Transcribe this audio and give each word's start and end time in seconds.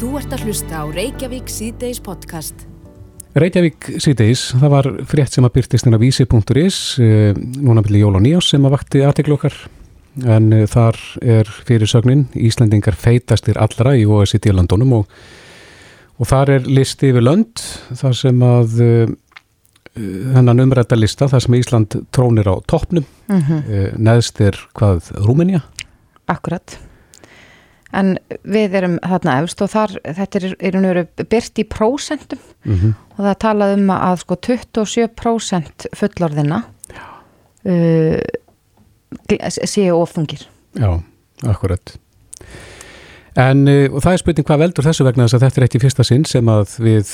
Þú 0.00 0.14
ert 0.16 0.30
að 0.32 0.46
hlusta 0.48 0.78
á 0.80 0.84
Reykjavík 0.88 1.50
síðdeis 1.52 1.98
podcast. 2.00 2.62
Reykjavík 3.36 3.84
síðdeis, 4.00 4.46
það 4.56 4.72
var 4.72 4.88
frétt 5.10 5.36
sem 5.36 5.44
að 5.44 5.52
byrtist 5.58 5.84
inn 5.84 5.92
á 5.92 6.00
vísi.is 6.00 6.78
eh, 7.04 7.36
núna 7.36 7.84
byrja 7.84 8.06
jól 8.06 8.16
og 8.16 8.24
nýjás 8.24 8.48
sem 8.54 8.64
að 8.64 8.78
vakti 8.78 9.04
aðteglu 9.04 9.36
okkar 9.36 9.58
en 10.24 10.48
eh, 10.56 10.64
þar 10.72 10.96
er 11.20 11.52
fyrir 11.68 11.92
sögnin 11.92 12.24
Íslandingar 12.32 12.96
feitastir 12.96 13.60
allra 13.60 13.92
í 13.92 14.08
OECD-landunum 14.08 14.96
og, 15.02 15.14
og 16.16 16.32
þar 16.32 16.56
er 16.56 16.72
listi 16.80 17.12
yfir 17.12 17.28
lönd 17.28 17.60
þar 18.00 18.20
sem 18.24 18.44
að 18.48 18.82
uh, 18.88 19.16
hennan 20.32 20.64
umrætta 20.64 20.96
lista 20.96 21.28
þar 21.28 21.44
sem 21.44 21.60
Ísland 21.60 22.02
trónir 22.08 22.48
á 22.48 22.56
toppnum 22.64 23.04
Mm 23.30 23.42
-hmm. 23.46 23.98
neðst 24.00 24.40
er 24.40 24.56
hvað 24.74 25.12
Rúmenja 25.22 25.60
Akkurat. 26.26 26.80
En 27.96 28.12
við 28.46 28.76
erum 28.78 28.98
þarna 29.02 29.36
efst 29.42 29.62
og 29.64 29.70
þar, 29.72 29.96
þetta 30.04 30.40
er, 30.40 30.52
er 30.60 31.00
byrt 31.24 31.58
í 31.58 31.64
prósentum 31.66 32.38
mm 32.64 32.76
-hmm. 32.76 32.92
og 33.16 33.24
það 33.24 33.40
talað 33.46 33.74
um 33.78 33.90
að 33.96 34.20
sko 34.22 34.38
27% 34.46 35.88
fullorðina 35.98 36.62
uh, 37.66 38.20
séu 39.50 39.98
ofungir. 39.98 40.46
Já, 40.78 41.02
akkurat. 41.42 41.98
En 43.38 43.62
uh, 43.70 44.00
það 44.02 44.12
er 44.12 44.20
spurning 44.22 44.46
hvað 44.46 44.62
veldur 44.64 44.86
þessu 44.86 45.06
vegna 45.06 45.26
þess 45.26 45.36
að 45.36 45.44
þetta 45.44 45.60
er 45.60 45.66
eitt 45.66 45.76
í 45.76 45.82
fyrsta 45.84 46.06
sinn 46.06 46.24
sem 46.26 46.50
að 46.50 46.72
við 46.82 47.12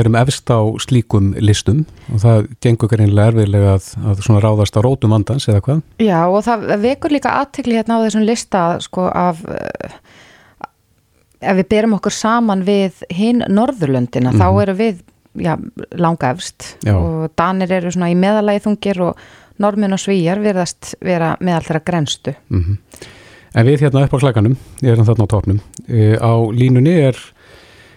erum 0.00 0.16
efst 0.20 0.48
á 0.48 0.60
slíkum 0.80 1.34
listum 1.36 1.82
og 2.14 2.22
það 2.24 2.48
gengur 2.64 2.92
greinlega 2.92 3.32
erfiðlega 3.32 3.74
að, 3.76 3.90
að 4.08 4.22
svona 4.24 4.40
ráðast 4.44 4.78
á 4.80 4.80
rótum 4.84 5.12
vandans 5.12 5.48
eða 5.50 5.64
hvað? 5.66 5.82
Já 6.00 6.20
og 6.24 6.40
það 6.46 6.64
vekur 6.86 7.14
líka 7.16 7.34
aðtikli 7.42 7.76
hérna 7.76 8.00
á 8.00 8.04
þessum 8.06 8.24
lista 8.24 8.64
sko 8.84 9.10
af 9.12 9.44
uh, 9.44 10.00
ef 11.40 11.56
við 11.56 11.68
berum 11.68 11.94
okkur 11.98 12.12
saman 12.12 12.64
við 12.66 13.02
hinn 13.10 13.40
Norðurlöndina 13.48 14.32
þá 14.32 14.46
Mhm. 14.50 14.60
eru 14.62 14.74
við 14.74 15.00
já, 15.36 15.56
langa 15.96 16.30
efst 16.34 16.76
Já. 16.84 16.94
og 16.96 17.30
Danir 17.36 17.70
eru 17.72 17.90
svona 17.90 18.10
í 18.10 18.16
meðalagi 18.16 18.60
þungir 18.66 19.00
og 19.00 19.16
Normin 19.58 19.92
og 19.92 19.98
Svíjar 19.98 20.40
verðast 20.40 20.94
vera 21.00 21.36
meðal 21.40 21.62
þeirra 21.62 21.84
grenstu. 21.84 22.34
Mm 22.50 22.78
En 23.52 23.66
við 23.66 23.80
hérna 23.82 24.04
upp 24.04 24.12
á 24.14 24.18
klaganum, 24.22 24.56
erum 24.80 25.04
þarna 25.04 25.24
á 25.26 25.32
topnum. 25.32 25.60
E, 25.88 26.14
á 26.22 26.32
línunni 26.54 26.92
er 27.02 27.16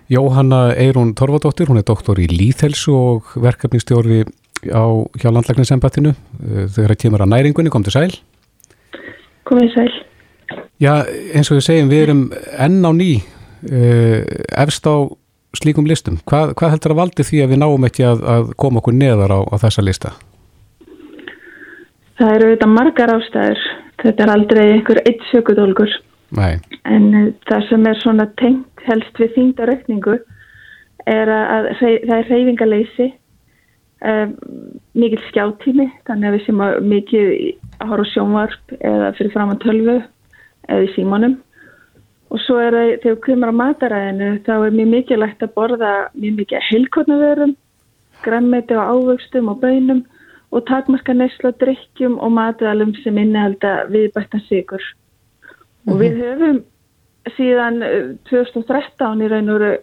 Jóhanna 0.09 0.73
Eirún 0.75 1.13
Torfadóttir, 1.13 1.67
hún 1.69 1.78
er 1.78 1.83
doktor 1.85 2.17
í 2.17 2.25
líðhelsu 2.25 2.89
og 2.91 3.23
verkefnistjóri 3.38 4.23
á 4.73 4.83
hjá 5.13 5.30
landlækningsembatinu. 5.30 6.09
E, 6.41 6.66
þegar 6.73 6.95
það 6.95 7.02
kemur 7.03 7.22
að 7.22 7.30
næringunni, 7.35 7.69
kom 7.69 7.83
til 7.85 7.94
sæl. 7.94 8.16
Komið 9.45 9.73
sæl. 9.75 9.94
Já, 10.81 11.05
eins 11.35 11.52
og 11.52 11.57
við 11.59 11.66
segjum, 11.67 11.89
við 11.94 12.02
erum 12.07 12.23
enn 12.57 12.81
á 12.83 12.91
ný 12.91 13.11
efst 13.64 14.88
á 14.89 14.95
slíkum 15.58 15.88
listum. 15.88 16.19
Hvað, 16.30 16.53
hvað 16.59 16.75
heldur 16.75 16.94
að 16.95 17.00
valdi 17.00 17.25
því 17.28 17.42
að 17.44 17.52
við 17.53 17.61
náum 17.61 17.88
ekki 17.88 18.06
að, 18.09 18.23
að 18.36 18.53
koma 18.59 18.81
okkur 18.81 18.95
neðar 18.97 19.33
á, 19.38 19.39
á 19.53 19.56
þessa 19.61 19.86
lista? 19.86 20.14
Það 22.17 22.36
eru 22.36 22.50
auðvitað 22.50 22.73
margar 22.73 23.14
ástæður. 23.14 23.64
Þetta 24.03 24.25
er 24.25 24.34
aldrei 24.34 24.64
einhver 24.66 25.02
eitt 25.06 25.23
sökudólgur. 25.30 25.94
Nei, 26.34 26.58
En 26.89 27.09
uh, 27.14 27.25
það 27.45 27.67
sem 27.69 27.84
er 27.89 28.00
svona 28.02 28.25
tengt 28.41 28.86
helst 28.88 29.19
við 29.22 29.36
þýndaraukningu 29.36 30.16
er 31.09 31.30
að, 31.30 31.44
að 31.53 31.67
það 31.81 32.16
er 32.16 32.31
reyfingaleysi, 32.31 33.08
uh, 34.09 34.25
mikil 34.97 35.22
skjáttími, 35.28 35.88
þannig 36.08 36.30
að 36.30 36.38
við 36.38 36.45
séum 36.47 36.64
að 36.66 36.78
mikið 36.89 37.30
að 37.78 37.91
horfa 37.91 38.09
sjónvarp 38.14 38.75
eða 38.80 39.11
fyrir 39.19 39.34
fram 39.36 39.53
á 39.53 39.56
tölvu 39.61 39.97
eða 40.02 40.88
í 40.88 40.91
símanum. 40.95 41.38
Og 42.33 42.41
svo 42.41 42.57
er 42.57 42.73
það, 42.73 42.89
þegar 43.03 43.15
við 43.15 43.21
kemur 43.27 43.53
á 43.53 43.59
mataræðinu, 43.59 44.29
þá 44.47 44.53
er 44.55 44.75
mjög 44.79 44.89
mikilvægt 44.95 45.45
að 45.45 45.53
borða 45.53 45.93
mjög 46.17 46.35
mikið 46.39 46.67
heilkotnaverum, 46.71 47.55
grammeti 48.25 48.77
og 48.79 48.91
ávöxtum 48.93 49.51
og 49.53 49.61
bönum 49.61 50.03
og 50.53 50.65
takmarka 50.69 51.13
neysla 51.17 51.53
drikkjum 51.61 52.19
og 52.22 52.33
matvæðalum 52.33 52.93
sem 53.03 53.17
innihalda 53.22 53.73
viðbættan 53.93 54.43
sigur. 54.47 54.83
Og 55.89 55.99
við 56.01 56.22
höfum 56.23 56.61
síðan 57.38 57.81
eh, 57.85 58.13
2013 58.29 59.23
í 59.23 59.31
raun 59.31 59.51
og 59.53 59.59
veru 59.59 59.73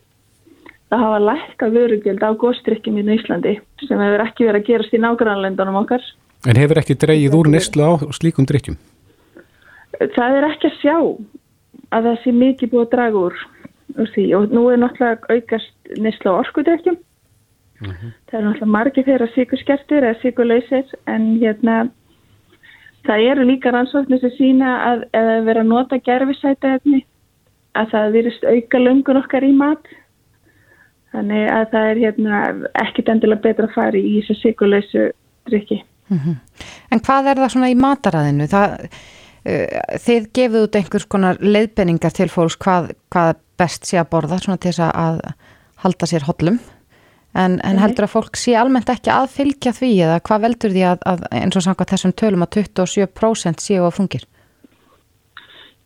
að 0.90 1.02
hafa 1.04 1.18
lækka 1.22 1.68
vörugjöld 1.70 2.22
á 2.26 2.30
góðstrykkjum 2.34 2.98
í 2.98 3.04
Íslandi 3.14 3.56
sem 3.86 4.00
hefur 4.02 4.24
ekki 4.24 4.48
verið 4.48 4.60
að 4.60 4.68
gerast 4.68 4.96
í 4.96 5.02
nágrannlendunum 5.02 5.78
okkar. 5.84 6.02
en 6.46 6.56
hefur 6.56 6.80
ekki 6.82 6.98
dreigið 6.98 7.36
úr 7.38 7.50
neslu 7.52 7.84
á 7.86 7.92
slíkum 8.10 8.46
drikkjum? 8.48 8.78
Það 10.00 10.36
er 10.38 10.48
ekki 10.50 10.70
að 10.70 10.78
sjá 10.80 10.96
að 11.90 12.08
það 12.08 12.18
sé 12.22 12.34
mikið 12.36 12.72
búið 12.72 12.86
að 12.86 12.92
draga 12.94 13.22
úr, 13.26 13.38
úr 13.98 14.10
því 14.14 14.26
og 14.38 14.54
nú 14.54 14.66
er 14.70 14.82
náttúrulega 14.82 15.36
aukast 15.36 15.94
neysla 15.98 16.34
á 16.36 16.40
orkudrykkjum. 16.44 16.98
Það 17.80 18.36
er 18.38 18.44
náttúrulega 18.46 18.74
margir 18.74 19.06
þeirra 19.06 19.30
síkurskertir 19.34 20.06
eða 20.06 20.20
síkurlausir 20.22 20.96
en 21.10 21.30
hérna 21.40 21.76
það 23.08 23.26
eru 23.32 23.46
líka 23.48 23.72
rannsóknir 23.72 24.20
sem 24.20 24.34
sína 24.36 24.74
að 24.90 25.06
ef 25.08 25.24
það 25.24 25.32
er 25.36 25.46
verið 25.48 25.62
að 25.62 25.72
nota 25.72 26.00
gerfisætaefni 26.08 27.00
að 27.80 27.92
það 27.94 28.16
virist 28.16 28.44
auka 28.44 28.82
löngun 28.82 29.20
okkar 29.22 29.46
í 29.46 29.52
mat. 29.56 29.94
Þannig 31.10 31.46
að 31.50 31.64
það 31.72 31.88
er 31.90 32.02
hérna 32.04 32.40
ekkit 32.84 33.08
endilega 33.10 33.44
betra 33.46 33.66
að 33.66 33.74
fara 33.74 33.98
í 33.98 34.18
þessu 34.20 34.36
síkurlausu 34.44 35.06
drykki. 35.50 35.80
En 36.90 37.02
hvað 37.06 37.30
er 37.30 37.40
það 37.40 37.52
svona 37.54 37.70
í 37.70 37.78
mataræðinu? 37.78 38.46
Það, 38.50 38.86
þið 39.44 40.26
gefið 40.36 40.66
út 40.66 40.76
einhvers 40.76 41.06
konar 41.08 41.38
leiðbenningar 41.40 42.12
til 42.12 42.28
fólks 42.28 42.58
hvað, 42.60 42.90
hvað 43.12 43.38
best 43.60 43.88
sé 43.88 44.00
að 44.00 44.10
borða 44.12 44.40
svona 44.40 44.60
til 44.60 44.74
þess 44.74 44.90
að 44.92 45.22
halda 45.84 46.08
sér 46.08 46.26
hollum. 46.28 46.60
En, 47.30 47.60
en 47.62 47.78
heldur 47.78 48.08
að 48.08 48.14
fólk 48.16 48.38
sé 48.38 48.56
almennt 48.58 48.90
ekki 48.90 49.12
að 49.14 49.28
fylgja 49.36 49.72
því 49.76 49.90
eða 50.02 50.18
hvað 50.26 50.44
veldur 50.48 50.72
því 50.74 50.82
að, 50.88 51.04
að 51.06 51.20
eins 51.38 51.56
og 51.56 51.62
samkvæmt 51.62 51.92
þessum 51.94 52.14
tölum 52.18 52.42
að 52.42 52.56
27% 52.58 53.62
séu 53.62 53.84
að 53.86 53.94
fungir? 54.00 54.24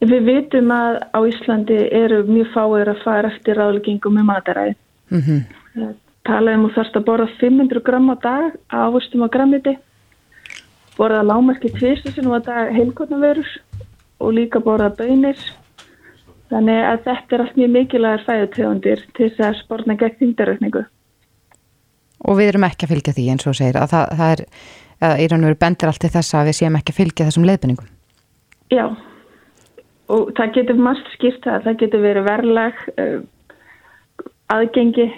Við 0.04 0.24
vitum 0.24 0.72
að 0.74 1.02
á 1.12 1.18
Íslandi 1.28 1.76
eru 1.92 2.22
mjög 2.28 2.48
fáir 2.54 2.90
að 2.92 3.02
fara 3.04 3.30
eftir 3.30 3.60
ráðleggingum 3.60 4.16
með 4.16 4.26
mataræði. 4.30 4.74
Mm 5.12 5.22
-hmm. 5.26 5.92
Talaðum 6.24 6.64
og 6.64 6.74
þarfst 6.74 6.96
að 6.96 7.06
borða 7.08 7.28
500 7.40 7.84
gram 7.84 8.08
á 8.08 8.16
dag 8.24 8.56
ávustum 8.72 9.24
á 9.24 9.28
grammiti, 9.28 9.76
borða 10.98 11.22
lámarki 11.26 11.72
tvisasunum 11.74 12.36
á 12.38 12.40
dag 12.44 12.72
heilkotnaverur 12.74 13.50
og 14.20 14.34
líka 14.36 14.62
borða 14.62 14.90
bönir. 14.98 15.38
Þannig 16.52 16.80
að 16.86 17.04
þetta 17.06 17.34
er 17.34 17.44
allt 17.44 17.56
mjög 17.58 17.72
mikilvægar 17.74 18.24
fæðutegundir 18.28 19.04
til 19.16 19.30
þess 19.30 19.46
að 19.48 19.60
spórna 19.62 19.96
gegn 19.98 20.18
þingdarökningu. 20.20 20.84
Og 22.24 22.38
við 22.38 22.52
erum 22.52 22.66
ekki 22.68 22.86
að 22.86 22.94
fylgja 22.94 23.14
því 23.16 23.24
eins 23.32 23.48
og 23.48 23.56
segir 23.58 23.80
að 23.80 23.90
það, 23.92 24.14
það 24.20 24.34
er, 24.34 24.44
að 25.08 25.22
í 25.24 25.26
raun 25.30 25.42
og 25.42 25.50
veru 25.50 25.60
bendir 25.64 25.90
allt 25.90 26.02
til 26.04 26.12
þess 26.14 26.36
að 26.38 26.48
við 26.48 26.58
séum 26.60 26.78
ekki 26.78 26.94
að 26.94 27.00
fylgja 27.00 27.26
þessum 27.28 27.48
leiðbenningum. 27.48 27.90
Já, 28.72 28.86
og 30.14 30.32
það 30.38 30.54
getur 30.58 30.80
margt 30.86 31.10
skýrt 31.16 31.44
það. 31.44 31.66
Það 31.66 31.78
getur 31.82 32.04
verið 32.04 32.28
verðlag, 32.28 32.82
uh, 32.94 33.18
aðgengi 34.54 35.08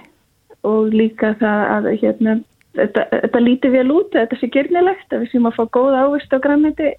og 0.67 0.95
líka 0.95 1.35
það 1.41 1.65
að 1.77 1.91
hérna, 2.01 2.37
þetta, 2.77 3.09
þetta 3.13 3.43
líti 3.43 3.73
vel 3.73 3.89
út, 3.95 4.13
þetta 4.15 4.39
sé 4.41 4.51
gyrnilegt, 4.53 5.09
að 5.11 5.25
við 5.25 5.33
séum 5.33 5.51
að 5.51 5.59
fá 5.59 5.65
góð 5.79 5.99
ávist 6.03 6.37
á 6.37 6.39
græmiti 6.45 6.93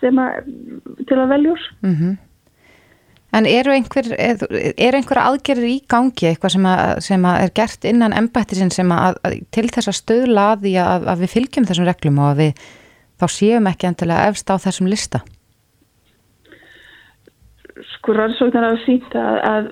sem 0.00 0.18
að, 0.18 0.48
til 1.08 1.18
að 1.18 1.34
veljúr. 1.34 1.68
Mm 1.82 2.16
En 3.36 3.44
eru 3.44 3.72
einhver, 3.74 4.06
er 4.16 4.96
einhver 4.96 5.18
aðgerðir 5.20 5.68
í 5.68 5.78
gangi 5.90 6.30
eitthvað 6.30 6.54
sem, 6.54 6.66
að, 6.70 6.90
sem 7.04 7.24
að 7.28 7.40
er 7.42 7.50
gert 7.58 7.86
innan 7.88 8.14
embættisinn 8.16 8.70
sem 8.72 8.92
að, 8.94 9.18
að 9.26 9.34
til 9.52 9.66
þess 9.74 9.90
að 9.90 9.96
stöðla 9.98 10.44
að 10.52 10.62
því 10.62 10.74
að, 10.80 11.08
að 11.12 11.24
við 11.24 11.32
fylgjum 11.34 11.66
þessum 11.68 11.88
reglum 11.88 12.20
og 12.22 12.28
að 12.30 12.40
við 12.40 12.62
þá 13.20 13.26
séum 13.34 13.68
ekki 13.68 13.88
endilega 13.90 14.30
efst 14.30 14.52
á 14.52 14.56
þessum 14.62 14.88
lista? 14.92 15.20
Sko 17.96 18.16
rannsóknar 18.16 18.70
hafa 18.70 18.80
sínt 18.86 19.18
að, 19.20 19.36
að 19.50 19.68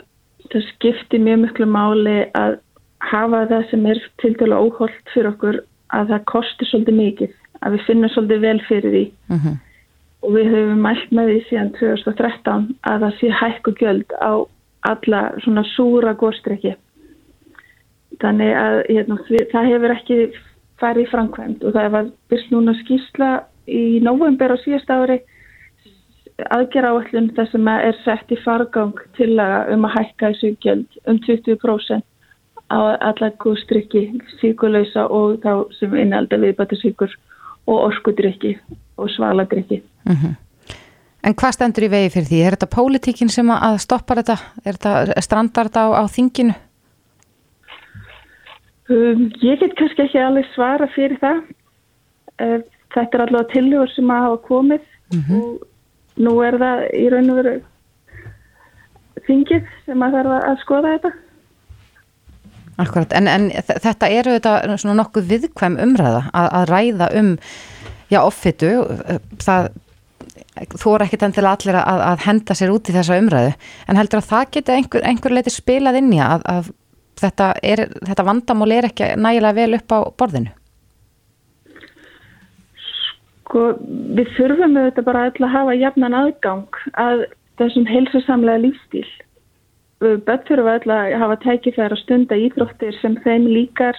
það 0.53 0.69
skiptir 0.75 1.25
mjög 1.25 1.41
miklu 1.47 1.71
máli 1.71 2.19
að 2.37 2.59
hafa 3.11 3.45
það 3.51 3.69
sem 3.71 3.87
er 3.91 4.01
til 4.23 4.33
dæla 4.41 4.61
óholt 4.61 5.13
fyrir 5.15 5.31
okkur 5.33 5.61
að 5.95 6.11
það 6.13 6.27
kostir 6.31 6.71
svolítið 6.71 6.99
mikið, 7.01 7.37
að 7.61 7.77
við 7.77 7.87
finnum 7.89 8.13
svolítið 8.15 8.45
vel 8.47 8.61
fyrir 8.69 8.95
því. 8.95 9.05
Mm 9.29 9.39
-hmm. 9.39 9.57
og 10.25 10.31
við 10.33 10.51
höfum 10.55 10.81
mælt 10.81 11.11
með 11.13 11.27
því 11.31 11.41
síðan 11.49 11.75
2013 11.79 12.67
að 12.91 13.01
það 13.03 13.19
sé 13.19 13.29
hækku 13.41 13.75
gjöld 13.81 14.11
á 14.21 14.33
alla 14.91 15.21
svona 15.45 15.65
súra 15.77 16.15
góðstrykki. 16.15 16.75
Þannig 18.21 18.53
að 18.57 18.77
hérna, 18.89 19.17
það 19.53 19.71
hefur 19.73 19.91
ekki 19.91 20.17
farið 20.81 21.11
framkvæmt 21.11 21.65
og 21.65 21.75
það 21.75 21.91
var 21.91 22.11
byrst 22.31 22.51
núna 22.51 22.75
skýrsla 22.81 23.31
í 23.69 24.01
november 24.01 24.55
á 24.55 24.57
síðast 24.65 24.91
ári 24.91 25.21
aðgera 26.51 26.91
áallun 26.95 27.31
þar 27.37 27.51
sem 27.51 27.69
er 27.69 27.97
sett 28.05 28.33
í 28.35 28.39
fargang 28.43 28.99
til 29.19 29.37
að 29.39 29.75
um 29.75 29.87
að 29.87 29.95
hækka 29.99 30.33
þessu 30.33 30.51
gjöld 30.65 30.99
um 31.07 31.21
20% 31.27 32.03
á 32.71 32.79
alla 32.97 33.31
góðstrykki, 33.43 34.07
síkulausa 34.41 35.07
og 35.11 35.41
þá 35.45 35.53
sem 35.79 35.95
innalda 36.01 36.39
viðbættisíkur 36.41 37.13
og 37.67 37.77
orkudrykki 37.91 38.57
og 38.97 39.11
svaladrykki. 39.11 39.83
Mm 40.05 40.37
En 41.25 41.33
hvað 41.33 41.55
stendur 41.57 41.87
í 41.87 41.89
vegi 41.89 42.11
fyrir 42.13 42.29
því? 42.29 42.39
Er 42.45 42.55
þetta 42.55 42.75
pólitíkin 42.75 43.31
sem 43.33 43.49
að 43.49 43.79
stoppa 43.81 44.19
þetta? 44.19 44.37
Er 44.61 44.77
þetta 44.77 45.23
strandar 45.25 45.71
þetta 45.71 45.85
á, 45.89 45.89
á 45.97 46.05
þinginu? 46.13 46.57
Um, 48.93 49.31
ég 49.41 49.63
get 49.63 49.73
kannski 49.79 50.05
ekki 50.05 50.21
alveg 50.21 50.51
svara 50.53 50.89
fyrir 50.93 51.17
það. 51.23 51.41
Uh, 52.37 52.59
þetta 52.93 53.17
er 53.17 53.25
allavega 53.25 53.53
tilhugur 53.55 53.95
sem 53.95 54.13
að 54.13 54.27
hafa 54.27 54.41
komið 54.51 54.83
mm 55.15 55.23
-hmm. 55.23 55.41
og 55.41 56.21
nú 56.27 56.35
er 56.45 56.59
það 56.61 56.85
í 56.93 57.07
raun 57.15 57.31
og 57.31 57.37
veru 57.41 57.57
þingið 59.25 59.73
sem 59.87 60.05
að 60.05 60.17
þarf 60.19 60.37
að 60.37 60.61
skoða 60.61 60.93
þetta. 60.93 61.13
Akkurat, 62.83 63.13
en, 63.15 63.29
en 63.31 63.49
þetta 63.55 64.11
eru 64.11 64.35
þetta 64.35 64.77
svona 64.83 64.99
nokkuð 64.99 65.29
viðkvæm 65.31 65.79
umræða 65.85 66.25
að, 66.35 66.49
að 66.59 66.65
ræða 66.73 67.09
um, 67.21 67.33
já, 68.11 68.19
offitu, 68.25 68.71
það 69.45 69.69
þú 70.79 70.95
er 70.95 71.05
ekkit 71.07 71.27
til 71.35 71.47
allir 71.47 71.79
að, 71.79 72.03
að 72.09 72.25
henda 72.29 72.57
sér 72.57 72.73
út 72.75 72.91
í 72.91 72.95
þessa 72.95 73.19
umræðu. 73.19 73.55
En 73.91 73.99
heldur 73.99 74.21
að 74.21 74.31
það 74.31 74.51
geti 74.57 74.75
einhver, 74.75 75.07
einhver 75.07 75.35
leiti 75.35 75.53
spilað 75.55 75.99
inn 76.01 76.13
í 76.15 76.21
að, 76.23 76.45
að 76.51 76.71
þetta, 77.21 77.49
er, 77.63 77.87
þetta 78.07 78.27
vandamál 78.27 78.71
er 78.75 78.89
ekki 78.91 79.11
nægilega 79.19 79.59
vel 79.59 79.79
upp 79.79 79.95
á 79.95 79.99
borðinu? 80.21 80.55
Sko 83.45 83.65
við 84.19 84.31
þurfum 84.39 84.79
auðvitað 84.79 85.09
bara 85.11 85.27
að 85.31 85.53
hafa 85.55 85.77
jafnan 85.79 86.19
aðgang 86.23 86.81
að 86.99 87.27
þessum 87.61 87.87
heilsusamlega 87.91 88.65
lífstíl 88.65 89.07
börn 90.27 90.45
þurfum 90.49 90.71
við 90.71 90.95
að 90.95 91.17
hafa 91.23 91.41
tækifæra 91.45 91.99
stunda 92.01 92.39
íþróttir 92.39 92.97
sem 93.01 93.17
þeim 93.25 93.49
líkar 93.51 93.99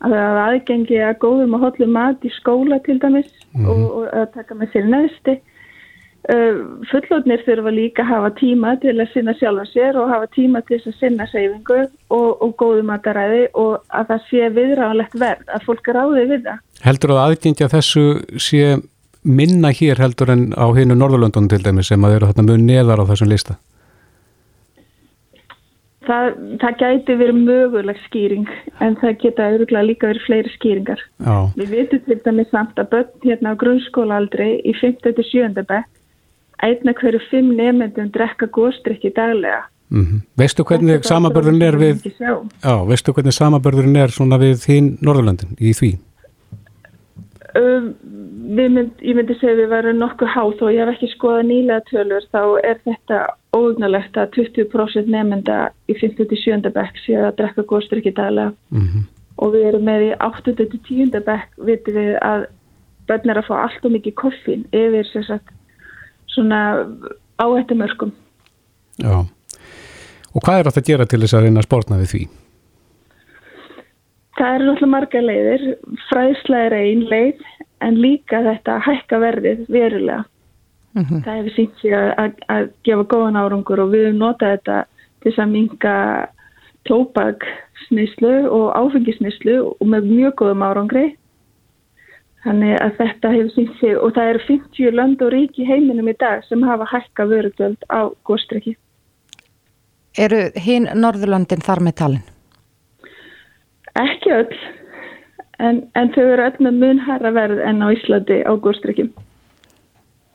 að 0.00 0.40
aðgengi 0.46 1.00
að 1.04 1.18
góðum 1.20 1.56
og 1.58 1.66
hotlum 1.66 1.92
mat 1.92 2.24
í 2.24 2.32
skóla 2.38 2.80
til 2.86 2.98
dæmis 3.02 3.28
mm 3.52 3.64
-hmm. 3.64 3.68
og, 3.68 3.96
og 3.96 4.04
að 4.22 4.32
taka 4.34 4.54
með 4.54 4.72
sér 4.72 4.86
neðsti 4.88 5.40
Uh, 6.28 6.84
fullotnir 6.90 7.40
þurfa 7.46 7.70
líka 7.72 8.02
að 8.04 8.10
hafa 8.10 8.30
tíma 8.36 8.74
til 8.82 8.92
að 8.92 9.08
sinna 9.14 9.32
sjálfa 9.38 9.62
sér 9.70 9.96
og 9.96 10.10
hafa 10.12 10.26
tíma 10.34 10.60
til 10.68 10.76
að 10.76 10.98
sinna 11.00 11.24
seyfingu 11.30 11.78
og, 12.12 12.42
og 12.44 12.52
góðu 12.60 12.82
mataræði 12.84 13.46
og 13.56 13.78
að 13.88 14.10
það 14.10 14.26
sé 14.28 14.50
viðræðanlegt 14.58 15.16
verð, 15.22 15.46
að 15.48 15.64
fólk 15.64 15.88
ráði 15.96 16.26
við 16.28 16.44
það. 16.44 16.60
Heldur 16.84 17.14
að 17.14 17.22
aðgengja 17.22 17.70
þessu 17.72 18.04
sé 18.36 18.76
minna 19.24 19.72
hér 19.72 20.04
heldur 20.04 20.34
en 20.36 20.44
á 20.60 20.68
hinu 20.76 20.98
Norðurlöndunum 21.00 21.48
til 21.48 21.62
dæmi 21.64 21.88
sem 21.88 22.04
að 22.04 22.18
eru 22.18 22.28
þarna 22.28 22.46
mjög 22.50 22.62
neðar 22.68 23.00
á 23.00 23.10
þessum 23.14 23.32
lista? 23.32 23.56
Það, 26.10 26.28
það 26.58 26.76
gæti 26.80 27.14
verið 27.20 27.36
möguleg 27.46 27.98
skýring 28.08 28.48
en 28.82 28.96
það 28.98 29.18
geta 29.22 29.46
auðvitað 29.46 29.86
líka 29.86 30.08
verið 30.10 30.24
fleiri 30.26 30.52
skýringar. 30.56 31.02
Já. 31.22 31.36
Við 31.60 31.74
veitum 31.76 32.02
til 32.08 32.18
dæmi 32.24 32.44
samt 32.50 32.80
að 32.82 32.88
börn 32.96 33.26
hérna 33.28 33.54
á 33.54 33.60
grunnskólaaldri 33.60 34.48
í 34.66 34.74
5.7. 34.80 35.54
bekk 35.60 35.86
einna 36.66 36.94
hverju 36.96 37.20
fimm 37.30 37.54
nefndum 37.56 38.10
drekka 38.14 38.48
góðstrykki 38.52 39.12
daglega. 39.16 39.62
Mm 39.90 40.04
-hmm. 40.06 40.20
Veistu 40.38 40.64
hvernig 40.64 41.04
samabörðurinn 41.04 41.62
er 41.62 41.76
við 41.76 42.04
já, 42.62 42.74
veistu 42.86 43.12
hvernig 43.12 43.34
samabörðurinn 43.34 43.96
er 43.96 44.08
svona 44.08 44.38
við 44.38 44.54
þín 44.66 44.98
Norðurlandin 45.02 45.56
í 45.58 45.72
því? 45.74 45.98
Um, 47.58 47.94
mynd, 48.50 49.02
ég 49.04 49.14
myndi 49.14 49.36
segja 49.38 49.58
við 49.58 49.70
varum 49.70 49.98
nokkuð 50.00 50.32
háð 50.34 50.62
og 50.64 50.72
ég 50.74 50.80
hef 50.82 50.96
ekki 50.96 51.10
skoðað 51.12 51.48
nýlega 51.50 51.84
tölur 51.90 52.24
þá 52.32 52.42
er 52.66 52.80
þetta 52.86 53.18
óugnalegt 53.54 54.18
að 54.18 54.32
20% 54.38 55.10
nefnda 55.12 55.58
í 55.90 55.96
57. 56.00 56.72
bekk 56.74 57.00
séu 57.04 57.20
að 57.26 57.36
drekka 57.40 57.66
góðstrykki 57.70 58.14
daglega 58.16 58.54
mm 58.70 58.86
-hmm. 58.86 59.04
og 59.38 59.54
við 59.54 59.66
erum 59.68 59.86
með 59.86 60.06
í 60.08 60.10
8-10. 60.18 61.20
bekk 61.26 61.48
vitum 61.68 61.94
við 61.94 62.16
að 62.22 62.46
börn 63.06 63.30
er 63.30 63.38
að 63.38 63.48
fá 63.50 63.54
allt 63.60 63.84
og 63.84 63.92
mikið 63.92 64.14
koffín 64.14 64.66
yfir 64.72 65.06
sérsagt 65.12 65.54
svona 66.26 66.86
áhættumörkum. 67.38 68.12
Já, 68.98 69.26
og 70.34 70.42
hvað 70.44 70.58
er 70.58 70.64
þetta 70.68 70.80
að 70.80 70.90
gera 70.90 71.06
til 71.06 71.20
þess 71.20 71.34
að 71.34 71.42
reyna 71.44 71.60
að 71.60 71.68
spórna 71.68 72.02
við 72.02 72.12
því? 72.12 72.22
Það 74.38 74.54
eru 74.54 74.66
náttúrulega 74.66 74.94
marga 74.94 75.20
leiðir, 75.20 75.64
fræðslega 76.08 76.66
er 76.66 76.74
einn 76.80 77.02
leið 77.10 77.42
en 77.80 78.00
líka 78.00 78.42
þetta 78.46 78.76
að 78.76 78.84
hækka 78.88 79.20
verðið 79.24 79.64
verulega. 79.68 80.24
Mm 80.92 81.04
-hmm. 81.04 81.22
Það 81.24 81.36
hefur 81.38 81.54
sínt 81.54 81.80
sig 81.80 81.94
að, 81.94 82.10
að, 82.18 82.32
að 82.48 82.70
gefa 82.84 83.04
góðan 83.12 83.40
árangur 83.40 83.80
og 83.80 83.90
við 83.92 84.06
höfum 84.06 84.18
notað 84.18 84.54
þetta 84.56 84.84
til 85.22 85.34
að 85.36 85.50
minga 85.50 85.96
tópagsnýslu 86.88 88.34
og 88.50 88.66
áfengisnýslu 88.74 89.56
og 89.80 89.86
með 89.86 90.10
mjög 90.10 90.34
góðum 90.40 90.66
árangri 90.66 91.06
Þannig 92.40 92.78
að 92.80 92.94
þetta 92.96 93.30
hefur 93.34 93.50
sínt 93.52 93.72
sig 93.82 93.96
og 94.00 94.14
það 94.16 94.30
eru 94.32 94.42
50 94.46 94.94
lönd 94.96 95.22
og 95.24 95.32
ríki 95.34 95.66
heiminum 95.68 96.08
í 96.08 96.14
dag 96.16 96.44
sem 96.48 96.62
hafa 96.64 96.86
hækka 96.88 97.26
vörugjöld 97.28 97.82
á 97.92 98.08
góðstrekki. 98.24 98.76
Eru 100.16 100.46
hinn 100.56 100.88
Norðurlöndin 100.96 101.60
þar 101.66 101.82
með 101.84 101.96
talin? 102.00 102.22
Ekki 104.00 104.32
öll, 104.32 104.56
en, 105.60 105.84
en 105.94 106.10
þau 106.14 106.24
eru 106.24 106.46
öll 106.48 106.66
með 106.66 106.80
munhæra 106.82 107.32
verð 107.36 107.62
en 107.64 107.84
á 107.84 107.88
Íslandi 107.94 108.40
á 108.42 108.52
góðstrekki. 108.56 109.10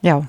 Já, 0.05 0.19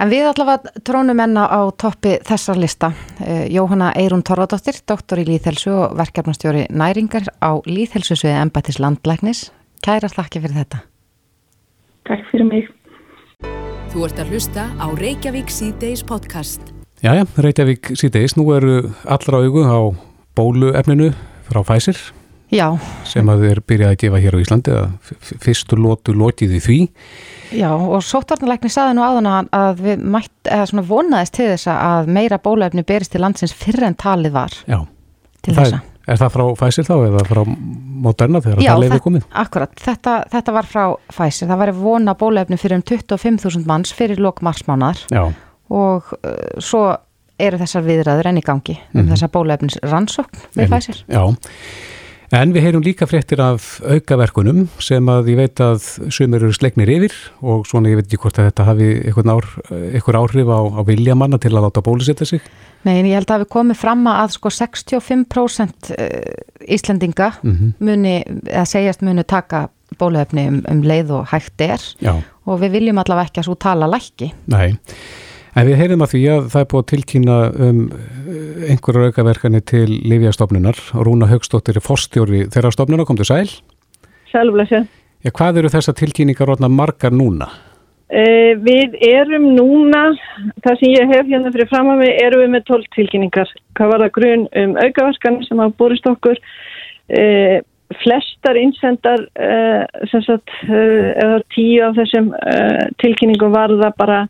en 0.00 0.12
við 0.12 0.28
allavega 0.30 0.82
trónum 0.86 1.20
enna 1.20 1.44
á 1.46 1.60
toppi 1.76 2.16
þessar 2.24 2.60
lista. 2.60 2.92
Eh, 3.20 3.46
Jóhanna 3.52 3.92
Eirún 3.96 4.24
Torradóttir, 4.26 4.80
doktor 4.88 5.20
í 5.20 5.26
Líðhelsu 5.28 5.74
og 5.74 5.96
verkefnastjóri 6.00 6.66
næringar 6.70 7.28
á 7.44 7.60
Líðhelsu 7.68 8.16
sveið 8.16 8.40
Embætis 8.46 8.80
landlæknis. 8.80 9.50
Kæra 9.84 10.08
slakki 10.10 10.40
fyrir 10.40 10.62
þetta. 10.62 10.82
Takk 12.08 12.24
fyrir 12.32 12.48
mig. 12.48 12.72
Þú 13.92 14.04
ert 14.08 14.18
að 14.20 14.32
hlusta 14.34 14.66
á 14.76 14.86
Reykjavík 14.92 15.52
C-Days 15.52 16.02
podcast. 16.06 16.72
Jæja, 17.04 17.26
Reykjavík 17.36 17.92
C-Days. 17.96 18.36
Nú 18.38 18.48
eru 18.56 18.78
allra 19.04 19.42
augu 19.44 19.64
á 19.68 19.78
bóluefninu 20.36 21.12
frá 21.48 21.62
Pfizer. 21.64 22.15
Já. 22.54 22.66
Sem 23.08 23.26
að 23.30 23.42
þeir 23.46 23.60
byrjaði 23.66 23.96
að 23.96 24.00
gefa 24.02 24.20
hér 24.22 24.36
á 24.38 24.42
Íslandi 24.42 24.74
að 24.76 25.14
fyrstu 25.42 25.78
lótu 25.80 26.14
lótiði 26.14 26.60
því. 26.62 26.78
Já, 27.58 27.70
og 27.74 28.04
sóttarnalækni 28.06 28.70
saði 28.70 28.94
nú 28.98 29.02
áðan 29.06 29.48
að 29.50 29.82
við 29.82 30.04
mætt, 30.14 30.34
eða 30.44 30.68
svona 30.70 30.86
vonaðist 30.86 31.34
til 31.38 31.48
þess 31.50 31.70
að 31.74 32.12
meira 32.18 32.38
bóluefni 32.42 32.86
berist 32.86 33.14
til 33.14 33.22
landsins 33.24 33.54
fyrir 33.56 33.88
en 33.88 33.98
talið 33.98 34.36
var. 34.36 34.54
Já. 34.70 34.78
Til 35.42 35.56
þessa. 35.58 35.82
Er 36.06 36.20
það 36.20 36.36
frá 36.36 36.44
Pfizer 36.60 36.86
þá 36.86 36.94
eða 37.08 37.24
frá 37.26 37.40
Moderna 38.06 38.40
þegar 38.44 38.62
Já, 38.62 38.68
það 38.70 38.82
leiði 38.84 39.00
komið? 39.02 39.24
Já, 39.24 39.32
akkurat. 39.42 39.72
Þetta, 39.82 40.14
þetta 40.36 40.54
var 40.54 40.68
frá 40.70 40.84
Pfizer. 41.10 41.50
Það 41.50 41.60
var 41.64 41.72
vona 41.80 42.14
bólefni 42.18 42.58
fyrir 42.62 42.78
um 42.78 42.86
25.000 42.86 43.66
manns 43.66 43.94
fyrir 43.96 44.22
lok 44.22 44.38
marsmánar 44.46 45.02
og 45.16 46.14
uh, 46.14 46.36
svo 46.62 46.84
eru 47.42 47.58
þessar 47.58 47.82
viðræður 47.84 48.30
enn 48.30 48.38
í 48.38 48.44
gangi 48.46 48.76
um 48.76 48.84
mm 48.84 49.00
-hmm. 49.00 49.10
þessar 49.12 49.32
bólefnis 49.34 49.78
rannsókn 49.82 50.46
með 50.54 50.70
Pfizer. 50.70 51.02
Já, 51.10 51.24
en 52.34 52.54
við 52.54 52.66
heyrum 52.66 52.84
líka 52.84 53.06
fréttir 53.06 53.40
af 53.42 53.76
aukaverkunum 53.86 54.66
sem 54.82 55.10
að 55.12 55.30
ég 55.32 55.40
veit 55.40 55.62
að 55.62 55.84
sumir 56.10 56.42
eru 56.42 56.54
slegnir 56.56 56.90
yfir 56.96 57.14
og 57.42 57.66
svona 57.68 57.92
ég 57.92 58.00
veit 58.00 58.08
ekki 58.08 58.20
hvort 58.22 58.40
að 58.40 58.50
þetta 58.50 58.66
hafi 58.70 58.88
eitthvað 59.06 60.20
áhrif 60.20 60.50
á, 60.50 60.60
á 60.74 60.80
viljamanna 60.86 61.38
til 61.42 61.54
að 61.54 61.68
láta 61.68 61.84
bólusetta 61.86 62.26
sig. 62.28 62.42
Nei, 62.86 63.00
en 63.00 63.08
ég 63.08 63.18
held 63.18 63.30
að 63.34 63.44
við 63.44 63.52
komum 63.54 63.78
fram 63.78 64.04
að 64.10 64.36
sko 64.36 64.52
65% 64.52 65.92
eh, 65.96 66.34
Íslandinga 66.76 67.32
mm 67.42 67.52
-hmm. 67.52 67.72
muni, 67.78 68.16
eða 68.46 68.66
segjast 68.66 69.02
muni 69.02 69.24
taka 69.24 69.68
bólöfni 69.98 70.48
um, 70.50 70.62
um 70.70 70.82
leið 70.82 71.12
og 71.20 71.28
hægt 71.30 71.60
er 71.60 71.82
Já. 72.02 72.14
og 72.46 72.60
við 72.60 72.78
viljum 72.78 72.98
allavega 72.98 73.30
ekki 73.30 73.40
að 73.40 73.48
svo 73.48 73.54
tala 73.54 73.86
lækki. 73.90 74.32
Nei, 74.46 74.76
en 75.56 75.68
við 75.68 75.78
heyrum 75.80 76.04
að 76.04 76.12
því 76.12 76.22
að 76.34 76.48
það 76.52 76.62
er 76.62 76.68
búið 76.72 76.82
að 76.82 76.90
tilkýna 76.92 77.36
um 77.66 77.78
eh, 77.88 78.66
einhverju 78.72 79.10
aukaverkani 79.10 79.62
til 79.64 79.86
Lífjastofnunar 80.10 80.82
og 80.94 81.06
Rúna 81.08 81.30
Högstóttir 81.30 81.78
er 81.80 81.84
fórstjóri 81.84 82.44
þeirra 82.52 82.74
stofnuna, 82.74 83.06
kom 83.08 83.18
til 83.18 83.28
sæl. 83.28 83.48
Sælumlega. 84.32 84.84
Já, 85.24 85.32
hvað 85.32 85.62
eru 85.62 85.72
þessa 85.72 85.94
tilkýningar 85.96 86.52
orðna 86.52 86.68
margar 86.70 87.14
núna? 87.14 87.48
Uh, 88.06 88.54
við 88.62 88.92
erum 89.02 89.48
núna, 89.56 90.02
það 90.62 90.76
sem 90.78 90.92
ég 90.92 91.08
hef 91.10 91.26
hérna 91.26 91.50
fyrir 91.50 91.66
fram 91.72 91.88
að 91.90 92.04
mig, 92.04 92.12
erum 92.22 92.44
við 92.44 92.52
með 92.52 92.66
12 92.68 92.90
tilkynningar. 92.94 93.54
Hvað 93.74 93.90
var 93.90 94.04
það 94.04 94.12
grunn 94.18 94.44
um 94.60 94.76
aukavarskan 94.78 95.40
sem 95.48 95.62
hafa 95.62 95.74
búrist 95.80 96.06
okkur? 96.06 96.38
Uh, 97.10 97.56
flestar 98.04 98.60
innsendar, 98.60 99.24
uh, 99.42 100.06
sem 100.12 100.22
sagt, 100.26 100.54
eða 100.68 101.40
tíu 101.54 101.82
af 101.86 101.98
þessum 101.98 102.30
tilkynningum 103.02 103.54
var 103.54 103.74
það 103.74 103.98
bara, 103.98 104.20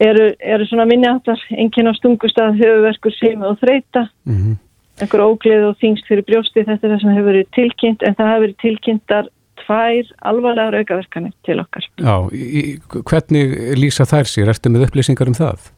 eru, 0.00 0.30
eru 0.40 0.66
svona 0.68 0.86
minnihattar, 0.88 1.40
enginn 1.50 1.90
á 1.90 1.94
stungustaf, 1.98 2.56
höfuverkur, 2.58 3.14
seimu 3.18 3.52
og 3.52 3.58
þreita. 3.62 4.08
Mm 4.28 4.36
-hmm. 4.36 4.56
einhver 5.00 5.24
óglið 5.24 5.66
og 5.70 5.76
þingst 5.80 6.08
fyrir 6.08 6.24
brjósti, 6.28 6.64
þetta 6.64 6.86
er 6.86 6.92
það 6.92 7.00
sem 7.00 7.14
hefur 7.16 7.30
verið 7.32 7.52
tilkynnt, 7.56 8.02
en 8.02 8.14
það 8.14 8.30
hefur 8.30 8.44
verið 8.44 8.58
tilkynntar 8.64 9.28
tvær 9.64 10.06
alvarlegar 10.28 10.74
aukaverkanir 10.80 11.32
til 11.46 11.60
okkar. 11.60 11.84
Já, 11.96 12.16
í, 12.32 12.80
hvernig 12.90 13.76
lýsa 13.80 14.04
þær 14.08 14.28
sér? 14.28 14.50
Ertu 14.52 14.72
með 14.72 14.88
upplýsingar 14.88 15.30
um 15.30 15.36
það? 15.36 15.70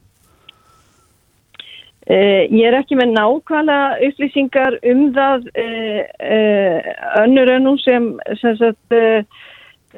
Eh, 2.10 2.50
ég 2.50 2.66
er 2.66 2.74
ekki 2.80 2.96
með 2.98 3.14
nákvæmlega 3.14 4.08
upplýsingar 4.08 4.78
um 4.90 5.02
það 5.14 5.44
eh, 5.54 6.00
eh, 6.18 6.88
önnur 7.22 7.52
önnum 7.54 7.78
sem, 7.78 8.08
sem 8.40 8.56
sagt, 8.58 8.96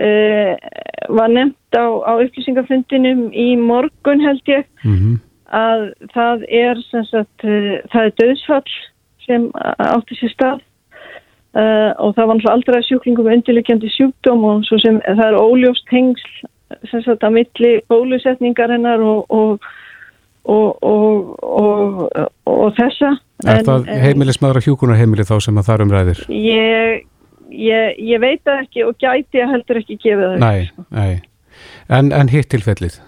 uh, 0.00 0.54
var 1.08 1.30
nefnt 1.32 1.78
á, 1.78 1.86
á 2.06 2.12
upplýsingafundinum 2.24 3.30
í 3.32 3.54
morgun 3.60 4.20
held 4.24 4.44
ég 4.46 4.64
Mm 4.84 4.96
-hmm. 4.98 5.16
að 5.48 5.80
það 6.14 6.44
er 6.48 6.76
sem 6.90 7.04
sagt, 7.04 7.44
uh, 7.44 7.80
það 7.92 8.04
er 8.04 8.12
döðsfall 8.22 8.72
sem 9.26 9.50
átti 9.78 10.14
sér 10.20 10.32
stað 10.32 10.60
uh, 11.54 11.92
og 11.98 12.14
það 12.16 12.26
var 12.26 12.34
náttúrulega 12.36 12.56
aldrei 12.56 12.82
sjúklingum 12.82 13.32
undirleikjandi 13.32 13.88
sjúkdóm 13.88 14.44
og 14.44 14.64
svo 14.64 14.78
sem 14.78 15.00
það 15.00 15.28
er 15.28 15.40
óljóst 15.40 15.88
hengsl 15.90 16.44
sem 16.90 17.02
sagt 17.04 17.24
að 17.24 17.36
milli 17.38 17.72
bólusetningar 17.90 18.72
hennar 18.74 19.02
og, 19.04 19.30
og, 19.32 19.68
og, 20.44 21.34
og, 21.42 22.28
og 22.50 22.76
þessa. 22.78 23.14
Er 23.44 23.64
það 23.66 23.90
heimilismæður 24.04 24.60
og 24.60 24.68
hjúkunarheimili 24.68 25.26
þá 25.28 25.36
sem 25.44 25.60
að 25.60 25.68
þar 25.68 25.84
umræðir? 25.86 26.22
Ég, 26.32 27.04
ég, 27.54 27.98
ég 28.02 28.22
veit 28.22 28.42
það 28.46 28.62
ekki 28.64 28.84
og 28.86 28.98
gæti 29.02 29.42
að 29.42 29.52
heldur 29.54 29.80
ekki 29.80 29.98
gefið 30.02 30.26
það. 30.26 30.44
Nei, 30.44 30.86
nei. 30.94 31.14
En, 31.88 32.10
en 32.16 32.30
hitt 32.32 32.50
tilfellið? 32.52 32.98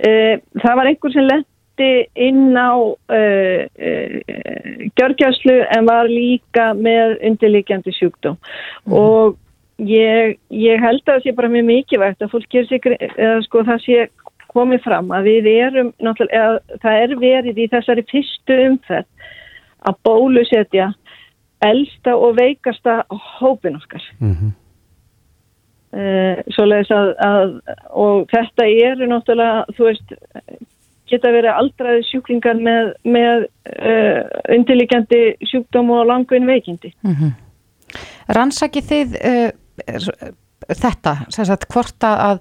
Uh, 0.00 0.36
það 0.62 0.78
var 0.78 0.90
einhver 0.90 1.14
sem 1.14 1.28
lendi 1.28 1.90
inn 2.28 2.56
á 2.56 2.72
uh, 2.76 3.62
uh, 3.66 4.86
gjörgjæslu 4.96 5.58
en 5.76 5.88
var 5.88 6.10
líka 6.10 6.70
með 6.76 7.18
undirlíkjandi 7.28 7.94
sjúkdóm 7.96 8.36
mm. 8.36 8.96
og 8.96 9.36
ég, 9.84 10.38
ég 10.52 10.80
held 10.80 11.02
að 11.04 11.12
það 11.12 11.26
sé 11.26 11.36
bara 11.36 11.52
mjög 11.52 11.68
mikilvægt 11.68 12.24
að 12.24 12.32
fólk 12.34 12.48
ger 12.52 12.68
sig, 12.68 12.88
eða 13.10 13.40
sko 13.46 13.64
það 13.68 13.84
sé 13.84 14.08
komið 14.50 14.82
fram 14.84 15.12
að 15.14 15.28
við 15.30 15.50
erum 15.52 15.92
náttúrulega, 16.02 16.78
það 16.82 17.04
er 17.04 17.16
verið 17.20 17.60
í 17.62 17.68
þessari 17.70 18.06
fyrstu 18.10 18.58
umferð 18.66 19.28
að 19.88 20.00
bólusetja 20.04 20.90
elsta 21.60 22.16
og 22.16 22.36
veikasta 22.36 23.04
hópin 23.40 23.76
okkar 23.76 24.02
Mm 24.18 24.34
-hmm. 24.34 24.50
uh, 25.98 26.42
svoleiðis 26.54 26.90
að, 26.90 27.14
að 27.18 27.60
og 27.90 28.26
þetta 28.32 28.66
eru 28.66 29.06
náttúrulega 29.06 29.64
þú 29.76 29.84
veist 29.84 30.14
geta 31.10 31.32
verið 31.32 31.50
aldraði 31.54 32.02
sjúklingar 32.06 32.54
með, 32.54 32.92
með 33.04 33.46
uh, 33.82 34.22
undirlíkjandi 34.56 35.22
sjúkdóm 35.50 35.90
og 35.90 36.06
langvinn 36.06 36.46
veikindi 36.46 36.94
Mm 37.02 37.14
-hmm. 37.14 37.32
Rannsakið 38.28 38.84
þið 38.92 39.08
uh, 39.30 39.50
þetta, 40.68 41.16
sagt, 41.28 41.66
hvort 41.72 42.04
að 42.04 42.38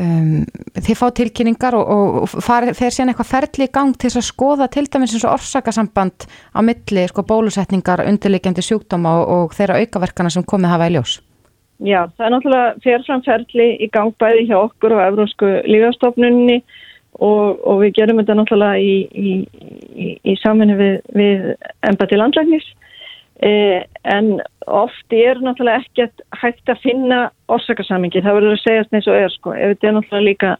um, 0.00 0.44
þið 0.78 0.98
fá 0.98 1.04
tilkynningar 1.18 1.76
og, 1.78 1.92
og 2.24 2.32
far, 2.44 2.66
fer 2.76 2.94
síðan 2.94 3.12
eitthvað 3.12 3.30
ferli 3.30 3.68
í 3.68 3.74
gang 3.74 3.94
til 4.00 4.10
að 4.12 4.26
skoða 4.28 4.70
til 4.72 4.86
dæmis 4.88 5.14
eins 5.14 5.26
og 5.26 5.36
orsakasamband 5.36 6.26
á 6.54 6.60
milli 6.66 7.06
sko, 7.10 7.26
bólusetningar, 7.28 8.04
undirleikjandi 8.08 8.64
sjúkdóma 8.64 9.18
og, 9.20 9.34
og 9.36 9.56
þeirra 9.58 9.80
aukaverkana 9.82 10.32
sem 10.34 10.46
komið 10.46 10.74
hafa 10.74 10.90
í 10.90 10.96
ljós? 10.96 11.18
Já, 11.82 12.04
það 12.14 12.26
er 12.26 12.32
náttúrulega 12.36 12.74
ferframferli 12.84 13.68
í 13.82 13.90
gang 13.92 14.14
bæði 14.22 14.46
hjá 14.48 14.58
okkur 14.60 14.94
og 14.94 15.02
Evrósku 15.08 15.50
lífastofnunni 15.66 16.60
og, 17.18 17.58
og 17.66 17.82
við 17.82 17.96
gerum 17.98 18.20
þetta 18.22 18.38
náttúrulega 18.38 18.78
í, 18.78 18.94
í, 19.10 19.34
í, 19.94 20.06
í 20.22 20.36
saminu 20.42 20.78
við, 20.78 20.94
við 21.18 21.50
embati 21.86 22.18
landlæknis 22.18 22.70
en 23.42 24.28
oft 24.70 25.12
er 25.12 25.40
náttúrulega 25.42 25.82
ekkert 25.82 26.22
hægt 26.38 26.70
að 26.70 26.82
finna 26.84 27.18
orsakasamingi, 27.50 28.22
það 28.22 28.38
verður 28.38 28.54
að 28.54 28.62
segja 28.62 28.84
eins 28.92 29.08
og 29.10 29.18
er 29.18 29.32
sko, 29.34 29.54
ef 29.56 29.74
þetta 29.74 29.88
er 29.88 29.96
náttúrulega 29.98 30.28
líka 30.28 30.52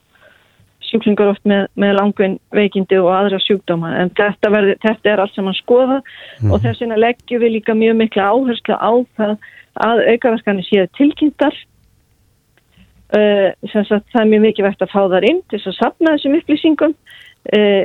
sjúklingar 0.85 1.31
oft 1.33 1.45
með, 1.49 1.67
með 1.79 1.93
langvinn 1.97 2.35
veikindi 2.55 2.97
og 3.01 3.11
aðra 3.13 3.39
sjúkdóma. 3.43 3.91
En 3.99 4.11
þetta, 4.15 4.51
verður, 4.53 4.79
þetta 4.83 5.11
er 5.11 5.21
allt 5.23 5.37
sem 5.37 5.49
að 5.49 5.59
skoða. 5.59 6.01
Mm. 6.41 6.51
og 6.51 6.63
þess 6.63 6.83
vegna 6.83 6.99
leggjum 7.01 7.43
við 7.43 7.55
líka 7.57 7.77
mjög 7.77 7.95
mikla 8.01 8.27
áherslu 8.33 8.77
á 8.77 8.91
það 9.17 9.33
að 9.85 10.03
aukaverkanir 10.13 10.67
séu 10.69 10.85
tilkynntar. 10.99 11.57
Uh, 13.15 13.51
sem 13.69 13.85
sagt 13.85 14.07
það 14.11 14.23
er 14.23 14.31
mjög 14.31 14.45
mikið 14.47 14.65
vegt 14.65 14.81
að 14.81 14.91
fá 14.91 15.01
þar 15.13 15.27
inn 15.29 15.43
til 15.45 15.59
þess 15.59 15.71
að 15.71 15.79
sapna 15.79 16.15
þessum 16.15 16.37
upplýsingum. 16.39 16.95
Uh, 17.53 17.83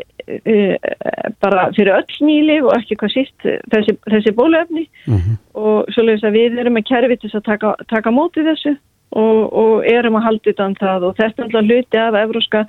bara 1.40 1.70
fyrir 1.76 1.94
öll 1.96 2.18
nýlif 2.26 2.68
og 2.68 2.76
ekki 2.76 2.98
hvað 3.00 3.14
síst 3.14 3.48
þessi, 3.72 3.96
þessi 4.10 4.36
bóluefni 4.36 4.86
Mm 5.06 5.16
-hmm. 5.16 5.36
og 5.54 5.88
svoleiðis 5.94 6.24
að 6.24 6.36
við 6.36 6.58
erum 6.60 6.74
með 6.74 6.88
kerfi 6.88 7.16
til 7.16 7.30
að 7.34 7.44
taka, 7.44 7.74
taka 7.88 8.10
móti 8.10 8.44
þessu 8.44 8.76
og, 9.10 9.38
og 9.52 9.86
erum 9.90 10.18
að 10.18 10.26
halda 10.26 10.52
utan 10.54 10.76
það 10.78 11.06
og 11.08 11.16
þetta 11.18 11.42
er 11.42 11.46
alltaf 11.46 11.66
hluti 11.66 12.00
af 12.00 12.18
evróska 12.20 12.60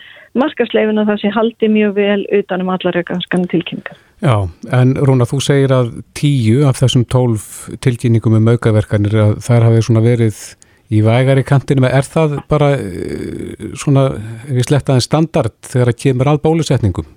markasleifinu 0.42 1.06
það 1.06 1.22
sem 1.22 1.36
haldi 1.36 1.70
mjög 1.76 1.94
vel 2.00 2.26
utan 2.40 2.62
um 2.62 2.72
allar 2.74 2.98
aukarskan 2.98 3.48
tilkynningar. 3.52 3.98
Já, 4.22 4.50
en 4.80 4.96
Rúna, 4.98 5.26
þú 5.30 5.40
segir 5.42 5.76
að 5.76 5.94
tíu 6.18 6.66
af 6.70 6.82
þessum 6.82 7.06
tólf 7.06 7.70
tilkynningum 7.82 8.38
um 8.40 8.52
aukaverkanir 8.54 9.18
að 9.26 9.38
þær 9.46 9.70
hafi 9.70 9.86
svona 9.86 10.04
verið 10.06 10.42
í 10.92 11.00
vægari 11.06 11.44
kantinu, 11.48 11.88
er 11.88 12.04
það 12.04 12.42
bara 12.52 12.74
eh, 12.76 13.72
svona, 13.80 14.10
ef 14.50 14.58
ég 14.60 14.68
sletta 14.68 14.98
en 14.98 15.06
standard 15.06 15.56
þegar 15.64 15.94
það 15.94 16.02
kemur 16.04 16.32
að 16.34 16.42
bólusetningum? 16.44 17.08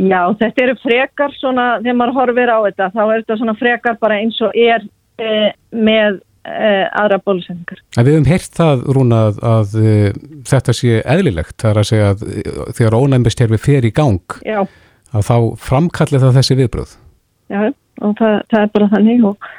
Já, 0.00 0.20
þetta 0.40 0.62
eru 0.64 0.74
frekar 0.80 1.32
svona, 1.36 1.64
þegar 1.82 1.96
maður 2.00 2.18
horfir 2.20 2.52
á 2.52 2.58
þetta, 2.68 2.90
þá 2.94 3.02
er 3.04 3.22
þetta 3.22 3.38
svona 3.40 3.54
frekar 3.60 3.98
bara 4.00 4.20
eins 4.22 4.38
og 4.44 4.54
er 4.56 4.86
e, 5.20 5.50
með 5.76 6.20
e, 6.48 6.70
aðra 7.02 7.18
bólusetningar. 7.26 7.82
En 7.98 8.06
við 8.06 8.16
hefum 8.16 8.30
heyrt 8.30 8.56
það, 8.56 8.84
Rúna, 8.96 9.20
að, 9.28 9.42
að 9.52 9.74
e, 9.82 9.96
þetta 10.48 10.76
sé 10.78 11.00
eðlilegt, 11.02 11.56
það 11.60 11.74
er 11.74 11.82
að 11.82 11.88
segja 11.90 12.10
að 12.14 12.24
e, 12.24 12.44
þegar 12.78 12.98
ónæmistjærfi 13.02 13.60
fer 13.60 13.88
í 13.88 13.92
gang, 14.00 14.38
Já, 14.48 14.62
að 15.12 15.26
þá 15.28 15.36
framkalli 15.68 16.22
það 16.22 16.38
þessi 16.40 16.58
viðbröð. 16.62 16.96
já, 17.52 17.62
og 18.00 18.14
það, 18.16 18.38
það 18.48 18.62
er 18.62 18.72
bara 18.78 18.90
þannig 18.96 19.26
og, 19.28 19.50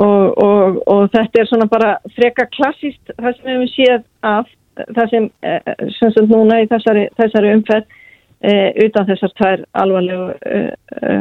og, 0.00 0.24
og, 0.48 0.78
og 0.88 1.02
þetta 1.12 1.42
er 1.42 1.50
svona 1.50 1.68
bara 1.68 1.90
frekar 2.16 2.48
klassist 2.56 3.12
það 3.18 3.34
sem 3.36 3.44
við 3.44 3.52
hefum 3.58 3.72
séð 3.74 4.06
af 4.24 4.54
það 4.96 5.12
sem, 5.12 5.30
e, 5.44 5.54
sem 5.98 6.12
sem 6.14 6.28
núna 6.30 6.62
í 6.62 6.68
þessari, 6.70 7.08
þessari 7.18 7.52
umferð 7.58 7.84
e, 7.84 7.98
utan 8.38 9.08
þessar 9.08 9.32
tvær 9.38 9.64
alvarlegu 9.82 10.28
e, 10.46 10.60
e, 11.02 11.16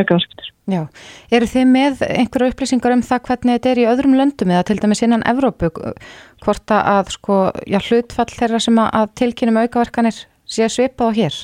aukaverskiptur. 0.00 0.50
Já, 0.68 0.82
eru 1.36 1.48
þið 1.48 1.66
með 1.70 2.04
einhverju 2.08 2.52
upplýsingar 2.52 2.94
um 2.96 3.02
það 3.04 3.24
hvernig 3.28 3.58
þetta 3.58 3.70
er 3.72 3.80
í 3.82 3.88
öðrum 3.88 4.14
löndum 4.18 4.52
eða 4.54 4.66
til 4.70 4.78
dæmis 4.80 5.04
innan 5.04 5.24
Evrópu 5.28 5.70
hvort 6.44 6.74
að 6.76 7.12
sko, 7.14 7.40
já, 7.68 7.80
hlutfall 7.80 8.30
þeirra 8.32 8.60
sem 8.64 8.80
að, 8.80 9.10
tilkynum 9.20 9.60
aukaverkanir 9.64 10.24
sé 10.44 10.68
svipað 10.72 11.12
á 11.12 11.16
hér? 11.20 11.36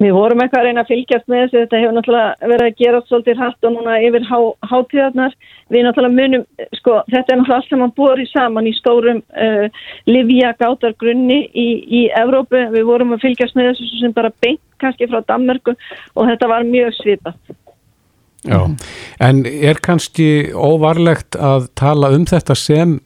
Við 0.00 0.14
vorum 0.16 0.40
eitthvað 0.40 0.62
að 0.62 0.66
reyna 0.66 0.80
að 0.80 0.90
fylgjast 0.94 1.26
með 1.28 1.42
þessu, 1.42 1.56
þetta 1.60 1.80
hefur 1.80 1.94
náttúrulega 1.96 2.48
verið 2.48 2.66
að 2.66 2.78
gera 2.78 3.00
svolítið 3.04 3.40
hrætt 3.42 3.66
og 3.68 3.74
núna 3.74 3.96
yfir 4.00 4.22
há, 4.30 4.38
hátíðarnar. 4.70 5.34
Við 5.68 5.84
náttúrulega 5.84 6.16
munum, 6.16 6.46
sko, 6.78 6.94
þetta 7.12 7.34
er 7.34 7.40
náttúrulega 7.40 7.58
allt 7.58 7.68
sem 7.68 7.82
mann 7.84 7.92
búið 7.98 8.22
saman 8.30 8.70
í 8.70 8.72
stórum 8.78 9.20
uh, 9.20 9.84
livja 10.08 10.54
gátargrunni 10.62 11.38
í, 11.52 11.66
í 12.00 12.02
Evrópu. 12.16 12.64
Við 12.72 12.88
vorum 12.88 13.12
að 13.12 13.26
fylgjast 13.26 13.60
með 13.60 13.74
þessu 13.74 14.00
sem 14.00 14.16
bara 14.16 14.32
beint 14.40 14.64
kannski 14.80 15.10
frá 15.12 15.20
Danmarku 15.28 15.76
og 15.76 16.32
þetta 16.32 16.48
var 16.48 16.64
mjög 16.64 16.96
svipað. 17.02 17.36
Já, 18.48 18.60
en 19.20 19.44
er 19.44 19.84
kannski 19.84 20.48
óvarlegt 20.56 21.36
að 21.36 21.68
tala 21.76 22.08
um 22.16 22.24
þetta 22.24 22.56
sem 22.56 22.96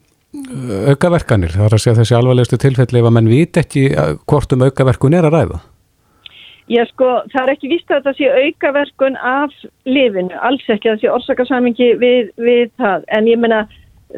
aukaverkanir? 0.95 1.51
Það 1.59 1.67
er 1.67 1.75
að 1.75 1.83
segja 1.83 1.99
þessi 1.99 2.15
alvarlegustu 2.15 2.59
tilfelli 2.63 3.03
ef 3.03 3.07
að 3.11 3.15
menn 3.19 3.31
vit 3.35 3.59
ekki 3.59 3.89
hvort 4.23 4.55
um 4.55 4.63
aukaverkun 4.69 5.19
er 5.19 5.27
að 5.27 5.41
ræða. 5.41 5.65
Já 6.71 6.81
sko, 6.89 7.07
það 7.29 7.41
er 7.43 7.51
ekki 7.53 7.69
vist 7.69 7.91
að 7.91 7.99
þetta 7.99 8.13
sé 8.17 8.29
aukaverkun 8.41 9.17
af 9.21 9.51
lifinu, 9.85 10.33
alls 10.41 10.63
ekki 10.65 10.89
að 10.89 10.95
það 10.95 11.01
sé 11.03 11.09
orsakasamingi 11.13 11.89
við, 12.01 12.31
við 12.41 12.71
það, 12.81 13.03
en 13.17 13.27
ég 13.29 13.37
menna 13.43 13.59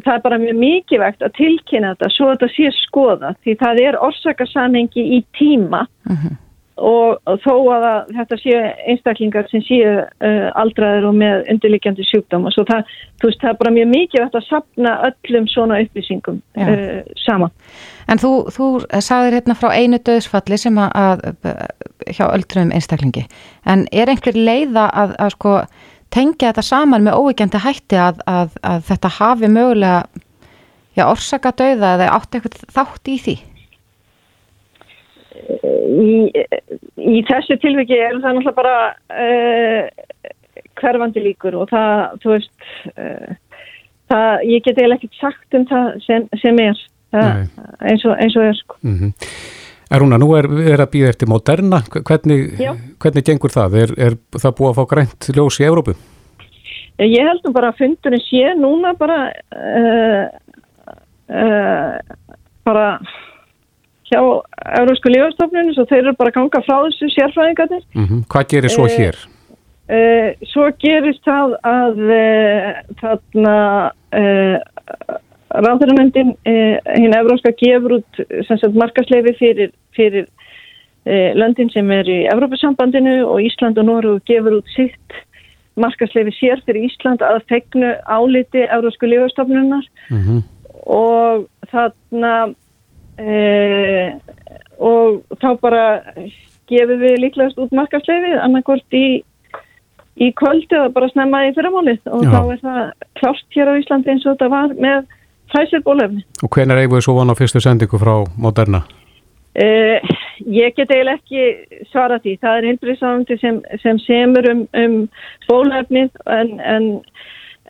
það 0.05 0.13
er 0.13 0.21
bara 0.23 0.37
mjög 0.39 0.55
mikilvægt 0.61 1.25
að 1.25 1.35
tilkynna 1.35 1.93
þetta 1.95 2.09
svo 2.15 2.29
að 2.29 2.37
þetta 2.37 2.49
sé 2.55 2.71
skoða, 2.85 3.33
því 3.43 3.55
það 3.63 3.81
er 3.83 3.99
orsakasamingi 4.07 5.03
í 5.17 5.23
tíma 5.35 5.87
Mhm. 6.07 6.35
og, 6.35 6.46
og 6.77 7.39
þó 7.43 7.53
að 7.73 7.85
þetta 8.13 8.37
séu 8.41 8.61
einstaklingar 8.91 9.47
sem 9.51 9.63
séu 9.65 9.93
uh, 10.03 10.47
aldraður 10.59 11.09
og 11.09 11.17
með 11.17 11.49
undirliggjandi 11.53 12.05
sjúkdóm 12.05 12.47
og 12.47 12.53
svo 12.55 12.65
það, 12.69 12.91
þú 13.21 13.31
veist, 13.31 13.41
það 13.41 13.51
er 13.53 13.59
bara 13.61 13.73
mjög 13.77 13.89
mikilvægt 13.93 14.37
að 14.37 14.47
sapna 14.47 14.93
öllum 15.09 15.49
svona 15.51 15.81
upplýsingum 15.83 16.39
uh, 16.61 17.01
saman. 17.25 17.53
En 18.07 18.21
þú, 18.21 18.31
þú 18.53 18.69
sagðir 19.03 19.39
hérna 19.39 19.57
frá 19.57 19.73
einu 19.73 19.99
döðsfalli 19.99 20.59
sem 20.61 20.77
að, 20.79 20.93
að 21.01 22.13
hjá 22.15 22.25
öldruðum 22.29 22.71
einstaklingi. 22.75 23.25
En 23.67 23.87
er 23.91 24.11
einhver 24.11 24.37
leiða 24.37 24.87
að, 24.93 25.17
að 25.19 25.33
sko 25.35 25.57
tengja 26.13 26.53
þetta 26.53 26.63
saman 26.63 27.03
með 27.03 27.19
óvíkjandi 27.19 27.61
hætti 27.65 27.99
að, 27.99 28.21
að, 28.29 28.55
að 28.63 28.85
þetta 28.87 29.13
hafi 29.17 29.51
mögulega 29.51 30.05
já, 30.97 31.05
orsaka 31.07 31.53
döða 31.57 31.95
eða 31.97 32.11
átt 32.15 32.37
eitthvað 32.37 32.59
þátt 32.73 33.11
í 33.11 33.17
því? 33.25 33.37
Í, 36.03 36.13
í 36.97 37.23
þessu 37.27 37.57
tilviki 37.61 37.97
er 37.97 38.17
það 38.21 38.37
náttúrulega 38.37 38.57
bara 38.57 38.77
uh, 39.11 39.83
hverfandi 40.77 41.23
líkur 41.23 41.57
og 41.61 41.69
það, 41.71 42.17
þú 42.23 42.33
veist 42.33 42.51
uh, 42.93 43.35
það, 44.11 44.31
ég 44.51 44.65
get 44.65 44.77
eiginlega 44.77 44.99
ekkert 44.99 45.21
sagt 45.21 45.59
um 45.59 45.67
það 45.69 45.87
sem, 46.05 46.27
sem 46.41 46.63
er 46.63 46.83
það, 47.15 47.45
eins, 47.91 48.03
og, 48.05 48.17
eins 48.17 48.35
og 48.37 48.49
er 48.49 48.59
sko. 48.59 48.77
Mm 48.81 48.97
-hmm. 48.99 49.11
Rúna, 49.87 50.17
nú 50.19 50.33
er, 50.35 50.45
er 50.73 50.81
að 50.83 50.91
býða 50.91 51.09
eftir 51.13 51.29
Moderna, 51.31 51.79
hvernig, 51.87 52.59
hvernig 52.99 53.23
gengur 53.23 53.51
það? 53.53 53.75
Er, 53.83 53.93
er 53.97 54.13
það 54.35 54.55
búið 54.57 54.69
að 54.69 54.77
fá 54.79 54.85
grænt 54.91 55.29
ljós 55.35 55.59
í 55.61 55.67
Evrópu? 55.67 55.93
Ég 56.97 57.23
held 57.23 57.45
nú 57.45 57.53
bara 57.53 57.69
að 57.69 57.77
fundurinn 57.77 58.23
sé 58.25 58.55
núna 58.57 58.93
bara 58.97 59.31
uh, 59.53 60.25
bara 62.65 62.99
hjá 64.09 64.19
Európsku 64.79 65.11
lífastofnunum 65.11 65.73
svo 65.75 65.85
þeir 65.89 66.03
eru 66.03 66.13
bara 66.19 66.31
að 66.31 66.37
ganga 66.39 66.61
frá 66.65 66.77
þessu 66.85 67.09
sérfræðingarnir. 67.15 67.83
Mm 67.95 68.05
-hmm. 68.05 68.21
Hvað 68.31 68.47
gerir 68.53 68.73
svo 68.73 68.85
Eh, 68.87 68.97
hér? 68.97 69.17
Uh, 69.87 70.29
svo 70.51 70.67
gerist 70.79 71.23
það 71.23 71.55
að 71.63 71.99
uh, 72.11 72.71
þarna 73.01 73.55
ráðurumöndin 75.47 76.35
hinn 76.43 77.13
Evróska 77.15 77.51
gefur 77.55 77.99
út 77.99 78.73
markasleifi 78.75 79.33
fyrir, 79.39 79.71
fyrir 79.95 80.27
löndin 81.39 81.69
sem 81.71 81.91
er 81.91 82.03
í 82.03 82.27
Evrópasambandinu 82.27 83.23
og 83.25 83.39
Ísland 83.41 83.79
og 83.79 83.85
Nóru 83.87 84.19
gefur 84.27 84.59
út 84.59 84.67
sitt 84.75 85.15
markasleifi 85.79 86.33
sér 86.35 86.61
fyrir 86.65 86.87
Ísland 86.89 87.23
að 87.23 87.45
fegnu 87.51 87.93
áliti 88.05 88.65
Evrósku 88.67 89.07
lífastofnunar 89.07 89.85
Mm 90.09 90.21
-hmm. 90.23 90.41
og 90.85 91.47
þarna 91.71 92.53
e, 93.17 94.11
og 94.77 95.37
þá 95.41 95.49
bara 95.61 95.85
gefum 96.67 97.01
við 97.01 97.17
líklegast 97.23 97.59
út 97.61 97.73
markasleifið 97.75 98.37
annarkvort 98.43 98.97
í, 98.97 99.07
í 100.19 100.31
kvöld 100.37 100.71
eða 100.71 100.91
bara 100.95 101.09
snemma 101.13 101.45
í 101.47 101.53
fyrramálið 101.55 102.11
og 102.11 102.25
Já. 102.25 102.31
þá 102.33 102.39
er 102.41 102.61
það 102.65 102.81
klárt 103.21 103.57
hér 103.57 103.71
á 103.71 103.79
Íslandi 103.81 104.13
eins 104.13 104.25
og 104.25 104.35
þetta 104.35 104.51
var 104.53 104.75
með 104.77 105.05
Pfizer-bólefni. 105.47 106.25
Og 106.43 106.51
hvenær 106.51 106.81
eigum 106.81 106.97
við 106.97 107.05
svo 107.05 107.15
von 107.15 107.31
á 107.31 107.39
fyrstu 107.39 107.61
sendingu 107.63 107.99
frá 108.01 108.15
Moderna? 108.35 108.83
E, 109.57 109.67
ég 110.43 110.75
get 110.75 110.91
eiginlega 110.91 111.17
ekki 111.17 111.87
svara 111.89 112.19
því. 112.21 112.35
Það 112.43 112.57
er 112.57 112.67
heilbriðsáðandi 112.71 113.37
sem, 113.41 113.61
sem 113.81 114.01
semur 114.03 114.49
um, 114.51 114.65
um 114.77 114.97
bólefnið 115.47 116.11
en, 116.35 116.51
en 116.59 116.89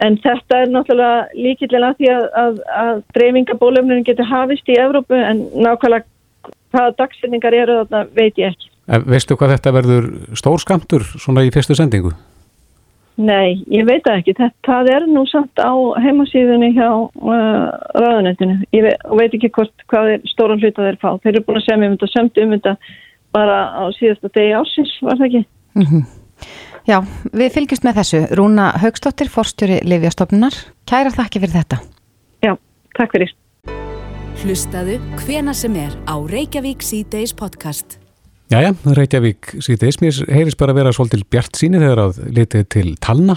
En 0.05 0.19
þetta 0.21 0.61
er 0.61 0.69
náttúrulega 0.69 1.25
líkillega 1.33 1.95
því 1.97 2.09
að, 2.13 2.25
að, 2.37 2.57
að 2.77 2.99
dreifingabólefninu 3.17 4.05
getur 4.05 4.29
hafist 4.29 4.69
í 4.69 4.77
Evrópu 4.77 5.17
en 5.17 5.41
nákvæmlega 5.57 6.05
hvaða 6.75 6.95
dagsetningar 6.99 7.55
eru 7.57 7.79
þarna 7.81 8.03
veit 8.13 8.37
ég 8.37 8.53
ekki. 8.53 8.69
En 8.87 9.05
veistu 9.09 9.35
hvað 9.35 9.55
þetta 9.55 9.73
verður 9.75 10.09
stór 10.37 10.61
skamtur 10.63 11.05
svona 11.17 11.43
í 11.47 11.51
fyrstu 11.51 11.75
sendingu? 11.75 12.13
Nei, 13.17 13.63
ég 13.73 13.87
veit 13.87 14.03
það 14.05 14.19
ekki. 14.21 14.35
Þetta, 14.37 14.59
það 14.67 14.91
er 14.93 15.07
nú 15.09 15.23
samt 15.25 15.57
á 15.57 15.73
heimasíðunni 16.03 16.69
hjá 16.75 16.89
uh, 16.93 17.65
ráðunetinu. 17.97 18.59
Ég 18.77 18.85
veit, 18.85 19.07
veit 19.17 19.33
ekki 19.39 19.49
hvort 19.57 19.87
hvað 19.89 20.13
er 20.13 20.29
stóran 20.29 20.61
hluta 20.61 20.85
þeir 20.85 20.99
fá. 21.01 21.09
Þeir 21.23 21.33
eru 21.33 21.43
búin 21.47 21.59
að 21.63 21.65
semja 21.65 21.89
um 21.89 21.97
þetta, 21.97 22.11
sömdu 22.13 22.45
um 22.45 22.53
þetta 22.53 22.75
bara 23.33 23.57
á 23.73 23.83
síðasta 23.97 24.31
degi 24.37 24.53
ásins, 24.59 24.93
var 25.01 25.17
það 25.17 25.29
ekki? 25.31 25.43
Mm 25.81 26.05
Já, 26.87 27.01
við 27.35 27.49
fylgjumst 27.51 27.83
með 27.83 27.97
þessu. 27.99 28.19
Rúna 28.39 28.69
Haugstóttir, 28.79 29.27
forstjóri 29.27 29.81
Livjastofnunar. 29.83 30.55
Kæra 30.87 31.11
þakki 31.11 31.41
fyrir 31.43 31.57
þetta. 31.57 31.79
Já, 32.45 32.53
takk 32.95 33.11
fyrir. 33.11 33.33
Hlustaðu 34.39 34.95
hvena 35.19 35.51
sem 35.57 35.75
er 35.81 35.97
á 36.07 36.15
Reykjavík 36.15 36.85
C-Days 36.87 37.33
podcast. 37.35 37.97
Jæja, 38.53 38.71
Reykjavík 38.87 39.57
síðdeis, 39.59 39.99
mér 39.99 40.21
heyrðis 40.31 40.55
bara 40.55 40.71
að 40.71 40.79
vera 40.79 40.95
svolítil 40.95 41.25
bjart 41.27 41.59
síni 41.59 41.83
þegar 41.83 42.05
að 42.05 42.23
litið 42.39 42.65
til 42.71 42.85
talna, 43.03 43.35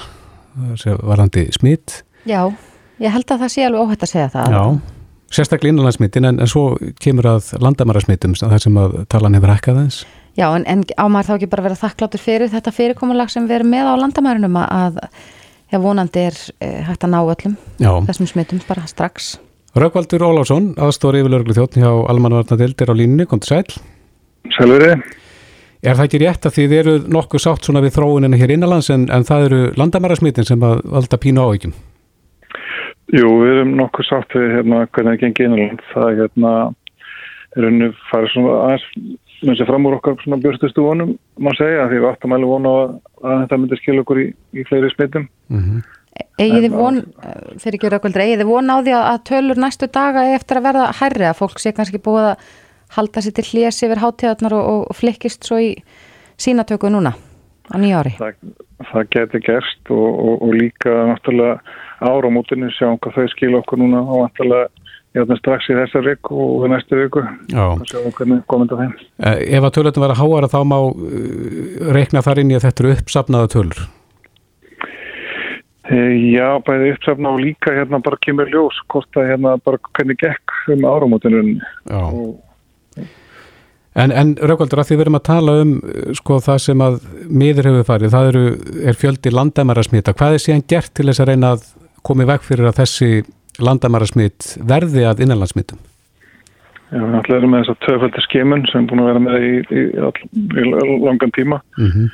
varandi 1.02 1.49
smitt. 1.59 2.04
Já, 2.30 2.45
ég 3.02 3.11
held 3.16 3.35
að 3.35 3.42
það 3.49 3.54
sé 3.57 3.66
alveg 3.66 3.83
óhætt 3.83 4.07
að 4.07 4.12
segja 4.14 4.30
það. 4.37 4.54
Já, 4.54 5.02
sérstaklega 5.40 5.75
innanlandsmittin 5.75 6.30
en, 6.30 6.38
en 6.38 6.54
svo 6.54 6.69
kemur 7.02 7.33
að 7.35 7.50
landamærasmittum 7.59 8.38
þar 8.38 8.62
sem 8.62 8.78
að 8.87 8.99
talan 9.11 9.40
hefur 9.40 9.57
hækkað 9.57 9.83
aðeins. 9.83 10.02
Já, 10.38 10.46
en, 10.54 10.64
en 10.70 10.84
ámar 10.96 11.26
þá 11.26 11.34
ekki 11.37 11.50
bara 11.50 11.66
vera 11.66 11.78
þakkláttur 11.78 12.22
fyrir 12.22 12.50
þetta 12.52 12.72
fyrirkomulag 12.75 13.32
sem 13.32 13.46
við 13.49 13.60
erum 13.60 13.72
með 13.75 13.90
á 13.90 13.94
landamærunum 14.00 14.58
að 14.62 14.99
já, 15.02 15.78
vonandi 15.82 16.26
er 16.30 16.38
eh, 16.62 16.80
hægt 16.87 17.06
að 17.06 17.14
ná 17.14 17.20
öllum 17.20 17.56
Já, 17.82 17.92
þessum 18.08 18.30
smittum 18.30 18.62
bara 18.68 18.87
strax. 18.90 19.32
Rökkvaldur 19.78 20.25
Ólásson, 20.26 20.72
aðstóri 20.82 21.22
yfirlörglu 21.22 21.54
þjóttn 21.54 21.82
hjá 21.84 21.90
Almanvarnadildir 22.10 22.90
á 22.90 22.94
línunni, 22.94 23.26
kom 23.30 23.42
til 23.42 23.54
sæl. 23.54 23.82
Selveri, 24.56 24.96
Er 25.80 25.96
það 25.96 26.06
ekki 26.10 26.18
rétt 26.20 26.44
að 26.44 26.56
þið 26.58 26.72
eru 26.76 26.94
nokkuð 27.08 27.40
sátt 27.40 27.64
svona 27.64 27.80
við 27.80 27.94
þróunina 27.94 28.37
hér 28.37 28.50
innanlands 28.52 28.90
en, 28.92 29.06
en 29.08 29.25
það 29.25 29.46
eru 29.46 29.60
landamærasmittin 29.80 30.44
sem 30.44 30.60
að 30.66 30.82
valda 30.92 31.18
pínu 31.22 31.40
áhyggjum? 31.40 31.72
jú, 33.11 33.31
við 33.40 33.55
erum 33.55 33.72
nokkuð 33.78 34.07
sátt 34.07 34.37
við 34.37 34.52
hérna 34.59 34.85
hvernig 34.92 35.16
það 35.16 35.22
gengi 35.24 35.46
innanland. 35.46 35.83
Það 35.94 36.07
er 36.11 36.20
hérna, 36.20 36.52
er 37.57 37.66
henni 37.66 37.88
farið 38.11 38.33
svona 38.35 38.59
aðeins 38.66 38.87
með 39.46 39.61
sér 39.61 39.70
fram 39.70 39.87
úr 39.88 39.96
okkar 39.96 40.18
svona 40.20 40.40
björstustu 40.42 40.85
vonum, 40.85 41.14
má 41.40 41.50
segja, 41.59 41.88
því 41.88 42.03
við 42.03 42.11
áttum 42.11 42.37
alveg 42.37 42.53
vona 42.53 42.72
á 42.72 42.76
að, 42.81 42.92
að 43.24 43.40
þetta 43.44 43.59
myndi 43.62 43.81
skilja 43.81 44.05
okkur 44.05 44.20
í, 44.20 44.26
í 44.57 44.66
fleiri 44.68 44.92
smittum. 44.94 45.26
Mm 45.53 45.81
Egið 46.40 46.64
þið 46.64 46.74
von, 46.74 46.98
fyrir 47.61 47.76
ekki 47.76 47.90
raukvöldur, 47.92 48.22
egið 48.24 48.42
þið 48.42 48.48
von 48.48 48.72
á 48.72 48.76
því 48.81 48.94
að, 48.96 49.05
að 49.11 49.18
tölur 49.31 49.61
næstu 49.61 49.88
daga 49.92 50.24
eigi 50.26 50.38
eftir 50.38 50.59
að 50.59 50.66
verða 50.66 50.87
hærri 51.00 51.26
að 51.29 51.38
fólk 51.38 51.61
sé 51.61 51.72
kannski 51.76 52.00
búið 52.03 52.31
að 52.33 52.46
halda 52.96 53.22
sér 53.24 53.37
til 53.37 53.44
hljés 53.50 53.79
yfir 53.87 54.00
hátíðarnar 54.03 54.57
og, 54.57 54.70
og, 54.90 54.96
flikkist 54.98 55.46
svo 55.46 55.61
í 55.62 55.70
sínatöku 56.40 56.90
núna 56.90 57.12
á 57.70 57.76
nýjári. 57.79 58.16
Það, 58.18 58.40
það 58.90 59.07
geti 59.14 59.42
gerst 59.46 59.92
og, 59.94 60.09
og, 60.09 60.35
og 60.48 60.57
líka 60.57 60.96
náttúrulega 61.12 61.61
áramótinu 62.00 62.72
sjáum 62.74 62.98
hvað 63.05 63.20
þau 63.20 63.33
skilja 63.35 63.61
okkur 63.61 63.83
núna 63.85 64.03
og 64.03 64.24
náttúrulega 64.24 64.80
játna 65.16 65.37
strax 65.40 65.70
í 65.70 65.77
þessar 65.79 66.05
viku 66.07 66.37
og 66.38 66.66
næstu 66.70 66.99
viku 67.01 67.23
Já. 67.51 67.64
og 67.66 67.87
sjáum 67.90 68.12
hvernig 68.14 68.42
komið 68.51 68.75
það 68.75 68.83
þeim. 68.83 68.92
Eh, 69.27 69.40
Ef 69.59 69.66
að 69.66 69.73
tölöldum 69.79 70.05
var 70.05 70.14
að 70.14 70.20
háara 70.23 70.51
þá 70.53 70.61
má 70.70 70.77
uh, 70.81 70.92
reikna 71.96 72.23
þar 72.27 72.42
inn 72.42 72.53
í 72.53 72.59
að 72.59 72.68
þetta 72.68 72.85
eru 72.85 72.92
uppsafnaða 72.99 73.51
tölur. 73.57 73.81
Eh, 75.90 76.12
Já, 76.37 76.46
bæði 76.66 76.92
uppsafna 76.94 77.33
og 77.35 77.42
líka 77.42 77.75
hérna 77.75 77.99
bara 78.05 78.20
kemur 78.23 78.53
ljós 78.53 78.79
hvort 78.92 79.18
að 79.18 79.33
hérna 79.33 79.57
bara 79.64 79.83
hvernig 79.90 80.20
gekk 80.23 80.57
um 80.77 80.87
áramótunum 80.87 81.59
Já. 81.59 82.05
og 82.07 82.38
En, 83.99 84.12
en 84.14 84.37
Rökkvaldur, 84.38 84.79
að 84.79 84.87
því 84.87 84.96
við 84.96 85.03
erum 85.03 85.16
að 85.18 85.25
tala 85.27 85.55
um 85.64 85.70
sko 86.14 86.37
það 86.44 86.61
sem 86.62 86.83
að 86.85 87.01
miður 87.27 87.66
hefur 87.66 87.88
farið, 87.88 88.12
það 88.14 88.29
eru, 88.29 88.42
er 88.87 88.99
fjöldi 89.01 89.33
landamærasmita. 89.35 90.14
Hvað 90.14 90.37
er 90.37 90.42
síðan 90.44 90.62
gert 90.70 90.92
til 90.94 91.09
þess 91.09 91.23
að 91.25 91.33
reyna 91.33 91.51
að 91.57 91.64
koma 92.07 92.23
í 92.23 92.29
veg 92.31 92.44
fyrir 92.46 92.70
að 92.70 92.79
þessi 92.79 93.09
landamærasmit 93.58 94.56
verði 94.62 95.06
að 95.08 95.24
innanlandsmitum? 95.26 95.80
Já, 96.90 96.98
við 96.98 97.12
náttúrulega 97.14 97.38
erum 97.40 97.52
með 97.54 97.62
þess 97.62 97.72
að 97.74 97.84
töföldi 97.86 98.22
skimun 98.24 98.66
sem 98.70 98.82
er 98.82 98.88
búin 98.90 99.02
að 99.02 99.10
vera 99.10 99.22
með 99.22 99.44
í, 99.46 99.52
í, 99.62 99.82
í, 99.94 100.64
í 100.64 100.96
langan 101.04 101.34
tíma 101.36 101.60
Mm 101.78 101.90
-hmm. 101.92 102.08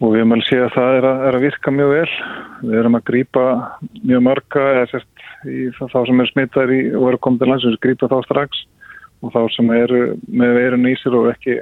og 0.00 0.12
við 0.12 0.20
erum 0.20 0.34
alveg 0.36 0.48
séð 0.48 0.64
að 0.66 0.74
það 0.76 0.98
er 0.98 1.06
að, 1.10 1.22
er 1.28 1.38
að 1.38 1.44
virka 1.46 1.70
mjög 1.70 1.90
vel. 1.94 2.12
Við 2.60 2.78
erum 2.80 2.98
að 2.98 3.06
grípa 3.10 3.44
mjög 4.02 4.22
marga 4.28 4.66
eða 4.74 4.86
sérst 4.92 5.08
þá 5.80 6.00
sem 6.06 6.20
er 6.20 6.28
smittar 6.28 6.70
í, 6.72 6.80
og 6.94 7.08
eru 7.08 7.18
komið 7.18 7.38
til 7.40 7.48
landsins, 7.48 7.80
grípa 7.80 8.08
þá 8.08 8.18
strax 8.24 8.64
og 9.20 9.32
þá 9.32 9.40
sem 9.56 9.70
eru 9.70 10.00
með 10.28 10.54
veirun 10.56 10.88
í 10.88 10.96
sér 11.00 11.16
og 11.16 11.30
ekki 11.32 11.60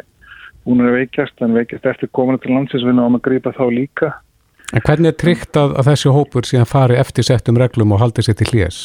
búin 0.67 0.85
að 0.85 0.99
veikjast 0.99 1.43
en 1.43 1.55
veikjast 1.55 1.87
eftir 1.87 2.11
kominu 2.13 2.39
til 2.43 2.55
landsins 2.55 2.85
við 2.87 2.99
náum 2.99 3.19
að 3.19 3.27
grípa 3.29 3.55
þá 3.55 3.65
líka. 3.71 4.13
En 4.75 4.85
hvernig 4.85 5.15
er 5.15 5.17
tryggt 5.17 5.57
að, 5.57 5.79
að 5.81 5.93
þessi 5.93 6.13
hópur 6.13 6.45
síðan 6.45 6.69
fari 6.69 6.99
eftir 7.01 7.25
settum 7.25 7.57
reglum 7.57 7.95
og 7.95 8.03
haldi 8.03 8.23
sér 8.27 8.37
til 8.37 8.51
hlés? 8.53 8.81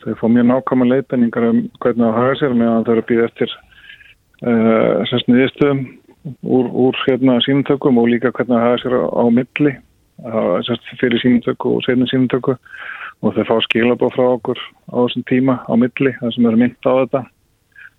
Þau 0.00 0.14
fá 0.16 0.26
mjög 0.32 0.46
nákvæma 0.48 0.86
leiðbenningar 0.88 1.48
um 1.50 1.64
hvernig 1.82 2.06
það 2.06 2.18
hafa 2.18 2.38
sér 2.40 2.54
meðan 2.56 2.86
þau 2.86 2.92
eru 2.94 3.02
að 3.02 3.10
býða 3.10 3.26
eftir 3.28 3.50
uh, 4.46 5.02
semst 5.10 5.28
niðurstöðum 5.28 5.82
úr, 6.40 6.70
úr 6.86 7.00
hérna, 7.06 7.36
sínumtökum 7.44 8.00
og 8.00 8.08
líka 8.08 8.32
hvernig 8.32 8.56
það 8.56 8.66
hafa 8.66 8.82
sér 8.84 8.96
á, 8.96 9.04
á 9.12 9.24
milli 9.28 9.74
semst 10.66 10.88
fyrir 11.00 11.20
sínumtöku 11.22 11.76
og 11.76 11.84
seinum 11.84 12.08
sínumtöku 12.10 12.56
og 13.20 13.36
þau 13.36 13.44
fá 13.48 13.56
skilabóð 13.66 14.14
frá 14.16 14.24
okkur 14.36 14.60
á 14.92 14.96
þessum 15.04 15.26
tíma 15.28 15.58
á 15.64 15.72
milli 15.76 16.12
það 16.20 16.34
sem 16.34 16.48
eru 16.48 16.60
mynd 16.60 16.88
á 16.88 16.92
þetta 17.00 17.22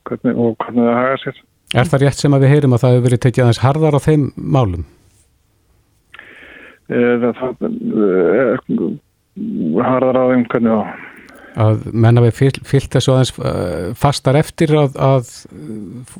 hvernig, 0.09 0.33
og 0.37 0.57
hvernig 0.61 0.87
það 0.87 0.97
hafa 1.01 1.21
sér. 1.21 1.39
Er 1.71 1.91
það 1.91 2.03
rétt 2.03 2.19
sem 2.19 2.35
að 2.35 2.43
við 2.43 2.53
heyrum 2.55 2.75
að 2.75 2.83
það 2.83 2.95
hefur 2.95 3.07
verið 3.07 3.23
tekið 3.25 3.43
aðeins 3.45 3.63
harðar 3.65 3.97
á 3.97 4.05
þeim 4.05 4.25
málum? 4.35 4.83
Uh, 6.91 7.15
það 7.21 7.51
uh, 7.69 8.49
harðar 9.87 10.19
á 10.19 10.23
þeim 10.33 10.45
hvernig 10.51 10.75
það 10.75 11.10
Að 11.59 11.85
menna 11.91 12.23
við 12.23 12.35
fyllt, 12.37 12.59
fyllt 12.67 12.93
þessu 12.95 13.11
aðeins 13.11 13.31
uh, 13.37 13.91
fastar 13.99 14.37
eftir 14.39 14.71
að, 14.79 14.93
að 14.95 15.31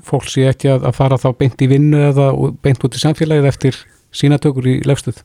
fólk 0.07 0.27
sé 0.27 0.49
ekki 0.49 0.71
að, 0.73 0.87
að 0.89 0.97
fara 0.97 1.19
þá 1.21 1.29
beint 1.39 1.61
í 1.63 1.69
vinnu 1.71 2.01
eða 2.09 2.31
beint 2.63 2.83
út 2.83 2.97
í 2.97 3.03
samfélagið 3.03 3.47
eftir 3.47 3.77
sínatökur 4.11 4.67
í 4.67 4.79
lefstuð? 4.87 5.21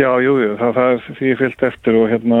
Já, 0.00 0.08
jú, 0.24 0.38
jú, 0.42 0.54
það, 0.58 0.78
það 0.78 0.92
er 0.94 1.18
því 1.18 1.34
fyllt 1.42 1.66
eftir 1.68 1.98
og 2.00 2.08
hérna 2.10 2.38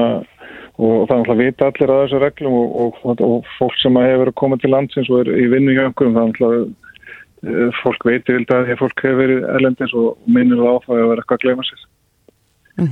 og 0.74 1.04
það 1.06 1.12
er 1.14 1.20
náttúrulega 1.20 1.42
vita 1.44 1.66
allir 1.70 1.92
að 1.94 2.00
þessu 2.02 2.20
reglum 2.22 2.56
og, 2.58 2.96
og, 3.04 3.20
og 3.22 3.52
fólk 3.58 3.76
sem 3.78 3.98
hefur 4.00 4.32
komið 4.40 4.64
til 4.64 4.72
landsins 4.72 5.10
og 5.12 5.20
er 5.22 5.30
í 5.36 5.44
vinnu 5.52 5.76
hjá 5.76 5.84
einhverjum, 5.84 6.16
það 6.16 6.24
er 6.24 6.32
náttúrulega 6.32 6.64
eh, 7.52 7.76
fólk 7.82 8.08
veitir 8.08 8.38
vildi 8.38 8.56
að 8.56 8.64
því 8.64 8.74
að 8.74 8.80
fólk 8.80 9.04
hefur 9.04 9.20
verið 9.22 9.46
erlendins 9.54 9.94
og 10.00 10.08
minnir 10.24 10.64
það 10.64 10.72
á 10.74 10.84
það 10.86 10.96
að 10.96 11.12
vera 11.12 11.22
eitthvað 11.22 11.38
að 11.38 11.44
gleyma 11.44 11.68
sér. 11.68 11.84
Mm 12.80 12.88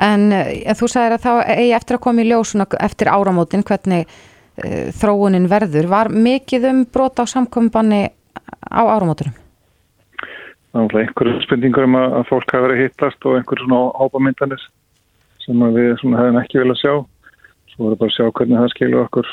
En 0.00 0.32
uh, 0.32 0.74
þú 0.78 0.88
sagðir 0.88 1.18
að 1.18 1.26
þá 1.26 1.32
eigi 1.56 1.76
eftir 1.76 1.98
að 1.98 2.04
koma 2.06 2.24
í 2.24 2.30
ljós 2.30 2.54
eftir 2.80 3.12
áramótin 3.12 3.66
hvernig 3.66 4.08
uh, 4.08 4.88
þróunin 5.00 5.50
verður. 5.50 5.90
Var 5.92 6.08
mikið 6.08 6.70
um 6.72 6.82
brota 6.88 7.24
á 7.24 7.32
samkombanni 7.32 8.08
á 8.70 8.82
er 10.70 10.78
náttúrulega 10.78 11.08
einhverju 11.08 11.42
spurningur 11.44 11.86
um 11.88 11.96
að, 11.98 12.12
að 12.20 12.26
fólk 12.28 12.52
hafi 12.54 12.66
verið 12.66 12.82
hittast 12.84 13.26
og 13.26 13.38
einhverju 13.38 13.66
svona 13.66 13.80
ápamyndanis 14.04 14.66
sem 15.44 15.64
að 15.66 15.78
við 15.78 15.94
svona 16.00 16.20
hefum 16.20 16.40
ekki 16.40 16.60
viljað 16.60 16.80
sjá. 16.80 16.94
svo 17.72 17.86
voru 17.86 17.98
bara 17.98 18.10
að 18.10 18.16
sjá 18.16 18.30
hvernig 18.38 18.60
það 18.60 18.72
skilur 18.74 19.04
okkur 19.06 19.30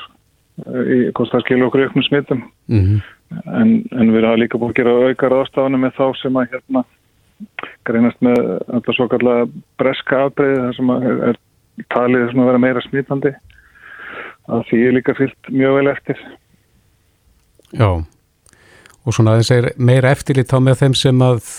í, 0.65 0.97
hvort 1.13 1.33
það 1.33 1.43
skilur 1.45 1.67
okkur 1.67 1.85
ykkur 1.87 2.07
smittum 2.07 2.43
Mm 2.67 2.83
-hmm. 2.83 3.01
en, 3.61 3.69
en 3.91 4.11
við 4.11 4.17
erum 4.17 4.39
líka 4.39 4.57
búin 4.57 4.71
að 4.71 4.79
gera 4.79 5.07
aukar 5.07 5.33
ástafanum 5.33 5.81
með 5.81 5.93
þá 5.99 6.07
sem 6.21 6.35
að 6.35 6.49
hérna 6.51 6.83
greinast 7.87 8.19
með 8.25 8.41
þetta 8.71 8.95
svo 8.97 9.07
kallega 9.11 9.45
breska 9.81 10.23
afbreyði 10.27 10.59
þar 10.63 10.75
sem 10.77 10.91
er, 10.97 11.21
er 11.31 11.39
talið 11.93 12.27
sem 12.31 12.41
að 12.43 12.49
vera 12.51 12.63
meira 12.65 12.83
smitandi. 12.85 13.31
Að 14.47 14.61
því 14.69 14.81
er 14.87 14.95
líka 14.95 15.15
fyllt 15.17 15.49
mjög 15.51 15.73
vel 15.79 15.87
eftir. 15.91 16.19
Já, 17.75 17.89
og 19.03 19.13
svona 19.15 19.33
aðeins 19.35 19.51
er 19.51 19.71
meira 19.77 20.11
eftirlit 20.15 20.47
þá 20.51 20.59
með 20.63 20.79
þeim 20.83 20.93
sem 20.95 21.23
að 21.25 21.49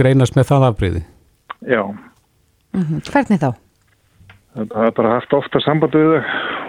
greinast 0.00 0.36
með 0.38 0.48
það 0.52 0.68
afbreyði. 0.70 1.02
Já, 1.68 1.82
Mm 2.70 2.82
-hmm. 2.86 3.00
Hvernig 3.10 3.40
þá? 3.42 3.50
það 4.54 4.86
er 4.86 4.92
bara 4.94 5.14
haft 5.14 5.32
ofta 5.34 5.60
samband 5.60 5.92
við 5.94 6.06
þau 6.06 6.22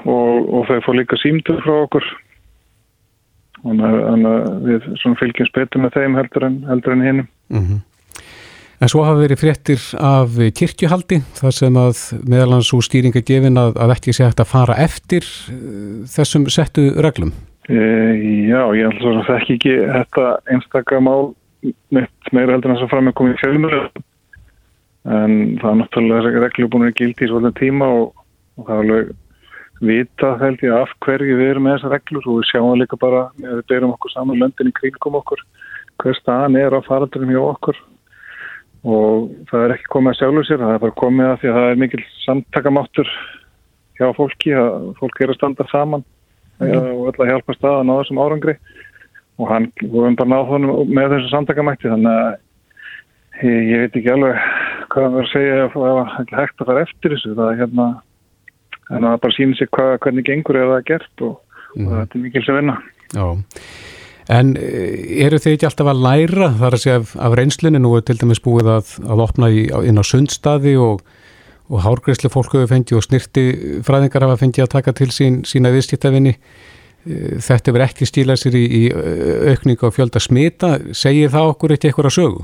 og, 0.09 0.53
og 0.53 0.65
þau 0.67 0.79
fór 0.85 0.95
líka 0.97 1.17
símtur 1.21 1.61
frá 1.61 1.73
okkur. 1.83 2.05
Þannig 3.61 3.85
að- 3.85 4.07
við 4.65 4.81
fylgjum 5.19 5.51
betur 5.53 5.81
með 5.81 5.93
þeim 5.93 6.15
heldur 6.17 6.43
en, 6.43 6.63
heldur 6.67 6.91
en 6.93 7.01
hinnum 7.05 7.27
Mm 7.49 7.81
En 8.81 8.89
svo 8.89 9.03
hafa 9.05 9.19
verið 9.21 9.37
fréttir 9.37 9.81
af 10.01 10.39
kirkjuhaldi 10.57 11.19
þar 11.37 11.53
sem 11.53 11.75
að 11.77 11.99
meðalans 12.31 12.71
úr 12.73 12.85
stýringa 12.87 13.21
gefin 13.21 13.59
að, 13.61 13.75
að 13.77 13.93
ekki 13.93 14.15
sé 14.17 14.25
hægt 14.25 14.41
að 14.41 14.49
fara 14.49 14.77
eftir 14.81 15.27
eh, 15.53 15.99
þessum 16.09 16.47
settu 16.49 16.87
reglum. 17.05 17.29
e, 17.69 17.77
Já, 18.49 18.63
ég 18.73 18.89
ætla 18.89 19.03
svo 19.03 19.13
að 19.19 19.29
þekki 19.29 19.57
ekki 19.59 19.75
þetta 19.85 20.25
einstaka 20.49 21.01
mál 21.05 21.35
mitt 21.93 22.33
meira 22.33 22.55
heldur 22.55 22.71
en 22.71 22.79
þess 22.79 22.87
að 22.87 22.93
fram 22.95 23.05
með 23.05 23.17
komið 23.19 23.35
í 23.35 23.41
fjölmjölu 23.43 23.83
en 25.11 25.37
það 25.61 25.69
er 25.69 25.77
náttúrulega 25.83 26.25
þessi 26.25 26.43
reglu 26.47 26.69
búin 26.73 26.87
að 26.87 26.97
gildi 26.97 27.27
í 27.27 27.29
svolítið 27.29 27.59
tíma 27.61 27.91
og, 27.99 28.25
og 28.57 28.65
það 28.65 28.73
er 28.73 28.83
alveg 28.87 29.13
vita 29.91 30.33
held 30.41 30.65
ég 30.65 30.75
af 30.77 30.97
hverju 31.05 31.37
við 31.37 31.53
erum 31.53 31.65
með 31.65 31.77
þessar 31.77 31.95
reglur. 31.99 32.25
Og 32.25 32.41
við 32.41 32.49
sjáum 32.49 32.81
líka 32.81 32.97
bara 33.01 33.23
við 33.37 33.63
berum 33.69 33.93
okkur 33.95 34.13
saman 34.13 34.41
löndin 34.41 34.73
í 34.73 34.75
kringum 34.77 35.21
okkur 35.21 35.41
hver 36.01 36.17
staðan 36.17 36.57
er 36.57 36.73
á 36.73 36.81
faraldurum 36.85 37.33
hjá 37.33 37.41
okkur 37.45 37.81
og 38.81 39.29
það 39.51 39.65
er 39.65 39.73
ekki 39.75 39.91
komið 39.93 40.11
að 40.13 40.19
sjálfu 40.19 40.43
sér, 40.47 40.63
það 40.63 40.75
er 40.75 40.83
bara 40.85 40.99
komið 41.01 41.27
að 41.29 41.39
því 41.41 41.49
að 41.51 41.57
það 41.59 41.71
er 41.71 41.81
mikil 41.81 42.03
samtakamáttur 42.25 43.11
hjá 43.99 44.07
fólki, 44.17 44.53
að 44.57 44.87
fólk 44.97 45.21
er 45.21 45.33
að 45.33 45.37
standa 45.37 45.67
saman 45.69 46.05
mm. 46.61 46.77
og 46.95 47.11
öll 47.11 47.19
að 47.21 47.31
hjálpa 47.31 47.57
stað 47.57 47.77
að 47.79 47.85
ná 47.89 47.93
þessum 47.99 48.21
árangri 48.23 48.55
og 49.41 49.49
hann, 49.49 49.67
höfum 49.81 50.17
bara 50.17 50.31
náð 50.33 50.49
honum 50.49 50.93
með 50.93 51.15
þessu 51.15 51.29
samtakamætti 51.33 51.91
þannig 51.91 52.17
að 52.21 52.31
ég, 53.45 53.61
ég 53.71 53.83
veit 53.85 53.99
ekki 54.01 54.13
alveg 54.15 54.41
hvað 54.91 55.05
það 55.05 55.13
verður 55.15 55.27
að 55.27 55.31
segja 55.35 55.59
ef 55.65 55.77
það 55.77 56.01
er 56.01 56.35
hægt 56.39 56.63
að 56.63 56.71
fara 56.71 56.85
eftir 56.87 57.15
þessu 57.15 57.37
það 57.37 57.51
er 57.51 57.61
hérna 57.61 57.87
það 58.91 59.21
bara 59.23 59.35
sýnir 59.37 59.57
sig 59.59 59.71
hvað, 59.71 59.93
hvernig 60.03 60.27
gengur 60.27 60.59
eða 60.59 60.73
það 60.73 60.81
er 60.81 60.89
gert 60.91 61.25
og, 61.29 61.39
Mhm. 61.71 61.87
og 61.87 61.93
þetta 62.01 62.15
er 62.17 62.23
mikil 62.25 62.43
sem 62.45 62.57
vinna 62.59 62.77
Já, 63.11 63.25
en 64.29 64.53
eh, 64.59 65.23
eru 65.25 65.39
þið 65.41 65.55
ekki 65.55 65.69
alltaf 65.69 65.89
að 65.93 66.03
læra 66.05 66.51
þar 66.59 66.77
að 66.77 66.83
segja 66.83 66.99
af, 67.01 67.15
af 67.17 67.37
reynslunni? 67.39 67.81
Nú 67.81 67.95
er 67.97 68.05
til 68.05 68.19
dæmis 68.21 68.43
búið 68.43 68.69
að, 68.75 68.93
að 69.07 69.25
opna 69.25 69.49
í, 69.49 69.65
inn 69.87 70.01
á 70.01 70.05
sundstaði 70.05 70.75
og, 70.81 71.01
og 71.71 71.83
hárgreislu 71.85 72.29
fólk 72.33 72.53
hefur 72.57 72.69
fengið 72.73 72.99
og 72.99 73.07
snirti 73.07 73.47
fræðingar 73.87 74.27
hafa 74.27 74.41
fengið 74.43 74.67
að 74.67 74.75
taka 74.75 74.95
til 74.99 75.09
sín, 75.15 75.41
sína 75.47 75.73
viðskiptafinni 75.73 76.35
þetta 77.01 77.73
verður 77.73 77.87
ekki 77.87 78.05
stílað 78.05 78.41
sér 78.43 78.57
í, 78.59 78.63
í 78.77 78.81
aukningu 79.49 79.89
á 79.89 79.95
fjölda 79.95 80.21
smita. 80.21 80.75
Segir 80.93 81.31
það 81.33 81.53
okkur 81.55 81.73
ekki 81.75 81.89
eitthvað 81.89 82.11
að 82.11 82.17
sögu? 82.17 82.43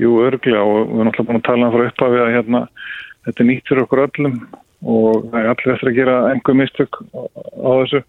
Jú, 0.00 0.16
örglega 0.24 0.64
og 0.64 0.88
við 0.88 0.96
erum 0.96 1.10
alltaf 1.10 1.28
búin 1.28 1.38
að 1.38 1.48
tala 1.48 1.68
um 1.68 1.74
frá 1.74 1.84
upphafi 1.90 2.20
að 2.22 2.34
hérna, 2.36 2.62
þetta 3.26 3.42
er 3.42 3.48
nýtt 3.50 3.68
fyrir 3.68 3.84
okkur 3.84 4.04
öllum 4.06 4.38
og 4.82 5.26
það 5.30 5.38
er 5.38 5.50
allir 5.52 5.74
eftir 5.74 5.90
að 5.90 5.98
gera 5.98 6.16
einhver 6.32 6.58
mistök 6.58 6.98
á 7.12 7.70
þessu 7.82 8.02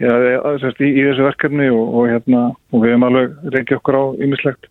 já, 0.00 0.12
að, 0.12 0.58
sérst, 0.62 0.82
í, 0.82 0.90
í 0.92 1.04
þessu 1.08 1.26
verkefni 1.26 1.68
og, 1.72 1.84
og, 1.86 2.08
hérna, 2.12 2.42
og 2.72 2.82
við 2.82 2.94
hefum 2.94 3.06
alveg 3.08 3.36
reykið 3.54 3.78
okkur 3.80 3.98
á 4.00 4.04
ýmislegt 4.26 4.68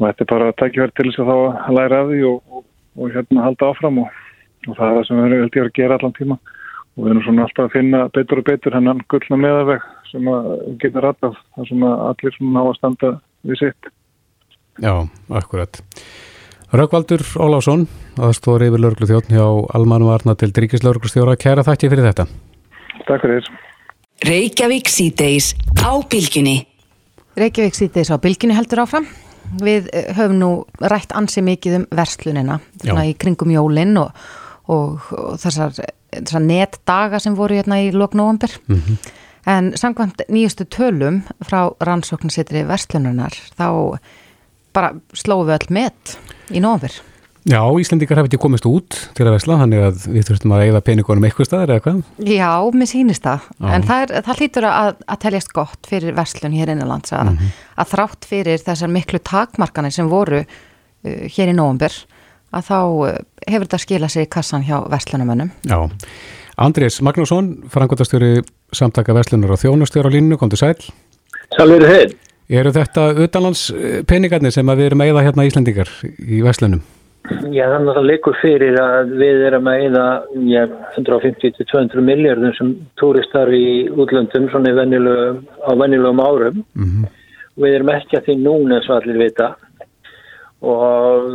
og 0.00 0.06
þetta 0.06 0.24
er 0.24 0.30
bara 0.32 0.48
að 0.50 0.58
tækja 0.62 0.88
til 0.94 1.08
þess 1.10 1.22
að 1.22 1.30
þá 1.30 1.36
að 1.40 1.76
læra 1.78 2.00
af 2.00 2.10
því 2.10 2.22
og, 2.30 2.40
og, 2.56 2.64
og 2.96 3.14
hérna 3.16 3.46
halda 3.46 3.70
áfram 3.70 4.02
og, 4.04 4.18
og 4.68 4.74
það 4.74 4.86
er 4.88 4.98
það 4.98 5.06
sem 5.08 5.22
við 5.22 5.36
ég 5.40 5.62
að 5.64 5.72
gera 5.78 6.00
allan 6.00 6.18
tíma 6.18 6.40
og 6.40 7.04
við 7.04 7.12
erum 7.12 7.24
svona 7.26 7.46
alltaf 7.46 7.68
að 7.68 7.76
finna 7.76 8.02
betur 8.16 8.42
og 8.42 8.48
betur 8.48 8.76
hennan 8.76 9.04
gullna 9.12 9.40
meðaveg 9.44 9.88
sem 10.10 10.28
að 10.32 10.50
geta 10.82 11.04
ratað 11.04 11.38
þar 11.54 11.70
sem 11.70 11.86
að 11.86 12.04
allir 12.08 12.36
svona 12.36 12.56
ná 12.56 12.62
að 12.64 12.76
standa 12.80 13.14
við 13.46 13.62
sitt 13.62 13.90
Já, 14.80 14.94
akkurat. 15.28 15.80
Rökkvaldur 16.72 17.24
Ólásson, 17.36 17.88
aðstóður 18.16 18.68
yfir 18.68 18.82
lörglu 18.84 19.08
þjóttn 19.10 19.34
hjá 19.34 19.46
Almanu 19.76 20.12
Arna 20.14 20.36
til 20.38 20.52
Dríkislörglustjóra. 20.56 21.34
Kæra 21.36 21.66
þakki 21.66 21.90
fyrir 21.90 22.06
þetta. 22.06 22.28
Takk 23.08 23.26
fyrir. 23.26 23.50
Reykjavík 24.20 24.88
síðdeis 24.92 25.54
á 25.80 25.96
bylginni. 26.04 26.58
Reykjavík 27.40 27.76
síðdeis 27.78 28.10
á 28.12 28.20
bylginni 28.20 28.52
heldur 28.52 28.82
áfram. 28.82 29.06
Við 29.64 29.88
eh, 29.96 30.10
höfum 30.12 30.36
nú 30.36 30.50
rætt 30.92 31.14
ansi 31.16 31.40
mikið 31.40 31.78
um 31.78 31.86
verslunina 31.96 32.58
svona 32.82 33.06
í 33.08 33.14
kringum 33.16 33.48
jólinn 33.54 33.96
og, 33.96 34.12
og, 34.68 35.08
og 35.16 35.40
þessar, 35.40 35.72
þessar 36.12 36.44
netdaga 36.44 37.22
sem 37.24 37.38
voru 37.38 37.56
hérna 37.56 37.80
í 37.80 37.88
loknóambur. 37.96 38.58
Mhm. 38.68 39.00
En 39.48 39.72
samkvæmt 39.72 40.26
nýjustu 40.28 40.66
tölum 40.68 41.22
frá 41.48 41.72
rannsóknarsittri 41.80 42.60
verslununar 42.68 43.32
þá 43.56 43.96
bara 44.76 44.92
slóum 45.16 45.48
við 45.48 45.56
öll 45.56 45.72
met 45.80 46.18
í 46.52 46.60
nóambur. 46.60 46.92
Já, 47.48 47.60
Íslendingar 47.80 48.18
hafi 48.20 48.28
ekki 48.28 48.40
komist 48.42 48.66
út 48.68 48.96
til 49.16 49.24
að 49.24 49.38
vesla, 49.38 49.56
þannig 49.62 49.84
að 49.86 50.02
við 50.12 50.26
þurftum 50.28 50.52
að 50.52 50.64
eigða 50.66 50.82
peningunum 50.84 51.24
eitthvað 51.24 51.48
staðar 51.48 51.72
eða 51.72 51.84
hvað? 51.86 52.02
Já, 52.28 52.50
mér 52.76 52.90
sýnist 52.90 53.24
það. 53.24 53.46
Já. 53.56 53.68
En 53.72 53.86
það, 53.88 54.02
er, 54.02 54.24
það 54.26 54.42
hlýtur 54.42 54.66
að, 54.68 54.90
að 55.14 55.20
teljast 55.24 55.54
gott 55.56 55.88
fyrir 55.88 56.16
verslun 56.18 56.56
hér 56.58 56.74
innanlands 56.74 57.14
að, 57.16 57.32
að 57.80 57.94
þrátt 57.94 58.28
fyrir 58.28 58.60
þessar 58.66 58.92
miklu 58.92 59.22
takmarkanir 59.24 59.96
sem 59.96 60.10
voru 60.12 60.42
uh, 60.44 61.24
hér 61.32 61.54
í 61.54 61.56
nóvambur 61.56 61.96
að 62.50 62.68
þá 62.68 62.76
uh, 62.76 63.16
hefur 63.46 63.66
þetta 63.70 63.82
skilað 63.86 64.14
sig 64.16 64.28
í 64.28 64.32
kassan 64.36 64.68
hjá 64.68 64.76
verslunumönnum. 64.92 65.54
Já. 65.64 65.80
Andrés 66.60 67.00
Magnússon, 67.00 67.54
frangotastjóri 67.72 68.42
samtaka 68.76 69.16
verslunar 69.16 69.56
og 69.56 69.62
þjónustjóra 69.62 70.12
á 70.12 70.14
línu, 70.14 70.36
kom 70.36 70.52
til 70.52 70.60
sæl. 70.60 70.76
Sælur 71.56 71.88
þeir. 71.88 72.12
Eru 72.50 72.72
þetta 72.74 73.10
utanlands 73.24 73.68
eh, 73.72 74.00
peningarnir 74.04 74.52
sem 74.52 74.68
að 74.68 74.82
við 74.82 74.90
erum 74.90 75.02
að 75.02 75.08
eigða 75.08 75.22
hérna 75.28 75.46
Íslendingar 75.48 75.92
í 76.04 76.42
verslunum? 76.44 76.82
Já, 77.28 77.66
þannig 77.68 77.90
að 77.90 77.96
það 77.98 78.06
leikur 78.08 78.36
fyrir 78.40 78.76
að 78.80 79.10
við 79.20 79.42
erum 79.50 79.68
að 79.70 79.82
eða 79.86 80.04
ja, 80.48 80.62
150-200 80.96 82.04
miljardum 82.04 82.54
sem 82.56 82.70
túristar 83.00 83.52
í 83.54 83.88
útlöndum 83.92 84.48
svona 84.50 84.72
í 84.72 84.78
venjulegu, 84.78 85.26
á 85.62 85.70
venjulegum 85.82 86.22
árum. 86.24 86.62
Mm 86.74 87.08
Við 87.60 87.74
erum 87.76 87.90
ekki 87.92 88.16
að 88.16 88.28
því 88.28 88.34
núna 88.40 88.76
eins 88.78 88.88
og 88.88 88.94
allir 88.96 89.18
vita 89.20 89.48
og 90.60 91.34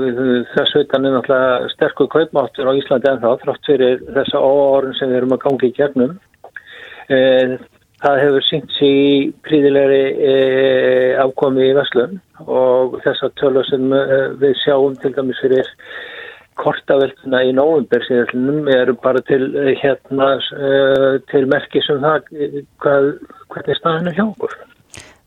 þess 0.53 0.75
veitan 0.77 1.05
er 1.05 1.15
náttúrulega 1.15 1.69
sterkur 1.73 2.09
kaupmáttur 2.13 2.69
á 2.69 2.77
Íslandi 2.77 3.09
ennþá 3.09 3.33
þrátt 3.41 3.69
fyrir 3.69 4.01
þessa 4.15 4.41
óorun 4.41 4.95
sem 4.97 5.09
við 5.09 5.19
erum 5.19 5.35
að 5.35 5.43
gangi 5.45 5.69
í 5.69 5.75
gegnum. 5.75 6.15
Það 8.05 8.19
hefur 8.21 8.43
syngt 8.45 8.73
sér 8.75 8.91
í 8.95 9.13
príðilegri 9.47 10.01
e, 10.13 10.33
afkomi 11.23 11.63
í 11.65 11.73
Veslun 11.73 12.19
og 12.45 12.99
þessar 13.01 13.31
tölur 13.41 13.65
sem 13.65 13.87
e, 13.97 14.01
við 14.37 14.53
sjáum 14.61 14.93
til 15.01 15.09
dæmis 15.15 15.39
fyrir 15.41 15.71
kortaveltuna 16.61 17.41
í 17.47 17.55
nóvumber 17.57 18.05
síðan 18.05 18.69
eru 18.75 18.93
bara 19.01 19.23
til 19.25 19.47
e, 19.57 19.73
hérna 19.81 20.35
e, 20.37 20.69
til 21.31 21.49
merkis 21.49 21.89
um 21.95 22.05
það 22.05 22.29
hvað, 22.85 23.09
hvernig 23.55 23.81
staðinu 23.81 24.13
hjá 24.19 24.23
okkur. 24.27 24.53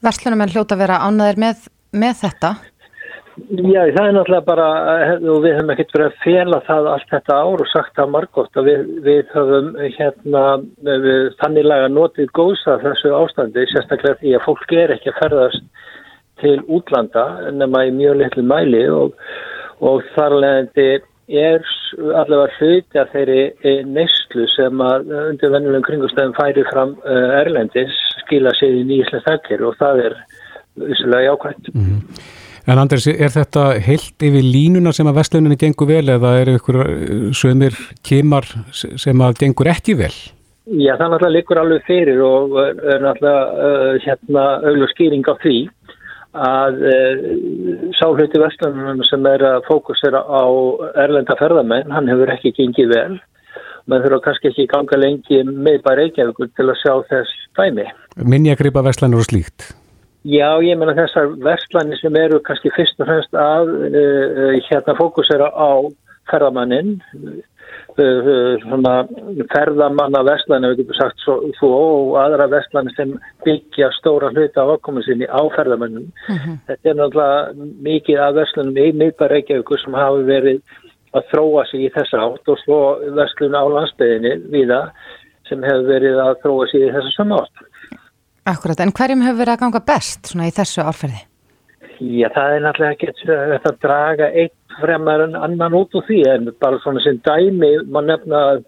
Verslunumenn 0.07 0.55
hljóta 0.55 0.79
að 0.79 0.85
vera 0.85 1.03
ánæðir 1.09 1.43
með, 1.49 1.69
með 1.99 2.21
þetta. 2.23 2.55
Já, 3.49 3.83
það 3.95 4.05
er 4.05 4.15
náttúrulega 4.17 4.45
bara, 4.47 4.69
og 5.17 5.43
við 5.45 5.55
höfum 5.57 5.73
ekkert 5.73 5.93
verið 5.95 6.07
að 6.09 6.23
fjela 6.25 6.59
það 6.67 6.89
allt 6.93 7.13
þetta 7.13 7.37
ár 7.39 7.63
og 7.63 7.69
sagt 7.71 7.95
það 7.97 8.11
margótt 8.15 8.59
að 8.59 8.69
við, 8.69 8.81
við 9.07 9.35
höfum 9.35 9.69
hérna 9.97 10.43
við, 10.89 11.09
þannig 11.43 11.69
laga 11.69 11.91
notið 11.93 12.33
góðsa 12.39 12.79
þessu 12.83 13.13
ástandi, 13.17 13.67
sérstaklega 13.71 14.19
því 14.23 14.35
að 14.37 14.45
fólk 14.47 14.75
er 14.77 14.95
ekki 14.97 15.13
að 15.13 15.21
ferðast 15.23 15.85
til 16.43 16.57
útlanda 16.79 17.27
nema 17.55 17.85
í 17.89 17.95
mjög 17.95 18.19
litlu 18.23 18.45
mæli 18.47 18.83
og, 18.95 19.15
og 19.81 20.03
þar 20.17 20.37
leðandi 20.43 20.89
er 21.29 21.71
allavega 21.99 22.57
hluti 22.59 23.01
að 23.01 23.15
þeirri 23.15 23.79
neyslu 23.89 24.49
sem 24.55 24.83
að 24.85 25.13
undir 25.19 25.55
vennulegum 25.55 25.87
kringustæðum 25.89 26.37
færi 26.39 26.65
fram 26.71 26.97
erlendis 27.43 27.97
skila 28.25 28.53
sig 28.59 28.81
í 28.81 28.85
nýjislega 28.89 29.27
þakkir 29.27 29.65
og 29.69 29.79
það 29.81 30.05
er 30.09 30.19
vissulega 30.79 31.31
jákvæmt. 31.33 31.73
-hmm. 31.75 32.37
En 32.69 32.77
Andris, 32.77 33.07
er 33.09 33.31
þetta 33.33 33.79
heilt 33.81 34.25
yfir 34.29 34.45
línuna 34.45 34.93
sem 34.93 35.09
að 35.09 35.23
vestluninni 35.23 35.57
gengur 35.57 35.89
vel 35.89 36.05
eða 36.13 36.35
eru 36.43 36.59
ykkur 36.59 36.79
sömur 37.37 37.79
kemar 38.05 38.45
sem 38.77 39.25
að 39.25 39.41
gengur 39.41 39.71
ekki 39.73 39.97
vel? 39.97 40.13
Já, 40.69 40.93
það 40.99 41.15
náttúrulega 41.15 41.33
likur 41.33 41.61
alveg 41.63 41.87
fyrir 41.89 42.21
og 42.21 42.59
er 42.61 43.01
náttúrulega 43.01 43.71
uh, 43.71 43.95
hérna 44.05 44.45
auðvitað 44.67 44.93
skýring 44.93 45.25
á 45.25 45.35
því 45.41 45.57
að 46.49 46.85
uh, 46.91 47.25
sáhluti 47.97 48.43
vestlunum 48.43 49.01
sem 49.09 49.31
er 49.33 49.47
að 49.49 49.65
fókusera 49.71 50.21
á 50.29 50.45
erlenda 51.07 51.39
ferðamenn, 51.41 51.89
hann 51.89 52.13
hefur 52.13 52.37
ekki 52.37 52.53
gengið 52.61 52.93
vel 52.93 53.17
maður 53.89 54.11
þurfa 54.11 54.25
kannski 54.29 54.53
ekki 54.53 54.69
ganga 54.69 55.01
lengi 55.01 55.45
með 55.49 55.81
bara 55.87 56.03
Reykjavíkur 56.03 56.53
til 56.53 56.69
að 56.69 56.81
sjá 56.83 56.95
þess 57.15 57.45
dæmi. 57.57 57.89
Minni 58.29 58.53
að 58.53 58.67
gripa 58.67 58.85
verslanir 58.85 59.25
og 59.25 59.31
slíkt? 59.31 59.71
Já, 60.27 60.59
ég 60.65 60.79
menna 60.79 60.97
þessar 60.99 61.31
verslanir 61.45 61.99
sem 62.01 62.17
eru 62.19 62.41
kannski 62.43 62.73
fyrst 62.75 62.99
og 62.99 63.07
fremst 63.07 63.39
að 63.39 63.71
uh, 63.87 64.57
hérna 64.67 64.97
fókusera 64.99 65.47
á 65.55 65.87
ferðamannin, 66.29 66.97
uh, 66.99 68.57
svona 68.65 68.95
ferðamanna 69.53 70.25
verslanir, 70.27 70.75
við 70.75 70.83
getum 70.83 70.99
sagt 70.99 71.23
svo, 71.23 71.37
svo 71.61 71.71
og 71.85 72.19
aðra 72.25 72.49
verslanir 72.51 72.97
sem 72.97 73.15
byggja 73.47 73.93
stóra 74.01 74.33
hluta 74.35 74.67
á 74.67 74.75
okkomu 74.75 75.05
sinni 75.07 75.31
á 75.31 75.41
ferðamannum. 75.55 76.11
Uh 76.27 76.35
-huh. 76.35 76.59
Þetta 76.67 76.91
er 76.91 76.99
náttúrulega 76.99 77.71
mikið 77.89 78.21
af 78.27 78.35
verslanum 78.35 78.77
í 78.77 78.93
miðbar 78.93 79.31
Reykjavíkur 79.31 79.81
sem 79.85 79.95
hafi 79.95 80.27
verið 80.27 80.61
að 81.15 81.31
þróa 81.31 81.65
sig 81.71 81.87
í 81.87 81.95
þessa 81.95 82.21
átt 82.27 82.49
og 82.49 82.59
svo 82.65 82.81
verslun 83.17 83.57
á 83.57 83.65
landsbyðinni 83.65 84.35
viða 84.51 84.91
sem 85.49 85.63
hefur 85.63 85.89
verið 85.89 86.21
að 86.21 86.39
þróa 86.43 86.71
sig 86.71 86.81
í 86.85 86.93
þessa 86.93 87.13
sama 87.17 87.43
átt. 87.43 87.69
Akkurat, 88.49 88.81
en 88.81 88.95
hverjum 88.97 89.25
hefur 89.27 89.43
verið 89.43 89.55
að 89.57 89.65
ganga 89.65 89.81
best 89.85 90.31
svona 90.31 90.47
í 90.49 90.55
þessu 90.57 90.81
árferði? 90.81 91.19
Já, 91.99 92.29
það 92.31 92.53
er 92.55 92.63
náttúrulega 92.65 92.95
ekki 92.95 93.69
að 93.69 93.81
draga 93.83 94.29
eitt 94.31 94.55
fremar 94.79 95.25
en 95.25 95.35
annan 95.37 95.75
út 95.75 95.97
úr 95.99 96.07
því 96.07 96.21
en 96.33 96.49
bara 96.63 96.79
svona 96.85 97.03
sem 97.05 97.19
dæmi 97.27 97.73
maður 97.91 98.09
nefna 98.13 98.43
að, 98.53 98.63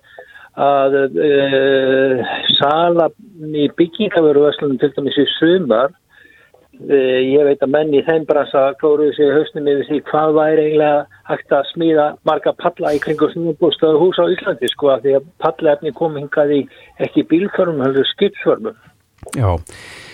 að 0.66 0.98
uh, 1.28 2.34
sala 2.58 3.08
í 3.54 3.70
byggingaveru 3.78 4.44
verslunum 4.48 4.80
til 4.82 4.90
dæmis 4.96 5.20
í 5.22 5.26
sumar 5.36 5.94
uh, 5.94 7.20
ég 7.22 7.46
veit 7.46 7.62
að 7.62 7.72
menn 7.76 7.94
í 7.94 8.02
þeim 8.08 8.26
bransa 8.28 8.66
klóruðu 8.82 9.14
sig 9.16 9.32
hausnum 9.36 9.70
yfir 9.70 9.88
því 9.92 10.02
hvað 10.10 10.36
væri 10.40 10.66
eiginlega 10.66 11.24
hægt 11.30 11.56
að 11.60 11.70
smíða 11.70 12.08
marga 12.28 12.56
palla 12.58 12.96
í 12.98 13.02
kringu 13.06 13.30
snúbústöðu 13.32 14.02
hús 14.02 14.20
á 14.20 14.26
Íslandi 14.34 14.74
sko 14.74 14.92
að 14.96 15.06
því 15.06 15.18
að 15.20 15.32
pallefni 15.46 15.94
kom 15.94 16.18
hingaði 16.18 16.64
ekki 17.06 17.28
bílförmum, 17.30 17.84
heldur 17.86 18.10
skipsförmum 18.16 18.89
Já 19.36 19.50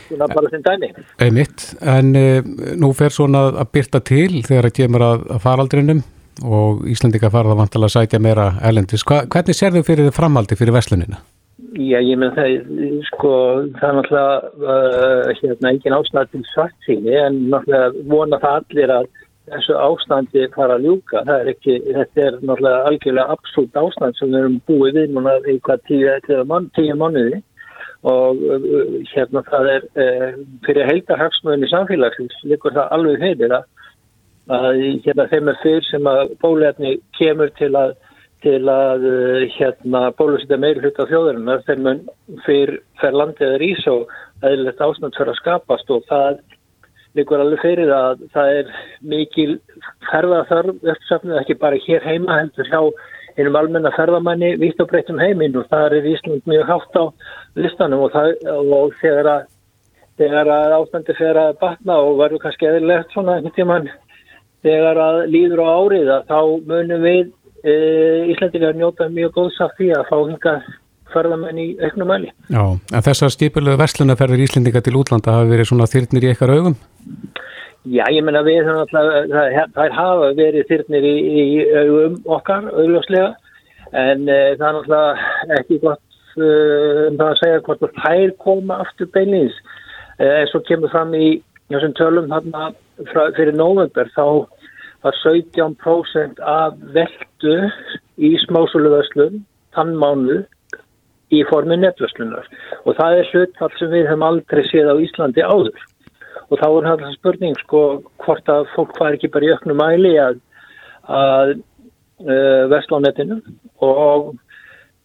Svona 0.07 0.29
bara 0.31 0.51
sem 0.51 0.63
dæmi. 0.63 0.91
Einmitt, 1.23 1.65
en 1.83 2.13
e, 2.17 2.27
nú 2.79 2.93
fer 2.95 3.15
svona 3.15 3.49
að 3.63 3.73
byrta 3.75 4.01
til 4.07 4.43
þegar 4.47 4.69
það 4.69 4.77
kemur 4.79 5.05
að, 5.07 5.25
að 5.35 5.41
faraldrinum 5.43 6.03
og 6.47 6.85
Íslandika 6.91 7.31
farða 7.33 7.57
vantala 7.59 7.89
að 7.89 7.97
sætja 7.97 8.21
meira 8.23 8.51
elendis. 8.69 9.05
Hva, 9.07 9.25
hvernig 9.33 9.57
sér 9.57 9.75
þau 9.75 9.87
fyrir 9.87 10.13
framaldi 10.15 10.59
fyrir 10.59 10.77
veslunina? 10.77 11.19
Já, 11.77 11.99
ég 12.01 12.17
menn 12.21 12.35
það, 12.37 12.55
sko, 13.11 13.33
það 13.81 13.89
er 13.89 13.97
náttúrulega 13.99 14.37
uh, 14.65 15.31
hérna, 15.41 15.73
engin 15.73 15.97
ástæð 15.97 16.31
til 16.33 16.43
svart 16.53 16.77
síni 16.87 17.17
en 17.19 17.41
náttúrulega 17.53 18.07
vona 18.13 18.41
það 18.45 18.61
allir 18.61 18.93
að 18.95 19.11
þessu 19.47 19.77
ástandi 19.81 20.47
fara 20.55 20.79
að 20.79 20.87
ljúka. 20.87 21.25
Það 21.27 21.43
er 21.43 21.51
ekki, 21.53 21.77
þetta 21.89 22.25
er 22.29 22.39
náttúrulega 22.43 22.93
algjörlega 22.93 23.37
absúlt 23.37 23.83
ástand 23.83 24.21
sem 24.21 24.33
við 24.33 24.41
erum 24.43 24.57
búið 24.71 25.01
við 25.01 25.13
núna 25.17 25.37
í 25.51 25.59
hvað 25.67 25.85
tíu 25.91 26.97
mánuði 27.01 27.43
og 28.07 28.43
uh, 28.47 28.99
hérna 29.13 29.43
það 29.51 29.71
er 29.75 29.87
uh, 29.99 30.35
fyrir 30.67 30.91
heildahagsmöðin 30.91 31.67
í 31.67 31.71
samfélagsins 31.73 32.37
líkur 32.47 32.77
það 32.77 32.93
alveg 32.97 33.25
heilir 33.25 33.57
að, 33.57 33.65
hérna 35.07 35.27
þeim 35.33 35.51
er 35.51 35.63
fyrr 35.63 35.89
sem 35.89 36.11
að 36.11 36.37
bólefni 36.43 36.99
kemur 37.19 37.51
til 37.59 37.73
að 37.75 37.97
til 38.45 38.69
að 38.71 39.07
uh, 39.09 39.47
hérna 39.57 40.05
bólusita 40.19 40.59
meiri 40.61 40.85
hlut 40.85 41.01
af 41.03 41.11
þjóðarinnar 41.11 41.65
þeim 41.67 42.05
fyrr 42.47 42.77
fer 43.01 43.17
landið 43.17 43.57
er 43.57 43.67
ís 43.73 43.89
og 43.91 44.13
eðlilegt 44.45 44.85
ástand 44.87 45.17
fyrir 45.17 45.33
að 45.33 45.41
skapast 45.41 45.91
og 45.91 46.07
það 46.11 46.39
líkur 47.17 47.43
alveg 47.43 47.63
fyrir 47.65 47.93
að 47.97 48.25
það 48.35 48.55
er 48.61 48.73
mikil 49.15 49.51
uppsafnið 50.13 51.41
ekki 51.41 51.59
bara 51.61 51.81
hér 51.87 52.05
heima 52.05 52.39
heldur 52.43 52.71
hjá 52.71 52.81
einum 53.37 53.59
almenna 53.61 53.93
ferðamanni 53.97 54.55
vitt 54.61 54.81
og 54.81 54.89
breytum 54.91 55.21
heiminn 55.21 55.57
og 55.61 55.69
það 55.73 55.99
er 55.99 56.09
Ísland 56.15 56.49
mjög 56.49 56.71
hátt 56.71 56.99
á 57.01 57.05
listanum 57.61 58.07
og, 58.07 58.15
það, 58.15 58.33
og 58.65 58.97
þegar 59.03 59.31
að 59.35 59.45
þegar 60.17 60.49
að 60.49 60.75
ástandi 60.79 61.17
fer 61.19 61.39
að 61.41 61.59
batna 61.61 61.99
og 62.01 62.21
verður 62.21 62.43
kannski 62.47 62.69
eðlilegt 62.71 63.13
svona 63.13 63.37
tíman 63.57 63.91
þegar 64.65 65.01
að 65.01 65.21
líður 65.33 65.63
á 65.63 65.69
árið 65.77 66.11
að 66.15 66.31
þá 66.31 66.41
munum 66.71 67.05
við 67.05 67.23
e, 67.63 67.75
Íslandingar 68.33 68.77
njóta 68.79 69.11
mjög 69.13 69.35
góðs 69.37 69.61
af 69.65 69.77
því 69.77 69.93
að 69.99 70.09
fá 70.11 70.17
hinga 70.17 70.55
ferðamenn 71.13 71.61
í 71.61 71.67
auknum 71.85 72.11
mæli. 72.11 72.33
Já, 72.51 72.63
en 72.65 73.05
þessar 73.07 73.33
stipulegu 73.35 73.81
verslunarferðir 73.81 74.47
Íslandingar 74.49 74.85
til 74.85 74.97
útlanda 74.99 75.37
hafi 75.37 75.53
verið 75.53 75.71
svona 75.71 75.91
þyrnir 75.91 76.27
í 76.27 76.33
eitthvað 76.33 76.57
augum? 76.57 76.79
Já, 77.87 78.03
ég 78.11 78.25
menna 78.27 78.41
við 78.43 78.67
það 78.67 79.93
hafa 79.95 80.31
verið 80.35 80.65
þyrnir 80.67 81.05
í, 81.07 81.15
í 81.23 81.43
augum 81.79 82.17
okkar, 82.35 82.65
augljóslega, 82.73 83.29
en 83.95 84.25
e, 84.27 84.39
það 84.59 84.67
er 84.67 84.75
náttúrulega 84.79 85.61
ekki 85.61 85.79
gott 85.85 86.03
uh, 86.35 87.05
um 87.07 87.21
það 87.21 87.29
að 87.29 87.39
segja 87.43 87.63
hvort 87.69 88.01
þær 88.01 88.35
koma 88.43 88.81
aftur 88.83 89.11
beinins. 89.15 89.55
E, 90.19 90.27
en 90.27 90.51
svo 90.51 90.65
kemur 90.67 90.91
fram 90.91 91.15
í 91.15 91.29
þessum 91.71 91.95
tölum 92.01 92.29
þarna 92.35 92.73
frá, 93.13 93.23
fyrir 93.39 93.55
november, 93.55 94.11
þá 94.19 94.27
var 95.07 95.23
17% 95.23 96.43
af 96.43 96.79
veldu 96.97 97.57
í 98.19 98.35
smásuluverslun 98.49 99.45
þann 99.77 99.95
mánu 100.03 100.43
í 101.35 101.47
formi 101.47 101.79
netverslunar 101.79 102.47
og 102.83 102.97
það 102.99 103.21
er 103.21 103.31
hlutfall 103.31 103.75
sem 103.79 103.93
við 103.95 104.09
hefum 104.09 104.27
aldrei 104.27 104.67
séð 104.67 104.91
á 104.91 104.95
Íslandi 105.03 105.47
áður 105.47 105.87
og 106.51 106.61
þá 106.61 106.67
er 106.69 106.87
það 106.87 107.15
spurning 107.17 107.57
sko 107.63 107.83
hvort 108.23 108.51
að 108.53 108.69
fólk 108.75 108.99
var 109.01 109.17
ekki 109.17 109.31
bara 109.35 109.49
í 109.49 109.53
öknum 109.57 109.81
mæli 109.81 110.15
að, 110.23 110.41
að 111.11 111.53
uh, 111.57 112.65
vesla 112.73 113.01
á 113.03 113.05
netinu. 113.05 113.41
Og 113.83 114.33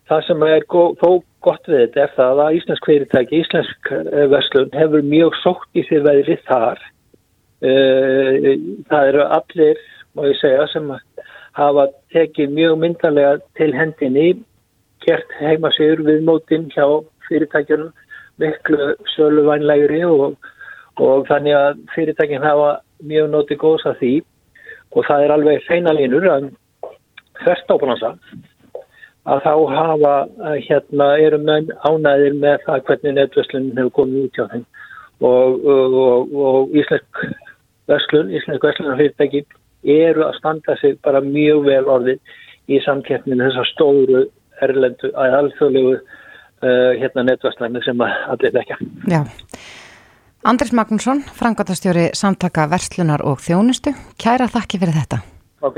það 0.09 0.25
sem 0.27 0.47
er 0.47 0.67
þó 0.69 1.09
gott 1.41 1.69
við 1.69 1.87
þetta 1.87 2.03
er 2.03 2.15
það 2.17 2.43
að 2.45 2.57
Íslensk 2.59 2.89
fyrirtæki, 2.89 3.41
Íslensk 3.41 3.93
veslun 4.33 4.75
hefur 4.77 5.07
mjög 5.07 5.37
sótt 5.41 5.79
í 5.81 5.85
því 5.89 6.03
veðrið 6.07 6.45
þar. 6.49 6.85
Uh, 7.61 8.51
það 8.89 9.09
eru 9.13 9.25
allir, 9.39 9.81
má 10.13 10.25
ég 10.29 10.37
segja, 10.41 10.69
sem 10.69 10.93
hafa 11.57 11.89
tekið 12.13 12.53
mjög 12.55 12.77
myndarlega 12.79 13.41
til 13.59 13.73
hendinni 13.75 14.29
gert 15.05 15.33
heima 15.41 15.71
sigur 15.75 16.03
við 16.05 16.23
mótin 16.27 16.69
hjá 16.71 16.85
fyrirtækjunum 17.27 17.91
miklu 18.41 18.93
söluvænlegri 19.15 20.03
og 20.07 20.37
og 20.99 21.27
þannig 21.29 21.55
að 21.55 21.83
fyrirtækinn 21.95 22.43
hafa 22.43 22.71
mjög 23.07 23.29
notið 23.31 23.61
góðs 23.61 23.85
að 23.89 23.99
því 24.01 24.13
og 24.91 25.05
það 25.07 25.23
er 25.25 25.33
alveg 25.35 25.67
feina 25.67 25.93
línur 25.95 26.27
að 26.29 26.49
hvert 27.41 27.71
ábransa 27.71 28.15
að 29.31 29.43
þá 29.45 29.53
hafa 29.75 30.13
hérna 30.65 31.07
eru 31.21 31.39
menn 31.41 31.69
ánæðir 31.85 32.37
með 32.41 32.65
það 32.65 32.85
hvernig 32.89 33.17
netverslunum 33.17 33.77
hefur 33.77 33.95
komið 33.99 34.25
út 34.25 34.37
hjá 34.39 34.45
þeim 34.53 34.65
og, 35.21 35.65
og, 35.65 36.33
og, 36.33 36.75
Íslensk 36.75 37.23
verslun, 37.89 38.31
Íslensk 38.33 38.63
verslun 38.65 38.93
og 38.93 39.01
fyrirtæki 39.01 39.43
eru 39.83 40.25
að 40.25 40.37
standa 40.39 40.77
sig 40.81 40.97
bara 41.05 41.21
mjög 41.21 41.65
vel 41.69 41.83
orðið 41.85 42.33
í 42.71 42.81
samkeppninu 42.85 43.49
þessar 43.49 43.69
stóru 43.69 44.25
erlendu 44.61 45.11
að 45.17 45.37
alþjóðlegu 45.39 45.93
uh, 45.97 46.91
hérna 46.97 47.25
netverslunum 47.29 47.85
sem 47.85 48.03
allir 48.05 48.57
vekja. 48.57 48.77
Já. 49.09 49.21
Andris 50.43 50.71
Magnússon, 50.73 51.21
frangatastjóri 51.37 52.09
samtaka 52.17 52.65
Verslunar 52.71 53.21
og 53.29 53.41
Þjónustu, 53.45 53.93
kæra 54.21 54.47
þakki 54.49 54.79
fyrir 54.81 54.95
þetta. 54.97 55.19
Ok. 55.61 55.77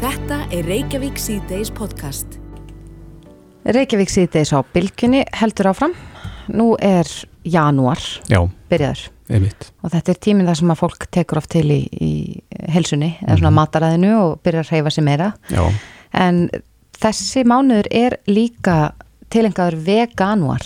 Þetta 0.00 0.40
er 0.52 0.68
Reykjavík 0.68 1.16
C-Days 1.20 1.70
podcast. 1.72 2.36
Reykjavík 3.64 4.12
C-Days 4.12 4.52
á 4.52 4.60
Bilginni 4.74 5.22
heldur 5.40 5.70
áfram. 5.72 5.94
Nú 6.52 6.74
er 6.84 7.08
janúar 7.46 8.00
Já, 8.28 8.42
byrjaður 8.68 9.06
einmitt. 9.30 9.70
og 9.84 9.92
þetta 9.94 10.12
er 10.12 10.18
tíminn 10.20 10.48
þar 10.50 10.58
sem 10.60 10.72
að 10.74 10.80
fólk 10.82 11.04
tekur 11.14 11.38
oft 11.40 11.52
til 11.54 11.68
í, 11.70 11.80
í 11.86 12.12
helsunni 12.74 13.12
eða 13.22 13.38
svona 13.38 13.54
mataræðinu 13.56 14.10
og 14.18 14.40
byrjar 14.44 14.66
að 14.66 14.72
hreyfa 14.74 14.92
sig 14.96 15.06
meira. 15.06 15.32
Já, 15.48 15.64
En 16.12 16.48
þessi 16.98 17.44
mánuður 17.46 17.86
er 17.94 18.16
líka 18.26 18.92
tilengaður 19.30 19.76
veganuar 19.86 20.64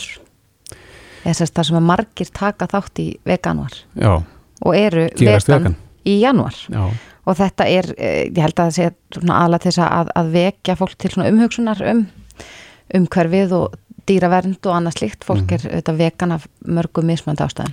þess 1.25 1.43
að 1.47 1.71
það 1.73 1.81
margir 1.89 2.31
taka 2.35 2.67
þátt 2.67 3.01
í 3.01 3.09
veganuar 3.25 3.75
já, 3.97 4.13
og 4.65 4.77
eru 4.77 5.09
vegan, 5.19 5.47
vegan. 5.47 5.77
í 6.05 6.19
januar 6.21 6.55
já, 6.69 6.85
og 7.25 7.39
þetta 7.39 7.69
er, 7.69 7.95
eh, 7.97 8.25
ég 8.29 8.43
held 8.45 8.59
að 8.61 8.69
það 8.69 8.77
sé 8.77 8.91
til 9.15 9.71
þess 9.71 9.79
að, 9.79 10.13
að 10.15 10.31
vekja 10.35 10.77
fólk 10.77 10.99
til 10.99 11.15
umhugsunar 11.25 11.81
um 11.91 12.07
umhverfið 12.95 13.53
og 13.57 13.79
dýravernd 14.05 14.67
og 14.69 14.75
annað 14.77 14.99
slíkt 14.99 15.25
fólk 15.25 15.47
Mhm. 15.49 15.55
er 15.55 15.63
auðvitað 15.71 15.97
vegan 15.97 16.33
af 16.33 16.47
mörgum 16.67 17.07
mismönd 17.09 17.41
ástæðum 17.41 17.73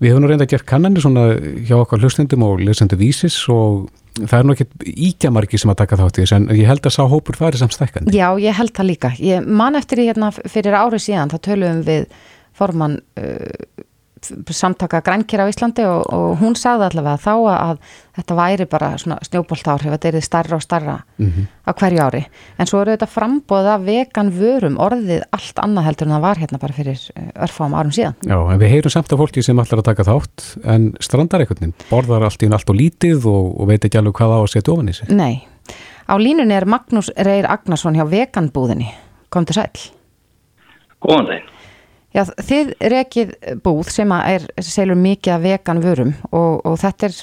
Við 0.00 0.12
höfum 0.12 0.22
nú 0.24 0.28
reynda 0.28 0.44
að 0.44 0.52
gera 0.54 0.64
kannanir 0.64 1.02
svona 1.04 1.24
hjá 1.64 1.76
okkar 1.76 2.00
hlustendum 2.00 2.42
og 2.42 2.60
lesendu 2.60 2.96
vísis 2.96 3.36
og 3.48 3.90
það 4.16 4.38
er 4.38 4.44
nú 4.44 4.54
ekki 4.54 4.66
íkjamarki 5.10 5.58
sem 5.60 5.70
að 5.70 5.76
taka 5.82 5.96
þátt 6.00 6.18
í 6.18 6.22
þess 6.24 6.32
en 6.36 6.46
ég 6.56 6.66
held 6.66 6.80
að 6.88 6.94
sá 6.96 7.02
hópur 7.08 7.36
fari 7.36 7.60
samt 7.60 7.76
stækkandi. 7.76 8.12
Já, 8.16 8.32
ég 8.40 8.56
held 8.56 8.72
það 8.72 8.88
líka. 8.90 9.10
Ég 9.20 9.46
man 9.46 9.76
eftir 9.76 10.00
því 10.00 10.06
hérna 10.08 10.30
fyrir 10.32 10.76
árið 10.76 11.04
síðan, 11.04 11.30
þá 11.30 11.38
töluðum 11.46 11.82
við 11.84 12.06
formann 12.60 13.00
uh, 13.18 13.86
samtaka 14.50 15.00
grænkjara 15.04 15.46
á 15.48 15.50
Íslandi 15.50 15.84
og, 15.88 16.04
og 16.12 16.38
hún 16.40 16.56
sagði 16.58 16.88
allavega 16.88 17.20
þá 17.20 17.32
að 17.52 17.78
þetta 18.18 18.36
væri 18.36 18.66
bara 18.70 18.90
svona 19.00 19.18
snjóboltárhif 19.24 19.94
þetta 19.94 20.10
er 20.10 20.24
starra 20.24 20.56
og 20.56 20.62
starra 20.62 20.96
mm 21.18 21.26
-hmm. 21.26 21.46
á 21.66 21.70
hverju 21.72 22.00
ári. 22.00 22.22
En 22.58 22.66
svo 22.66 22.80
eru 22.82 22.92
þetta 22.92 23.08
frambóða 23.08 23.78
vegan 23.84 24.30
vörum 24.30 24.76
orðið 24.78 25.22
allt 25.32 25.58
annað 25.58 25.84
heldur 25.84 26.06
en 26.06 26.14
það 26.14 26.20
var 26.20 26.38
hérna 26.38 26.58
bara 26.58 26.72
fyrir 26.72 26.98
eh, 27.16 27.42
örfám 27.42 27.74
árum 27.74 27.92
síðan. 27.92 28.14
Já, 28.26 28.52
en 28.52 28.60
við 28.60 28.68
heyrum 28.68 28.90
samt 28.90 29.12
af 29.12 29.18
fólki 29.18 29.42
sem 29.42 29.58
allar 29.58 29.78
að 29.78 29.84
taka 29.84 30.04
þátt 30.04 30.58
en 30.64 30.94
strandar 31.00 31.40
veginn, 31.40 31.74
borðar 31.90 32.24
allt 32.24 32.42
í 32.42 32.46
hún 32.46 32.54
allt 32.54 32.70
og 32.70 32.76
lítið 32.76 33.26
og, 33.26 33.60
og 33.60 33.68
veit 33.68 33.84
ekki 33.84 33.98
alveg 33.98 34.12
hvað 34.12 34.36
á 34.36 34.38
að 34.40 34.52
setja 34.52 34.72
ofan 34.72 34.88
í 34.88 34.92
sig? 34.92 35.08
Nei, 35.08 35.46
á 36.08 36.14
línunni 36.18 36.54
er 36.54 36.66
Magnús 36.66 37.10
Reyr 37.16 37.46
Agnarsson 37.48 37.94
hjá 37.94 38.04
veganbúðinni. 38.04 38.92
Kom 39.30 39.44
til 39.44 39.54
sæl 39.54 39.70
Góðan 41.00 41.26
daginn 41.26 41.59
Já, 42.10 42.24
þið 42.26 42.72
rekið 42.90 43.36
búð 43.62 43.92
sem 43.94 44.12
er, 44.16 44.48
selur 44.66 44.98
mikið 44.98 45.34
að 45.36 45.44
vegan 45.46 45.82
vörum 45.84 46.10
og, 46.34 46.58
og 46.66 46.74
þetta 46.80 47.06
er, 47.06 47.18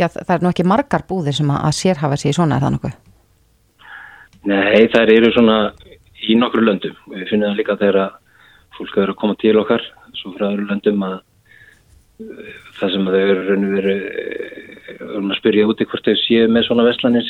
já, 0.00 0.06
það 0.08 0.32
er 0.36 0.44
nú 0.44 0.52
ekki 0.52 0.64
margar 0.64 1.04
búðir 1.10 1.36
sem 1.36 1.50
að, 1.52 1.60
að 1.68 1.76
sérhafa 1.76 2.16
sér 2.16 2.32
í 2.32 2.38
svona, 2.38 2.56
er 2.56 2.64
það 2.64 2.74
nokkuð? 2.78 2.94
Nei, 4.48 4.86
það 4.94 5.12
eru 5.12 5.32
svona 5.34 5.58
í 6.24 6.36
nokkru 6.38 6.64
löndum. 6.64 6.94
Við 7.12 7.26
finnum 7.28 7.50
það 7.50 7.60
líka 7.60 7.76
þegar 7.82 8.14
fólk 8.78 8.96
eru 9.02 9.12
að 9.12 9.20
koma 9.20 9.36
til 9.42 9.56
okkar, 9.60 9.84
svo 10.16 10.32
frá 10.36 10.46
öðru 10.48 10.68
löndum 10.70 11.04
að 11.04 11.18
það 12.78 12.94
sem 12.94 13.10
þau 13.10 13.18
eru 13.18 13.42
raun 13.44 13.66
og 13.66 13.74
veru 13.76 13.98
um 15.18 15.28
að 15.28 15.38
spyrja 15.38 15.66
úti 15.68 15.86
hvort 15.86 16.08
þau 16.08 16.16
séu 16.24 16.48
með 16.50 16.64
svona 16.66 16.86
vestlanins 16.86 17.28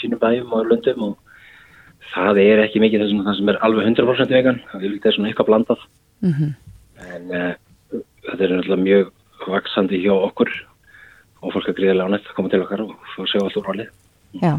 sínum 0.00 0.22
bæjum 0.22 0.56
og 0.56 0.72
löndum 0.72 1.04
og 1.10 1.12
það 2.14 2.40
er 2.42 2.64
ekki 2.64 2.82
mikið 2.82 3.04
þess 3.04 3.14
að 3.18 3.28
það 3.28 3.38
sem 3.38 3.52
er 3.52 3.60
alveg 3.68 3.90
100% 3.92 4.34
vegan, 4.38 4.58
það 4.72 4.88
er 4.88 5.14
svona 5.14 5.30
eitthvað 5.30 5.50
blandað 5.50 5.84
mm 6.22 6.32
-hmm. 6.32 6.52
en 7.14 7.22
uh, 7.30 7.52
þetta 8.26 8.44
er 8.44 8.50
náttúrulega 8.50 8.82
mjög 8.82 9.12
vaksandi 9.46 10.00
hjá 10.04 10.12
okkur 10.12 10.50
og 11.42 11.52
fólk 11.52 11.68
er 11.68 11.76
gríðilega 11.78 12.08
ánægt 12.08 12.28
að 12.28 12.36
koma 12.36 12.48
til 12.48 12.62
okkar 12.62 12.80
og 12.80 12.94
fá 13.14 13.22
að 13.22 13.30
sjá 13.32 13.40
allt 13.42 13.56
úr 13.56 13.70
álið 13.72 13.90
Já. 14.34 14.58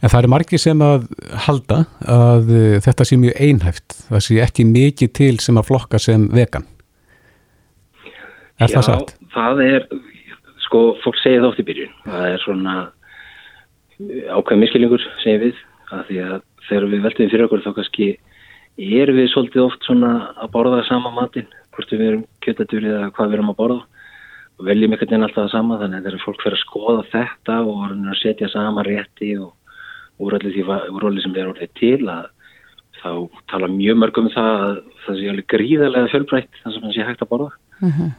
En 0.00 0.08
það 0.08 0.22
er 0.22 0.32
margi 0.32 0.58
sem 0.58 0.80
að 0.80 1.02
halda 1.46 1.84
að 2.08 2.44
uh, 2.48 2.76
þetta 2.80 3.04
sé 3.04 3.16
mjög 3.16 3.34
einhæft 3.40 3.88
það 4.08 4.20
sé 4.26 4.40
ekki 4.40 4.64
mikið 4.64 5.12
til 5.12 5.40
sem 5.40 5.58
að 5.58 5.66
flokka 5.66 5.98
sem 5.98 6.28
vegan 6.32 6.66
Er 8.60 8.68
Já, 8.68 8.76
það 8.76 8.84
satt? 8.84 9.16
Já, 9.20 9.26
það 9.34 9.60
er 9.64 9.86
sko, 10.58 10.80
fólk 11.04 11.16
segir 11.22 11.40
það 11.40 11.50
oft 11.50 11.60
í 11.60 11.68
byrjun 11.68 11.94
það 12.04 12.26
er 12.30 12.42
svona 12.44 12.74
ákveð 14.32 14.60
miskilningur, 14.62 15.04
segir 15.22 15.40
við 15.44 15.56
að 15.92 16.04
því 16.08 16.18
að 16.24 16.36
þegar 16.68 16.86
við 16.92 17.02
veltum 17.06 17.30
fyrir 17.32 17.46
okkur 17.46 17.64
þá 17.64 17.72
kannski 17.76 18.08
erum 18.80 19.18
við 19.20 19.30
svolítið 19.32 19.64
oft 19.66 19.86
svona 19.86 20.10
að 20.40 20.52
borða 20.54 20.82
sama 20.88 21.12
matinn, 21.14 21.48
hvort 21.74 21.92
við 21.92 22.06
erum 22.06 22.26
kjötadur 22.44 22.86
eða 22.88 23.10
hvað 23.16 23.28
við 23.28 23.38
erum 23.38 23.52
að 23.52 23.60
borða 23.60 23.80
og 24.60 24.66
veljum 24.68 24.92
einhvern 24.92 25.10
veginn 25.10 25.26
alltaf 25.26 25.46
það 25.46 25.54
sama 25.54 25.78
þannig 25.80 25.98
að 25.98 26.06
þegar 26.06 26.24
fólk 26.24 26.42
fyrir 26.44 26.56
að 26.56 26.64
skoða 26.64 27.04
þetta 27.14 27.56
og 27.64 27.82
að 27.86 28.20
setja 28.20 28.48
sama 28.52 28.84
rétti 28.86 29.30
og 29.40 29.52
úr 30.20 30.36
allir 30.36 30.54
því 30.54 30.64
úrróli 30.92 31.24
sem 31.24 31.36
er 31.36 31.50
orðið 31.50 31.72
til 31.80 32.08
að 32.12 32.28
þá 33.00 33.10
tala 33.48 33.70
mjög 33.72 34.00
mörg 34.00 34.20
um 34.20 34.28
það 34.34 34.50
að 34.66 34.74
það 35.04 35.20
sé 35.20 35.30
alveg 35.32 35.48
gríðarlega 35.54 36.12
fjölbreytt 36.12 36.60
þannig 36.60 36.76
sem 36.76 36.84
það 36.86 36.96
sé 36.96 37.06
hægt 37.08 37.24
að 37.24 37.30
borða 37.32 37.50
mm 37.80 37.92
-hmm. 37.96 38.10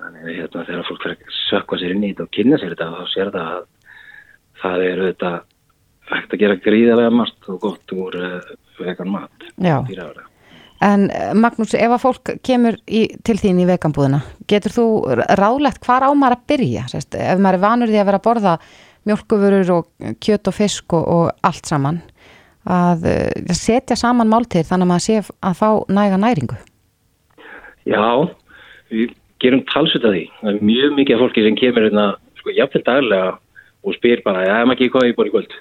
þannig 0.00 0.24
að 0.24 0.36
hérna, 0.38 0.66
þegar 0.68 0.88
fólk 0.88 1.02
fyrir 1.02 1.16
að 1.16 1.38
sökka 1.38 1.78
sér 1.78 1.94
inn 1.94 2.04
í 2.04 2.10
þetta 2.10 2.26
og 2.26 2.34
kynna 2.36 2.58
sér 2.58 2.74
þetta 2.74 2.90
þá 2.94 3.04
sér 3.14 3.30
það 3.36 3.50
að 3.54 3.64
það 4.62 4.86
er 4.88 5.02
auðvitað 5.04 5.38
hægt 6.10 6.36
að 6.36 6.44
gera 6.44 6.60
gríðarlega 6.60 7.14
margt 7.14 7.50
og 7.50 7.60
gott 7.62 7.96
úr 7.96 8.16
uh, 8.20 8.54
vegan 8.78 9.12
mat. 9.14 9.50
En 10.84 11.06
eh, 11.08 11.30
Magnús, 11.38 11.72
ef 11.78 11.92
að 11.94 12.02
fólk 12.02 12.32
kemur 12.44 12.76
í, 12.84 13.06
til 13.24 13.36
þín 13.40 13.62
í 13.62 13.68
veganbúðina, 13.68 14.20
getur 14.50 14.74
þú 14.74 14.86
ráðlegt 15.38 15.84
hvar 15.86 16.04
á 16.04 16.10
maður 16.12 16.36
að 16.36 16.48
byrja? 16.50 16.88
Sest, 16.92 17.14
ef 17.16 17.40
maður 17.40 17.60
er 17.60 17.62
vanur 17.62 17.92
því 17.92 18.00
að 18.02 18.08
vera 18.10 18.20
að 18.20 18.26
borða 18.26 18.54
mjölkufurur 19.08 19.72
og 19.78 20.14
kjött 20.24 20.50
og 20.50 20.56
fisk 20.56 20.96
og, 20.96 21.06
og 21.14 21.46
allt 21.46 21.70
saman, 21.70 22.00
að, 22.68 23.06
eh, 23.10 23.52
setja 23.56 23.96
saman 23.96 24.30
máltið 24.32 24.68
þannig 24.70 24.88
að 24.88 24.92
maður 24.92 25.06
sé 25.06 25.20
að 25.22 25.58
fá 25.60 25.68
næga 25.92 26.20
næringu? 26.20 26.58
Já, 27.84 28.04
við 28.92 29.14
gerum 29.44 29.64
talsut 29.68 30.04
að 30.04 30.16
því. 30.16 30.24
Það 30.40 30.50
er 30.52 30.66
mjög 30.72 30.98
mikið 30.98 31.16
af 31.16 31.24
fólki 31.24 31.44
sem 31.44 31.58
kemur 31.60 31.86
hérna, 31.86 32.06
sko, 32.40 32.54
jafnveld 32.56 32.88
daglega 32.88 33.30
og 33.84 33.96
spyr 33.98 34.24
bara, 34.24 34.44
já, 34.48 34.56
maður 34.64 34.88
ekki 34.88 35.16
bor 35.16 35.28
í 35.28 35.34
kvöld. 35.34 35.56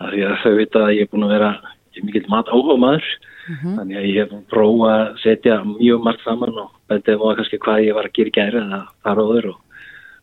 Er 0.00 0.12
því 0.12 0.22
að 0.26 0.42
þau 0.42 0.54
vita 0.56 0.78
að 0.84 0.94
ég 0.96 1.06
er 1.06 1.12
búin 1.12 1.26
að 1.26 1.34
vera 1.36 1.50
er 1.96 2.04
mikill 2.04 2.28
mat 2.28 2.50
áhuga 2.52 2.76
maður 2.80 3.06
mm 3.06 3.54
-hmm. 3.54 3.76
þannig 3.78 3.96
að 3.96 4.08
ég 4.08 4.16
hef 4.20 4.48
prófað 4.50 4.96
að 4.96 5.18
setja 5.22 5.56
mjög 5.64 6.02
margt 6.04 6.24
saman 6.24 6.58
og 6.62 6.70
bendið 6.88 7.18
múið 7.20 7.36
kannski 7.36 7.58
hvað 7.64 7.84
ég 7.86 7.94
var 7.94 8.06
að 8.06 8.16
gera 8.16 8.28
í 8.28 8.36
gæri 8.38 8.58
eða 8.60 8.80
þar 9.04 9.22
áður 9.24 9.46
og 9.52 9.58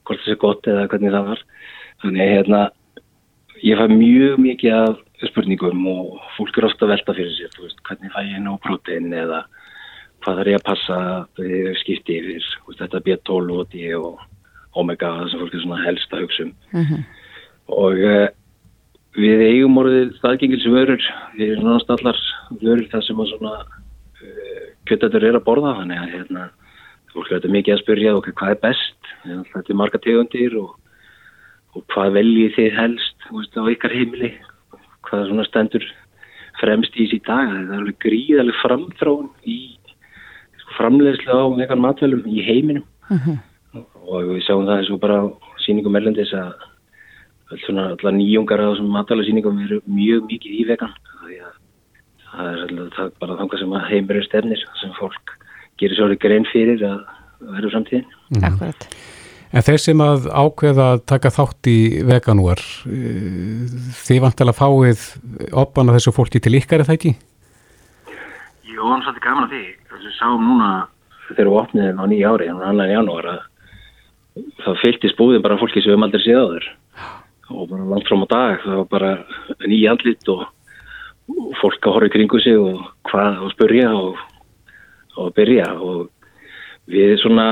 hvort 0.03 0.19
það 0.19 0.29
sé 0.29 0.35
gott 0.43 0.67
eða 0.67 0.87
hvernig 0.91 1.11
það 1.15 1.27
var 1.31 1.39
þannig 2.03 2.21
að 2.21 2.33
hérna 2.33 2.61
ég 3.63 3.79
fæ 3.79 3.85
mjög 3.87 4.37
mikið 4.37 4.73
af 4.73 4.97
spurningum 5.23 5.87
og 5.87 6.21
fólk 6.37 6.57
er 6.57 6.65
ofta 6.67 6.85
að 6.85 6.93
velta 6.93 7.13
fyrir 7.13 7.33
sér 7.37 7.61
veist, 7.61 7.79
hvernig 7.87 8.11
fæ 8.11 8.21
ég 8.27 8.43
ná 8.43 8.53
prótein 8.59 9.13
eða 9.13 9.45
hvað 10.23 10.37
þarf 10.37 10.51
ég 10.51 10.59
að 10.59 10.67
passa 10.67 10.97
skipti 11.81 12.19
yfir, 12.19 12.43
veist, 12.67 12.79
þetta 12.79 13.03
B12 13.07 13.59
og 13.59 13.67
D 13.71 13.93
og 13.95 14.19
omega 14.75 15.11
það 15.17 15.29
sem 15.31 15.39
fólk 15.39 15.53
er 15.53 15.63
svona 15.63 15.83
helst 15.85 16.13
að 16.13 16.23
hugsa 16.25 16.43
um 16.43 16.53
mm 16.71 16.85
-hmm. 16.85 17.03
og 17.67 17.93
Við 19.13 19.41
eigum 19.45 19.77
orðið 19.77 20.15
staðgengilsvörur, 20.17 21.03
við 21.37 21.51
erum 21.53 21.67
náttúrulega 21.69 21.99
allar 21.99 22.21
vörur 22.63 22.87
það 22.89 23.03
sem 23.05 23.19
að 23.21 23.27
svona 23.29 23.51
uh, 23.61 24.63
kjötatur 24.89 25.27
er 25.27 25.37
að 25.37 25.45
borða, 25.45 25.75
þannig 25.81 26.01
að 26.01 26.15
hérna, 26.15 26.45
fólk 27.13 27.29
er 27.29 27.35
þetta 27.37 27.51
mikið 27.53 27.75
að 27.75 27.83
spyrja 27.83 28.15
okkur 28.17 28.35
hvað 28.39 28.55
er 28.55 28.63
best, 28.63 29.11
þetta 29.27 29.63
er 29.69 29.79
marga 29.83 30.01
tegundir 30.01 30.57
og, 30.57 30.73
og 31.77 31.85
hvað 31.93 32.17
veljið 32.17 32.57
þið 32.57 32.79
helst 32.79 33.29
veist, 33.29 33.53
á 33.53 33.63
ykkar 33.75 33.93
heimili, 33.93 34.31
hvað 35.05 35.29
svona 35.29 35.47
stendur 35.51 35.87
fremst 36.57 36.97
í 36.97 37.05
þessi 37.05 37.21
dag, 37.27 37.53
það 37.53 37.69
er 37.69 37.79
alveg 37.83 38.01
gríðaleg 38.01 38.59
framþróun 38.63 39.31
í 39.45 39.59
framleiðslu 40.73 41.37
á 41.37 41.45
einhvern 41.53 41.85
matvælum 41.85 42.25
í 42.25 42.41
heiminum. 42.45 42.85
Uh 43.09 43.17
mhm. 43.17 43.37
-huh. 43.73 43.85
og 44.09 44.29
við 44.33 44.45
sjáum 44.45 44.65
það 44.65 44.77
eins 44.79 44.89
og 44.89 44.99
bara 44.99 45.17
síningum 45.65 45.95
erlendis 45.95 46.33
að 46.33 46.53
allar 47.51 48.15
nýjungar 48.15 48.61
á 48.61 48.71
þessum 48.71 48.93
matalasýningum 48.93 49.59
eru 49.65 49.81
mjög 49.85 50.27
mikið 50.29 50.59
í 50.59 50.67
vegan 50.69 50.93
það 52.33 52.47
er, 52.49 52.69
það 52.95 53.03
er 53.05 53.11
bara 53.21 53.39
þangar 53.41 53.61
sem 53.61 53.75
heimurinn 53.89 54.27
stefnir 54.27 54.63
sem 54.81 54.93
fólk 54.99 55.35
gerir 55.81 55.99
svolítið 55.99 56.23
grein 56.23 56.47
fyrir 56.51 56.85
að 56.87 57.03
verður 57.43 57.75
samtíðin 57.77 58.07
mm. 58.07 58.47
Akkurat 58.49 58.87
En 59.53 59.61
þeir 59.61 59.81
sem 59.83 59.99
að 60.01 60.23
ákveða 60.33 60.85
að 60.95 61.03
taka 61.11 61.29
þátt 61.29 61.67
í 61.69 61.77
veganúar 62.09 62.61
eh, 62.89 63.67
þið 64.01 64.23
vantilega 64.23 64.57
fáið 64.57 65.03
opana 65.61 65.93
þessu 65.93 66.13
fólki 66.15 66.41
til 66.41 66.55
ykkar 66.57 66.81
er 66.81 66.87
það 66.87 66.97
ekki? 66.97 67.11
Jó, 68.65 68.81
hann 68.87 69.03
svolítið 69.05 69.25
gaman 69.27 69.45
að 69.45 69.53
því 69.53 69.63
þess 69.91 69.99
að 69.99 70.07
við 70.07 70.15
sáum 70.17 70.47
núna 70.47 70.71
þegar 71.27 71.51
við 71.51 71.59
opniðum 71.59 72.01
á 72.01 72.05
nýja 72.09 72.31
ári, 72.33 72.47
hann 72.49 72.63
var 72.63 72.71
annan 72.71 72.93
janúar 72.95 73.29
að 73.29 73.43
það 74.63 74.81
fylgti 74.81 75.13
spúðin 75.13 75.45
bara 75.45 75.59
fólki 75.61 75.83
sem 75.83 75.91
við 75.91 75.99
höfum 75.99 76.07
aldrei 76.07 76.23
séð 76.25 76.41
á 76.41 76.45
þurr 76.55 76.71
og 77.49 77.69
bara 77.69 77.89
langt 77.89 78.07
fram 78.07 78.23
á 78.23 78.27
dag 78.31 78.61
það 78.63 78.79
var 78.81 78.89
bara 78.91 79.11
nýja 79.67 79.91
andlit 79.91 80.29
og, 80.31 80.45
og 81.27 81.53
fólk 81.61 81.83
að 81.83 81.95
horfa 81.97 82.09
í 82.11 82.13
kringu 82.15 82.39
sig 82.43 82.59
og 82.59 82.83
hvað 83.09 83.43
og 83.43 83.53
spurja 83.55 83.89
og, 83.97 84.19
og 85.17 85.33
byrja 85.35 85.69
og 85.75 86.09
við 86.91 87.17
svona 87.21 87.47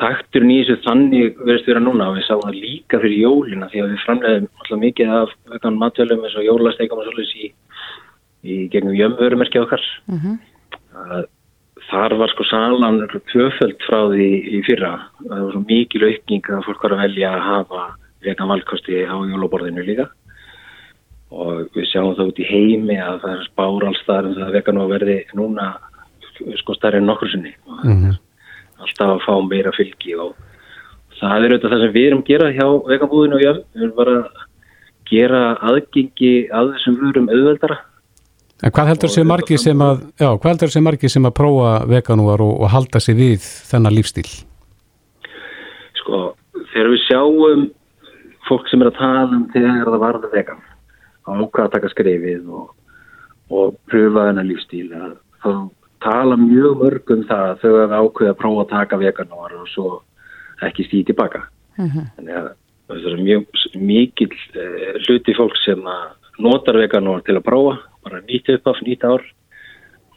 taktur 0.00 0.44
nýjus 0.46 0.80
þannig 0.84 1.36
verðist 1.40 1.68
vera 1.68 1.82
núna 1.82 2.10
og 2.10 2.18
við 2.18 2.26
sáum 2.28 2.44
það 2.44 2.60
líka 2.62 3.00
fyrir 3.02 3.24
jólina 3.24 3.68
því 3.72 3.82
að 3.82 3.90
við 3.90 4.04
framleiðum 4.04 4.48
alltaf 4.60 4.80
mikið 4.84 5.12
af 5.16 5.34
vegan 5.52 5.80
matvölum 5.80 6.24
eins 6.24 6.38
og 6.38 6.46
jólasteikam 6.46 7.02
og 7.02 7.08
svolítið 7.08 7.44
í, 7.44 7.50
í 8.44 8.56
gegnum 8.72 8.96
jömmvörumerkja 8.96 9.66
okkar 9.66 9.84
uh 10.08 10.14
mhm. 10.14 10.38
-huh. 10.94 11.24
þar 11.90 12.14
var 12.20 12.30
sko 12.30 12.44
salan 12.44 13.00
tvöföld 13.32 13.78
frá 13.86 14.00
því 14.12 14.30
í 14.56 14.62
fyrra 14.68 14.94
það 15.28 15.44
var 15.44 15.52
svo 15.52 15.64
mikið 15.66 16.06
aukning 16.08 16.44
að 16.50 16.64
fólk 16.66 16.82
var 16.82 16.92
að 16.92 17.02
velja 17.04 17.34
að 17.34 17.48
hafa 17.50 17.84
vegan 18.24 18.50
valkosti 18.50 19.04
á 19.06 19.16
jólaborðinu 19.16 19.84
líka. 19.86 20.08
Og 21.30 21.70
við 21.76 21.86
sjáum 21.92 22.16
það 22.18 22.32
út 22.32 22.42
í 22.42 22.48
heimi 22.48 22.98
að 22.98 23.20
það 23.22 23.34
er 23.36 23.46
spár 23.46 23.86
alls 23.86 24.02
þar 24.06 24.28
en 24.28 24.38
það 24.40 24.54
vegan 24.58 24.82
og 24.82 24.90
verði 24.90 25.18
núna 25.38 25.70
sko 26.58 26.74
starri 26.74 26.98
en 26.98 27.06
nokkur 27.06 27.30
sinni. 27.30 27.54
Og 27.68 27.84
mm 27.84 27.96
-hmm. 27.96 28.14
alltaf 28.82 29.10
að 29.14 29.24
fá 29.26 29.34
meira 29.48 29.72
fylgi 29.76 30.14
og 30.14 30.34
það 31.20 31.44
er 31.44 31.52
auðvitað 31.52 31.70
það 31.70 31.82
sem 31.84 31.92
við 31.92 32.06
erum 32.06 32.22
að 32.22 32.30
gera 32.30 32.52
hjá 32.56 32.66
veganbúðinu 32.88 33.36
og 33.36 33.42
ég 33.44 33.62
erum 33.76 33.94
bara 33.96 34.16
gera 35.10 35.40
aðgengi 35.60 36.34
að 36.54 36.74
þessum 36.74 36.98
vörum 37.00 37.30
auðveldara. 37.30 37.78
En 38.60 38.72
hvað 38.76 38.90
heldur 38.90 39.08
þessi 39.08 39.24
margi 39.24 39.56
sem 39.58 39.82
að 39.82 40.02
já, 40.20 40.28
hvað 40.36 40.50
heldur 40.50 40.68
þessi 40.68 40.84
margi 40.84 41.08
sem 41.08 41.26
að 41.26 41.36
prófa 41.38 41.72
veganúar 41.88 42.42
og, 42.44 42.54
og 42.60 42.72
halda 42.74 43.00
sig 43.00 43.16
við 43.16 43.46
þennan 43.70 43.96
lífstíl? 43.96 44.28
Sko, 46.00 46.20
þegar 46.74 46.90
við 46.92 47.04
sjáum 47.06 47.62
fólk 48.50 48.68
sem 48.68 48.82
er 48.82 48.90
að 48.90 49.00
tala 49.00 49.36
um 49.38 49.48
þegar 49.54 49.88
það 49.88 50.04
varður 50.04 50.34
vegan 50.34 50.62
ákvað 51.30 51.66
að 51.66 51.74
taka 51.74 51.90
skrefið 51.92 52.48
og, 52.50 52.70
og 53.54 53.76
pröfa 53.90 54.26
þennan 54.28 54.50
lífstíl 54.50 54.88
þá 55.40 55.52
tala 56.00 56.36
mjög 56.40 56.80
mörg 56.80 57.12
um 57.14 57.24
það 57.28 57.44
að 57.46 57.60
þau 57.60 57.70
hefur 57.70 57.94
ákveðið 57.98 58.32
að 58.32 58.40
prófa 58.40 58.62
að 58.64 58.72
taka 58.72 59.00
veganóar 59.00 59.56
og 59.58 59.68
svo 59.68 59.90
ekki 60.64 60.86
stýði 60.86 61.10
tilbaka. 61.10 61.42
Þannig 62.16 62.38
að 62.40 62.48
það 62.90 63.08
er 63.10 63.22
mjög 63.24 63.60
mikil 63.90 64.30
uh, 64.32 64.96
hluti 65.06 65.36
fólk 65.36 65.56
sem 65.64 65.84
að 65.88 66.08
notar 66.40 66.80
veganóar 66.80 67.24
til 67.26 67.36
að 67.36 67.46
prófa, 67.46 67.76
bara 68.04 68.22
nýtt 68.24 68.50
upp 68.56 68.72
af 68.72 68.80
nýtt 68.86 69.04
ár 69.04 69.24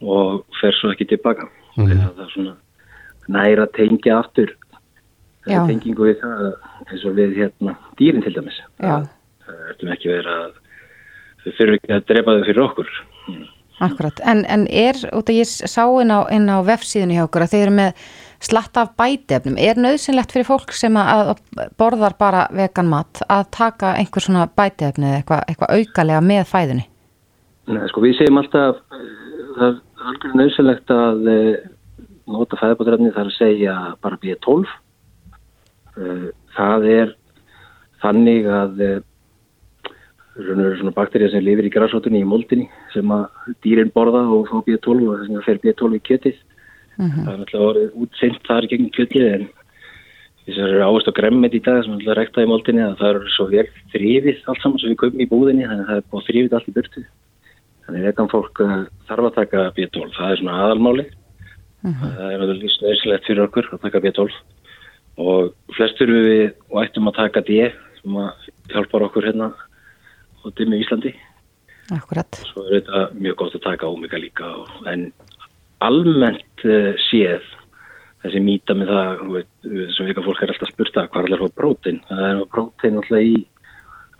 og 0.03 0.43
fer 0.59 0.75
svo 0.79 0.91
ekki 0.93 1.09
tilbaka. 1.11 1.49
Þannig 1.75 1.99
að 1.99 2.15
það 2.17 2.25
er 2.25 2.33
svona 2.35 2.55
næra 3.33 3.67
tengja 3.75 4.19
aftur 4.19 4.55
Já. 5.49 5.63
tengingu 5.67 6.07
við 6.07 6.21
það 6.21 6.43
eins 6.87 7.03
og 7.07 7.17
við 7.17 7.33
hérna 7.41 7.75
dýrin 7.99 8.23
til 8.23 8.35
dæmis. 8.35 8.59
Það 8.79 9.09
ertum 9.73 9.91
ekki 9.95 10.11
verið 10.11 10.37
að 10.37 10.53
þau 11.43 11.51
fyrir 11.57 11.75
ekki 11.79 11.95
að 11.95 12.05
drepa 12.11 12.37
þau 12.37 12.45
fyrir 12.47 12.63
okkur. 12.63 12.93
Akkurat, 13.83 14.21
en, 14.29 14.43
en 14.53 14.67
er, 14.69 14.99
út 15.17 15.31
að 15.31 15.39
ég 15.41 15.49
sá 15.49 15.81
inn 15.99 16.13
á, 16.13 16.23
inn 16.31 16.45
á 16.47 16.63
vefsíðunni 16.63 17.17
hjá 17.17 17.25
okkur 17.25 17.43
að 17.43 17.55
þeir 17.55 17.63
eru 17.65 17.75
með 17.79 18.05
slatt 18.43 18.79
af 18.79 18.93
bætefnum, 18.99 19.57
er 19.59 19.79
nöðsynlegt 19.81 20.35
fyrir 20.35 20.47
fólk 20.47 20.75
sem 20.77 20.95
að 20.99 21.33
að 21.33 21.41
borðar 21.79 22.15
bara 22.19 22.45
vegan 22.53 22.91
mat 22.91 23.23
að 23.31 23.49
taka 23.55 23.95
einhver 23.97 24.23
svona 24.23 24.45
bætefni 24.47 25.09
eða 25.09 25.19
eitthvað 25.19 25.43
eitthva 25.49 25.71
aukalega 25.73 26.23
með 26.23 26.43
fæðunni? 26.51 26.85
Nei, 27.73 27.83
sko 27.89 28.03
við 28.03 28.17
segjum 28.19 28.39
alltaf 28.43 28.79
eh, 28.93 29.03
það 29.57 29.67
er 29.67 30.07
algjörlega 30.11 30.39
nöðsynlegt 30.41 30.95
að 30.95 31.29
eh, 31.33 31.67
nota 32.37 32.59
fæðabóðræfni 32.61 33.13
þar 33.15 33.31
að 33.31 33.37
segja 33.39 33.77
bara 34.03 34.21
B12 34.21 34.67
Eh, 34.67 34.82
það 36.57 36.87
er 36.89 37.11
þannig 38.03 38.47
að 38.49 38.83
eh, 38.83 39.01
raun 40.33 40.59
og 40.59 40.65
veru 40.65 40.77
svona 40.79 40.95
bakterja 40.95 41.31
sem 41.33 41.43
lifir 41.45 41.67
í 41.69 41.73
græsóttunni 41.73 42.23
í 42.23 42.27
moldinni 42.27 42.69
sem 42.93 43.11
að 43.13 43.51
dýrin 43.65 43.93
borða 43.93 44.23
og 44.33 44.49
fá 44.49 44.57
B12 44.65 45.07
og 45.07 45.19
þess 45.19 45.29
vegna 45.29 45.43
fer 45.45 45.61
B12 45.63 45.97
í 45.99 46.05
kjötið. 46.09 46.39
Það 46.93 47.33
er 47.33 47.41
náttúrulega 47.41 47.67
orðið 47.69 47.99
útseint 48.05 48.47
þar 48.47 48.69
gegn 48.71 48.89
kjötið 48.93 49.27
en 49.29 49.45
þessar 50.43 50.73
eru 50.73 50.83
áherslu 50.87 51.13
á 51.13 51.19
gremmet 51.19 51.57
í 51.57 51.61
dag 51.63 51.81
sem 51.81 51.93
er 51.93 51.97
náttúrulega 51.97 52.19
rektað 52.19 52.47
í 52.47 52.51
moldinni 52.51 52.85
að 52.85 52.95
það 53.01 53.11
eru 53.13 53.33
svo 53.33 53.47
vel 53.53 53.67
þrifið 53.93 54.47
allt 54.49 54.63
saman 54.65 54.81
sem 54.81 54.93
við 54.93 55.01
kaupum 55.03 55.23
í 55.23 55.29
búðinni 55.29 55.67
þannig 55.69 55.85
að 55.85 55.91
það 55.91 56.01
er 56.01 56.09
búið 56.09 56.29
þrifið 56.29 56.57
allt 56.57 56.69
í 56.69 56.75
burtu. 56.77 57.05
Þannig 57.83 58.07
vegan 58.07 58.31
fólk 58.31 58.63
eh, 58.63 58.75
þarf 59.09 59.29
að 59.29 59.37
taka 59.37 59.67
B12. 59.77 60.09
Það 60.17 60.33
er 60.33 60.41
svona 60.41 60.59
aðalmáli 60.65 61.07
það 61.83 62.29
er 62.29 62.39
náttúrulega 62.39 62.75
snöðsilegt 62.77 63.25
fyrir 63.27 63.45
okkur 63.47 63.69
að 63.75 63.81
taka 63.83 64.01
B12 64.03 64.37
og 65.21 65.53
flestur 65.77 66.09
við 66.09 66.53
og 66.71 66.79
ættum 66.83 67.09
að 67.11 67.19
taka 67.19 67.43
D 67.45 67.59
sem 68.01 68.17
að 68.17 68.49
hjálpar 68.73 69.05
okkur 69.07 69.27
hérna 69.29 69.51
á 69.53 70.45
dimmi 70.57 70.81
Íslandi 70.81 71.13
Akkurat. 71.93 72.39
svo 72.49 72.65
er 72.65 72.79
þetta 72.79 73.01
mjög 73.19 73.35
gott 73.41 73.57
að 73.59 73.65
taka 73.67 73.91
omega 73.91 74.17
líka 74.17 74.49
en 74.89 75.11
almennt 75.83 76.65
uh, 76.65 76.93
séð 77.09 77.43
þessi 78.23 78.39
mýta 78.39 78.75
með 78.77 78.93
það 78.93 79.23
veit, 79.33 79.49
sem 79.95 80.07
vika 80.07 80.23
fólk 80.23 80.41
er 80.41 80.53
alltaf 80.53 80.71
að 80.71 81.09
hvað 81.11 81.27
er 81.27 81.35
allir 81.35 81.57
prótein 81.59 81.99
það 82.07 82.23
er 82.29 82.45
prótein 82.55 83.01
alltaf 83.01 83.19
í 83.19 83.35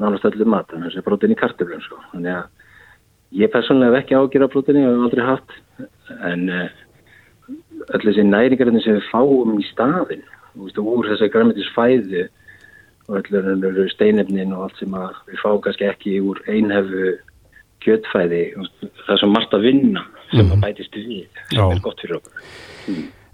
nánast 0.02 0.28
öllu 0.28 0.50
mat 0.50 0.70
þannig 0.70 0.90
að 0.90 0.94
það 0.94 1.02
er 1.02 1.08
prótein 1.08 1.34
í 1.34 1.40
kartöflum 1.40 1.84
sko. 1.86 2.00
þannig 2.12 2.36
að 2.36 3.40
ég 3.44 3.54
persónulega 3.54 3.96
hef 3.96 4.04
ekki 4.04 4.18
ágjör 4.20 4.46
af 4.46 4.54
próteini 4.54 4.86
og 4.86 4.94
hef 4.94 5.06
aldrei 5.08 5.26
haft 5.26 5.56
en 6.30 6.46
uh, 6.52 6.68
öll 7.96 8.04
þessi 8.04 8.28
næringarinn 8.28 8.84
sem 8.84 9.00
við 9.00 9.10
fáum 9.10 9.56
í 9.58 9.66
staðin 9.72 10.26
úr 10.56 11.10
þessari 11.10 11.34
græmitis 11.34 11.70
fæðu 11.76 12.28
og 13.10 13.20
öllur 13.34 13.92
steinefnin 13.92 14.54
og 14.56 14.68
allt 14.68 14.80
sem 14.80 14.94
við 15.28 15.42
fáum 15.42 15.62
kannski 15.64 15.90
ekki 15.90 16.20
úr 16.24 16.40
einhefu 16.48 17.18
kjötfæði 17.84 18.44
það 18.56 19.12
er 19.16 19.20
svo 19.20 19.30
margt 19.32 19.56
að 19.56 19.68
vinna 19.68 20.06
sem 20.32 20.54
að 20.54 20.64
bætist 20.64 20.96
við. 20.96 21.28
Sem 21.52 21.76
er 21.76 21.84
gott 21.84 22.02
fyrir 22.02 22.20
okkur. 22.20 22.48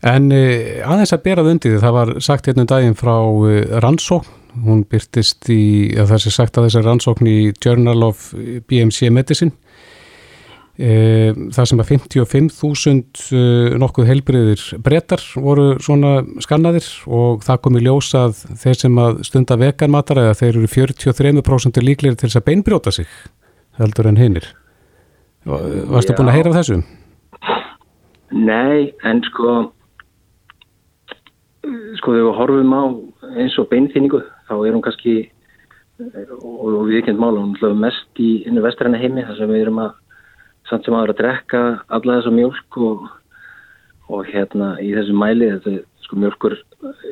En 0.09 0.31
uh, 0.31 0.81
aðeins 0.87 1.13
að 1.15 1.23
bera 1.27 1.43
það 1.43 1.53
undir 1.53 1.73
því, 1.73 1.79
það 1.83 1.95
var 1.97 2.11
sagt 2.23 2.49
hérna 2.49 2.63
um 2.63 2.69
daginn 2.71 2.99
frá 2.99 3.15
uh, 3.19 3.55
rannsókn, 3.83 4.35
hún 4.65 4.83
byrtist 4.89 5.49
í, 5.53 5.63
að 5.99 6.13
það 6.13 6.21
sé 6.23 6.33
sagt 6.33 6.57
að 6.57 6.69
þessar 6.69 6.87
rannsókn 6.87 7.29
í 7.29 7.39
Journal 7.59 8.07
of 8.07 8.29
BMC 8.71 9.11
Medicine, 9.13 9.53
uh, 10.79 11.39
það 11.55 11.69
sem 11.71 11.81
að 11.83 11.91
55.000 11.91 13.25
uh, 13.35 13.77
nokkuð 13.81 14.09
heilbriðir 14.09 14.63
brettar 14.85 15.23
voru 15.35 15.71
svona 15.83 16.19
skannaðir 16.43 16.87
og 17.07 17.43
það 17.45 17.61
kom 17.65 17.79
í 17.79 17.83
ljós 17.85 18.11
að 18.17 18.43
þeir 18.63 18.79
sem 18.83 19.01
að 19.03 19.23
stunda 19.27 19.59
veganmatar 19.59 20.23
eða 20.23 20.37
þeir 20.39 20.53
eru 20.53 20.71
43% 20.75 21.81
líklegir 21.83 22.19
til 22.19 22.29
þess 22.29 22.41
að 22.41 22.47
beinbrjóta 22.51 22.95
sig, 22.95 23.09
heldur 23.79 24.09
en 24.11 24.21
hinnir. 24.21 24.47
Varstu 25.45 26.13
Já. 26.13 26.17
búin 26.17 26.31
að 26.31 26.39
heyra 26.39 26.53
af 26.53 26.59
þessu? 26.59 26.81
Nei, 28.35 28.91
en 29.07 29.21
sko 29.25 29.59
sko 31.99 32.13
þegar 32.13 32.27
við 32.27 32.37
horfum 32.37 32.75
á 32.75 32.83
eins 33.39 33.57
og 33.61 33.69
beinþýningu 33.71 34.21
þá 34.47 34.53
er 34.57 34.75
hún 34.75 34.83
kannski 34.85 35.15
og, 35.99 36.59
og 36.63 36.83
við 36.87 37.01
ekki 37.01 37.15
er 37.15 37.73
mest 37.77 38.21
í 38.21 38.29
innu 38.47 38.63
vestræna 38.63 38.99
heimi 39.01 39.25
þar 39.27 39.39
sem 39.39 39.51
við 39.51 39.65
erum 39.65 39.81
að 39.83 39.97
samt 40.69 40.85
sem 40.85 40.95
aður 40.95 41.13
að 41.15 41.21
drekka 41.21 41.61
alla 41.87 42.19
þessa 42.19 42.33
mjölk 42.35 42.77
og, 42.89 43.07
og 44.09 44.29
hérna 44.29 44.75
í 44.83 44.91
þessu 44.95 45.15
mæli 45.17 45.49
þetta 45.55 45.79
sko 46.05 46.19
mjölkur 46.21 46.55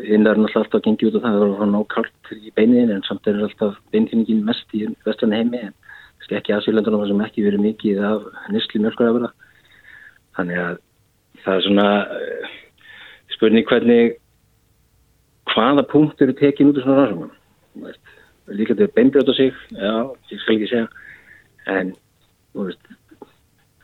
hinn 0.08 0.26
er 0.26 0.40
náttúrulega 0.40 0.64
alltaf 0.64 0.80
að 0.80 0.86
gengi 0.88 1.10
út 1.10 1.18
á 1.18 1.24
það 1.26 1.36
er 1.38 1.46
að 1.48 1.58
fá 1.60 1.66
nákvæmt 1.74 2.32
í 2.38 2.54
beinin 2.58 2.94
en 2.94 3.04
samt 3.06 3.28
er 3.30 3.42
alltaf 3.46 3.76
beinþýningin 3.94 4.46
mest 4.48 4.78
í 4.78 4.86
vestræna 5.06 5.42
heimi 5.42 5.62
en 5.68 5.76
ekki 6.38 6.54
aðsýrlendunum 6.56 7.06
sem 7.08 7.22
ekki 7.24 7.46
verið 7.46 7.64
mikið 7.64 8.00
af 8.04 8.26
nýsli 8.52 8.82
mjölkurafura 8.84 9.30
þannig 10.38 10.62
að 10.64 10.80
það 11.44 11.54
er 11.54 11.66
svona 11.68 11.88
uh, 12.04 12.56
spurning 13.36 13.68
hvernig 13.70 14.18
hvaða 15.54 15.86
punkt 15.92 16.22
eru 16.22 16.36
tekin 16.38 16.72
út 16.72 16.82
úr 16.82 16.86
svona 16.86 17.06
rannsóknum? 17.06 17.32
Líka 18.58 18.76
til 18.76 18.88
að 18.88 18.96
beinbrjóta 18.98 19.36
sig 19.38 19.54
já, 19.72 19.94
ég 20.32 20.42
skal 20.44 20.58
ekki 20.58 20.72
segja 20.74 20.88
en 21.78 21.94
þú 22.52 22.68
veist 22.68 22.97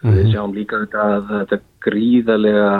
við 0.04 0.32
sjáum 0.34 0.56
líka 0.56 0.82
þetta 0.84 1.06
að 1.18 1.32
þetta 1.34 1.60
gríðarlega 1.86 2.72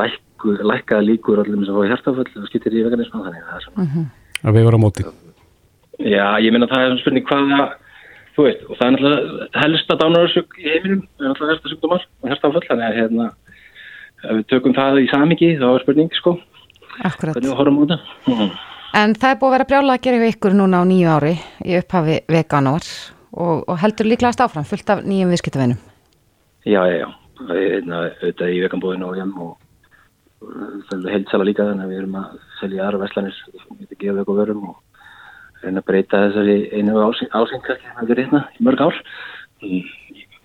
lækku, 0.00 0.54
lækkaða 0.72 1.06
líkur 1.06 1.42
allir 1.42 1.66
sem 1.66 1.78
fá 1.78 1.90
hjartaföll 1.90 2.28
og 2.42 2.50
skiptir 2.50 2.76
í 2.76 2.84
veganismu 2.86 3.24
þannig 3.24 3.42
að 3.42 3.50
það 3.50 3.58
er 3.58 3.66
svona 3.66 4.06
Að 4.46 4.52
við 4.58 4.66
varum 4.68 4.84
á 4.84 4.86
móti. 4.86 5.04
Já, 5.96 6.26
ég 6.44 6.52
meina 6.52 6.68
það 6.68 6.82
er 6.82 6.90
svona 6.90 7.02
spurning 7.02 7.26
hvaða 7.26 7.66
þú 8.36 8.44
veist, 8.44 8.64
og 8.68 8.76
það 8.76 8.86
er 8.86 8.94
náttúrulega 8.94 9.62
helsta 9.62 9.96
dánarsök 10.02 10.58
í 10.60 10.68
heiminum, 10.68 11.02
það 11.16 11.24
er 11.24 11.32
náttúrulega 11.32 11.54
helsta 11.54 11.72
sjúkdómar 11.72 12.06
og 12.06 12.30
hjartaföll, 12.30 12.64
þannig 12.68 12.86
að 12.86 12.98
hérna 13.00 13.28
ef 14.26 14.30
við 14.36 14.46
tökum 14.52 14.76
það 14.76 15.00
í 15.00 15.10
samingi, 15.12 15.50
þá 15.60 15.66
er 15.70 15.84
spurning 15.84 16.16
sko, 16.18 16.34
Akkurat. 17.00 17.32
hvernig 17.32 17.48
við 17.48 17.58
horfum 17.60 17.80
á 17.80 17.82
þetta 17.82 17.98
mm. 18.34 18.56
En 18.96 19.12
það 19.12 19.32
er 19.32 19.40
búið 19.40 19.48
að 19.48 19.56
vera 19.56 19.68
brjála 19.68 19.96
að 19.96 20.04
gera 20.06 20.28
ykkur 20.30 20.54
núna 20.56 20.80
á 20.80 20.84
nýju 20.88 21.08
ári 21.12 21.34
í 21.66 21.74
upphafi 21.80 22.20
veganóar 22.32 22.86
og, 23.36 23.64
og 23.66 23.76
heldur 23.82 24.08
líklegast 24.08 24.40
áfram 24.40 24.64
fullt 24.68 24.92
af 24.94 25.02
nýjum 25.04 25.32
viðskiptavinum. 25.34 25.80
Já, 26.66 26.80
já, 26.90 26.96
já, 26.98 27.06
það 27.38 27.60
er 27.60 27.68
hérna 27.76 28.00
auðvitað 28.02 28.52
í 28.52 28.58
veganbúðinu 28.64 29.06
og 29.06 29.18
hjem 29.20 29.34
og 29.44 29.52
uh, 30.42 30.72
það 30.88 31.04
er 31.04 31.14
heilsala 31.14 31.46
líka 31.46 31.68
þannig 31.68 31.84
að 31.86 31.92
við 31.92 32.00
erum 32.00 32.18
að 32.18 32.40
selja 32.60 32.86
aðra 32.86 33.02
veslanir, 33.04 33.38
við 33.54 33.92
getum 33.92 34.18
eitthvað 34.22 34.40
vörum 34.40 34.64
og 34.72 34.80
reyna 35.62 35.82
að 35.82 35.86
breyta 35.90 36.22
þessari 36.24 36.56
einu 36.74 36.96
ásýnd 37.06 37.62
kannski, 37.66 37.92
það 38.00 38.10
er 38.14 38.22
hérna 38.24 38.42
í 38.56 38.66
mörg 38.66 38.82
ár. 38.88 38.98
Mm, 39.62 39.70
Í, 39.76 39.78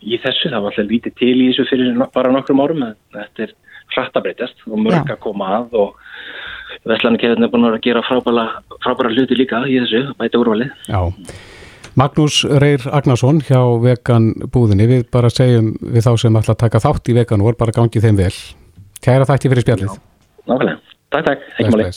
í 0.02 0.18
þessu, 0.22 0.50
það 0.50 0.64
var 0.64 0.72
alltaf 0.72 0.88
lítið 0.88 1.16
til 1.20 1.34
í 1.36 1.48
þessu 1.50 1.66
fyrir 1.70 1.98
bara 2.14 2.32
nokkrum 2.34 2.62
árum, 2.64 2.86
en 2.86 2.96
þetta 3.18 3.48
er 3.48 3.56
hratt 3.96 4.16
að 4.16 4.28
breytast 4.28 4.64
og 4.70 4.80
mörg 4.80 5.10
að 5.12 5.20
koma 5.26 5.50
að 5.58 5.76
og 5.82 5.98
veslanarkeðin 6.88 7.46
er 7.46 7.52
búin 7.52 7.68
að 7.68 7.82
gera 7.86 8.06
frábæra, 8.08 8.46
frábæra 8.82 9.12
hluti 9.12 9.38
líka 9.38 9.62
í 9.68 9.82
þessu, 9.84 10.06
bæta 10.22 10.42
úrvalið. 10.42 10.72
Já. 10.88 11.02
Magnús 12.00 12.46
Reyr 12.48 12.86
Agnarsson 12.88 13.42
hjá 13.44 13.60
vegan 13.84 14.30
búðinni, 14.54 14.86
við 14.88 15.02
bara 15.12 15.28
segjum 15.28 15.74
við 15.82 16.06
þá 16.06 16.12
sem 16.24 16.38
ætla 16.40 16.54
að 16.56 16.62
taka 16.64 16.80
þátt 16.80 17.10
í 17.12 17.16
vegan 17.18 17.44
og 17.44 17.58
bara 17.60 17.76
gangi 17.76 18.00
þeim 18.00 18.16
vel. 18.22 18.32
Kæra 19.04 19.28
þætti 19.28 19.52
fyrir 19.52 19.66
spjallið. 19.66 19.98
Nákvæmlega. 20.48 20.78
Takk, 21.12 21.26
takk, 21.28 21.44
ekki 21.60 21.72
máli. 21.74 21.90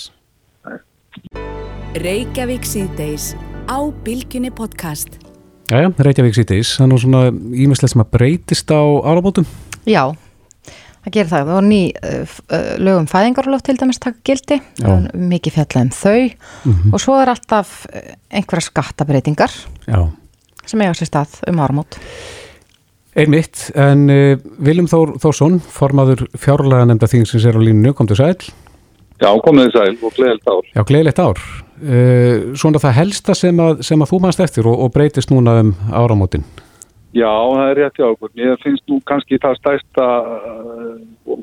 Reykjavík 2.03 2.67
síðdeis 2.67 3.29
á 3.71 3.79
Bilginni 4.03 4.51
podcast. 4.51 5.21
Jæja, 5.71 5.95
Reykjavík 5.95 6.35
síðdeis, 6.41 6.75
það 6.75 6.85
er 6.89 6.91
nú 6.91 6.99
svona 7.05 7.23
ímislegt 7.55 7.95
sem 7.95 8.03
að 8.03 8.11
breytist 8.17 8.75
á 8.75 8.83
árabótum. 8.83 9.47
Já, 9.87 10.11
það 11.05 11.17
gerir 11.17 11.31
það. 11.31 11.45
Það 11.45 11.53
var 11.53 11.67
ný 11.69 11.81
uh, 11.93 12.37
lögum 12.81 13.09
fæðingarlof 13.11 13.65
til 13.65 13.77
dæmis 13.81 14.01
taka 14.03 14.21
gildi, 14.27 14.61
er 14.85 15.09
mikið 15.15 15.59
fjallað 15.59 15.85
um 15.85 15.93
þau 15.99 16.93
og 16.93 17.03
svo 17.03 17.19
er 17.21 17.33
alltaf 17.35 17.75
uh, 17.91 18.15
einhverja 18.33 18.69
skattabreitingar 18.71 19.55
Já. 19.87 20.01
sem 20.65 20.85
eiga 20.85 20.97
sér 20.97 21.11
stað 21.11 21.39
um 21.51 21.63
áramót. 21.65 22.01
Einmitt, 23.15 23.69
en 23.79 24.09
uh, 24.11 24.35
Viljum 24.65 24.89
Þór 24.91 25.17
Þórsson, 25.23 25.61
formaður 25.71 26.27
fjárlega 26.41 26.89
nefnda 26.91 27.11
þingsins 27.13 27.47
er 27.47 27.55
á 27.55 27.63
línu, 27.63 27.95
kom 27.95 28.11
til 28.11 28.19
sæl. 28.19 28.35
Já, 29.23 29.31
komið 29.45 29.71
sæl 29.77 29.93
og 30.03 30.17
gleðilt 30.17 30.51
ár. 30.51 30.67
Já, 30.75 30.83
gleðilegt 30.89 31.23
ár. 31.23 31.43
Uh, 31.85 32.55
svona 32.59 32.81
það 32.83 32.97
helsta 32.99 33.37
sem 33.39 33.61
að, 33.63 33.85
sem 33.87 34.03
að 34.03 34.11
þú 34.11 34.21
mannst 34.25 34.43
eftir 34.43 34.67
og, 34.67 34.81
og 34.83 34.95
breytist 34.95 35.31
núna 35.31 35.61
um 35.63 35.75
áramótin. 35.95 36.47
Já, 37.15 37.31
það 37.31 37.69
er 37.69 37.77
rétt 37.79 37.99
hjá 38.01 38.07
okkur. 38.09 38.31
Mér 38.35 38.57
finnst 38.63 38.89
nú 38.91 38.99
kannski 39.07 39.39
það 39.39 39.59
stæsta 39.61 40.07
uh, 40.27 41.35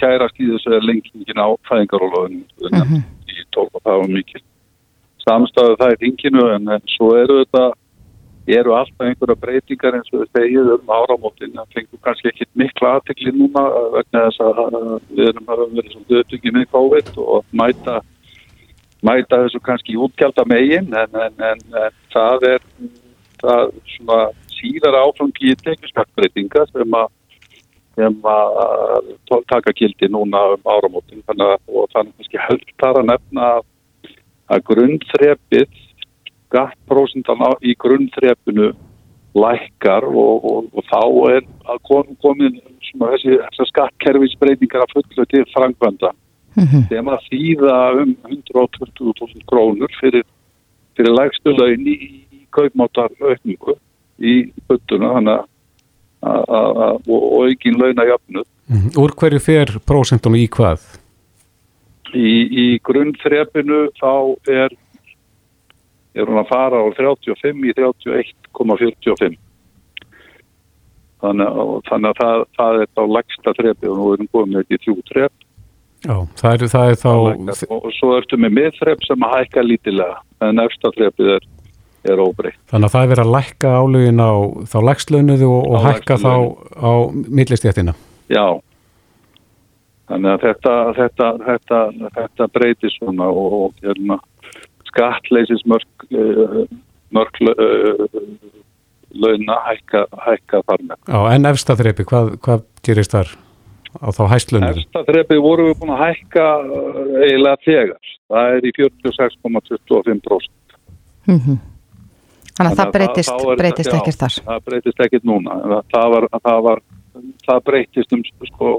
kærast 0.00 0.40
í 0.40 0.48
þessu 0.50 0.74
er 0.76 0.84
lengingin 0.84 1.40
á 1.40 1.48
fæðingarólöðinu 1.68 2.44
mm 2.44 2.82
-hmm. 2.84 3.04
í 3.32 3.44
12 3.56 3.68
og 3.72 3.82
það 3.84 4.00
var 4.00 4.10
mikil. 4.16 4.42
Samstæðu 5.24 5.78
það 5.80 5.92
er 5.92 6.02
ringinu 6.04 6.44
en, 6.54 6.68
en 6.68 6.84
svo 6.96 7.14
eru 7.16 7.38
þetta 7.40 7.64
eru 8.58 8.74
alltaf 8.74 9.06
einhverja 9.06 9.40
breytingar 9.40 9.96
eins 9.96 10.12
og 10.12 10.20
þetta 10.24 10.44
eigið 10.44 10.70
um 10.74 10.92
áramótin. 10.98 11.56
Það 11.56 11.72
fengur 11.74 12.00
kannski 12.04 12.28
ekki 12.28 12.46
mikla 12.54 12.94
aðtekli 12.94 13.32
núna 13.32 13.62
vegna 13.96 14.24
þess 14.26 14.40
að 14.40 14.56
við 15.16 15.28
erum 15.28 15.52
að 15.52 15.64
vera 15.76 15.92
svona 15.92 16.10
döðtöki 16.12 16.52
með 16.52 16.66
COVID 16.76 17.08
og 17.16 17.44
mæta, 17.52 18.00
mæta 19.02 19.42
þessu 19.44 19.60
kannski 19.60 19.96
útgjald 19.96 20.44
megin 20.46 20.92
en, 20.92 21.20
en, 21.24 21.34
en 21.52 21.60
það 22.12 22.48
er 22.52 22.60
það 23.40 23.72
svona 23.96 24.20
síðar 24.60 25.00
áfangi 25.02 25.56
tekjuskattbreytinga 25.64 26.66
sem 26.72 27.00
að 27.00 27.08
sem 27.98 28.16
að 28.30 29.44
taka 29.50 29.72
gildi 29.76 30.08
núna 30.08 30.40
um 30.54 30.68
áramótin. 30.72 31.24
Þannig 31.26 31.54
að, 31.54 31.58
og 31.68 31.88
þannig 31.92 32.12
að 32.12 32.16
kannski 32.20 32.42
held 32.46 32.70
þar 32.80 33.00
að 33.00 33.08
nefna 33.10 33.48
að 34.50 34.62
grunnþrepið 34.70 35.80
skattprósentan 36.50 37.44
í 37.62 37.74
grunnþrepinu 37.78 38.70
lækkar 39.38 40.06
og, 40.08 40.46
og, 40.50 40.70
og 40.74 40.86
þá 40.90 41.02
er 41.36 41.44
að 41.70 41.82
komin 41.86 42.56
svona 42.88 43.12
þessi, 43.14 43.36
þessi 43.44 43.68
skattkerfisbreytingar 43.70 44.82
að 44.82 44.96
fullu 44.96 45.26
til 45.30 45.44
frangvönda 45.52 46.10
mm 46.56 46.64
-hmm. 46.64 46.88
sem 46.88 47.12
að 47.14 47.28
þýða 47.30 47.76
um 48.02 48.16
120.000 48.26 49.46
krónur 49.46 49.92
fyrir, 50.00 50.26
fyrir 50.96 51.14
lægstu 51.14 51.54
laun 51.54 51.86
í, 51.86 51.96
í 52.34 52.42
kaupmáttar 52.50 53.14
aukningu 53.20 53.78
í 54.20 54.34
puttuna 54.68 55.14
þannig 55.16 55.46
að 56.20 57.06
og 57.08 57.46
aukin 57.46 57.78
launajafnu. 57.80 58.42
Mm 58.70 58.76
-hmm. 58.76 58.96
Úr 59.00 59.14
hverju 59.16 59.40
fer 59.40 59.78
prósentum 59.86 60.36
í 60.36 60.46
hvað? 60.48 60.84
Í, 62.14 62.30
í 62.64 62.66
grunnþrepinu 62.84 63.88
þá 63.98 64.36
er 64.50 64.74
er 66.14 66.26
hún 66.26 66.40
að 66.40 66.50
fara 66.50 66.80
á 66.82 66.86
35 66.96 67.68
í 67.70 67.74
31,45 67.78 69.36
þannig 71.20 71.46
að, 71.46 71.70
þannig 71.90 72.10
að 72.10 72.18
það, 72.20 72.42
það 72.56 72.80
er 72.80 72.90
þá 72.96 73.02
lagsta 73.14 73.54
þrepi 73.58 73.90
og 73.90 74.00
nú 74.00 74.10
erum 74.16 74.56
við 74.56 74.58
þetta 74.58 74.74
í 74.74 74.82
þrjú 74.84 74.96
þrep 75.12 75.46
Já, 76.00 76.16
það 76.40 76.52
er, 76.54 76.68
það 76.72 76.90
er 76.90 76.98
þá 77.02 77.10
og, 77.12 77.50
og 77.76 77.88
svo 77.98 78.14
ertu 78.16 78.38
með 78.40 78.54
miðþrep 78.56 79.02
sem 79.04 79.26
að 79.26 79.34
hækka 79.36 79.64
lítilega 79.66 80.46
en 80.46 80.62
eftir 80.64 80.94
þrepið 80.96 81.32
er 81.36 81.48
er 82.08 82.22
óbreytt. 82.22 82.58
Þannig 82.70 82.88
að 82.88 82.94
það 82.94 83.04
er 83.04 83.12
verið 83.12 83.24
að 83.24 83.34
lækka 83.34 83.72
álugin 83.76 84.22
á 84.22 84.32
þá 84.72 84.78
lækslaunuðu 84.88 85.50
og, 85.50 85.68
og 85.68 85.86
hækka 85.86 86.16
þá 86.20 86.32
á 86.80 86.92
millistjættina. 87.12 87.94
Já, 88.30 88.46
þannig 90.10 90.32
að 90.32 90.46
þetta, 90.46 90.76
þetta, 90.98 91.28
þetta, 91.48 91.82
þetta 92.16 92.48
breytir 92.54 92.94
svona 92.96 93.28
og, 93.28 93.58
og 93.58 93.84
hérna, 93.84 94.18
skattleysis 94.88 95.66
mörg, 95.70 96.06
uh, 96.14 96.64
mörg 97.14 97.42
uh, 97.44 98.08
launa 99.10 99.60
hækka, 99.68 100.06
hækka 100.24 100.64
þar 100.66 100.88
með. 100.88 100.98
Já, 101.04 101.20
en 101.34 101.52
efstaþreipi, 101.52 102.08
hvað, 102.08 102.34
hvað 102.44 102.66
gerist 102.86 103.16
þar 103.16 103.34
á 104.00 104.08
þá 104.14 104.22
hæstlaunuðu? 104.30 104.86
Efstaþreipi 104.86 105.40
voru 105.42 105.68
við 105.68 105.80
búin 105.82 105.96
að 105.96 106.04
hækka 106.06 106.46
uh, 106.64 107.02
eiginlega 107.26 107.66
þegar. 107.66 108.14
Það 108.30 108.56
er 108.56 108.70
í 108.70 108.72
46,25%. 108.78 110.56
Mhm. 111.28 111.58
Mm 111.58 111.69
Þannig 112.60 112.74
að 112.74 112.80
það 112.80 112.90
breytist, 112.92 113.30
það, 113.32 113.50
breytist 113.56 113.94
ekkert 113.96 114.20
þar. 114.20 114.34
Já, 114.36 114.42
það 114.44 114.64
breytist 114.68 114.98
ekkert 115.00 115.22
núna. 115.24 115.54
Það, 115.88 116.06
var, 116.12 116.24
það, 116.36 116.56
var, 116.66 116.80
það 117.46 117.60
breytist 117.68 118.10
um 118.12 118.24
sko, 118.50 118.72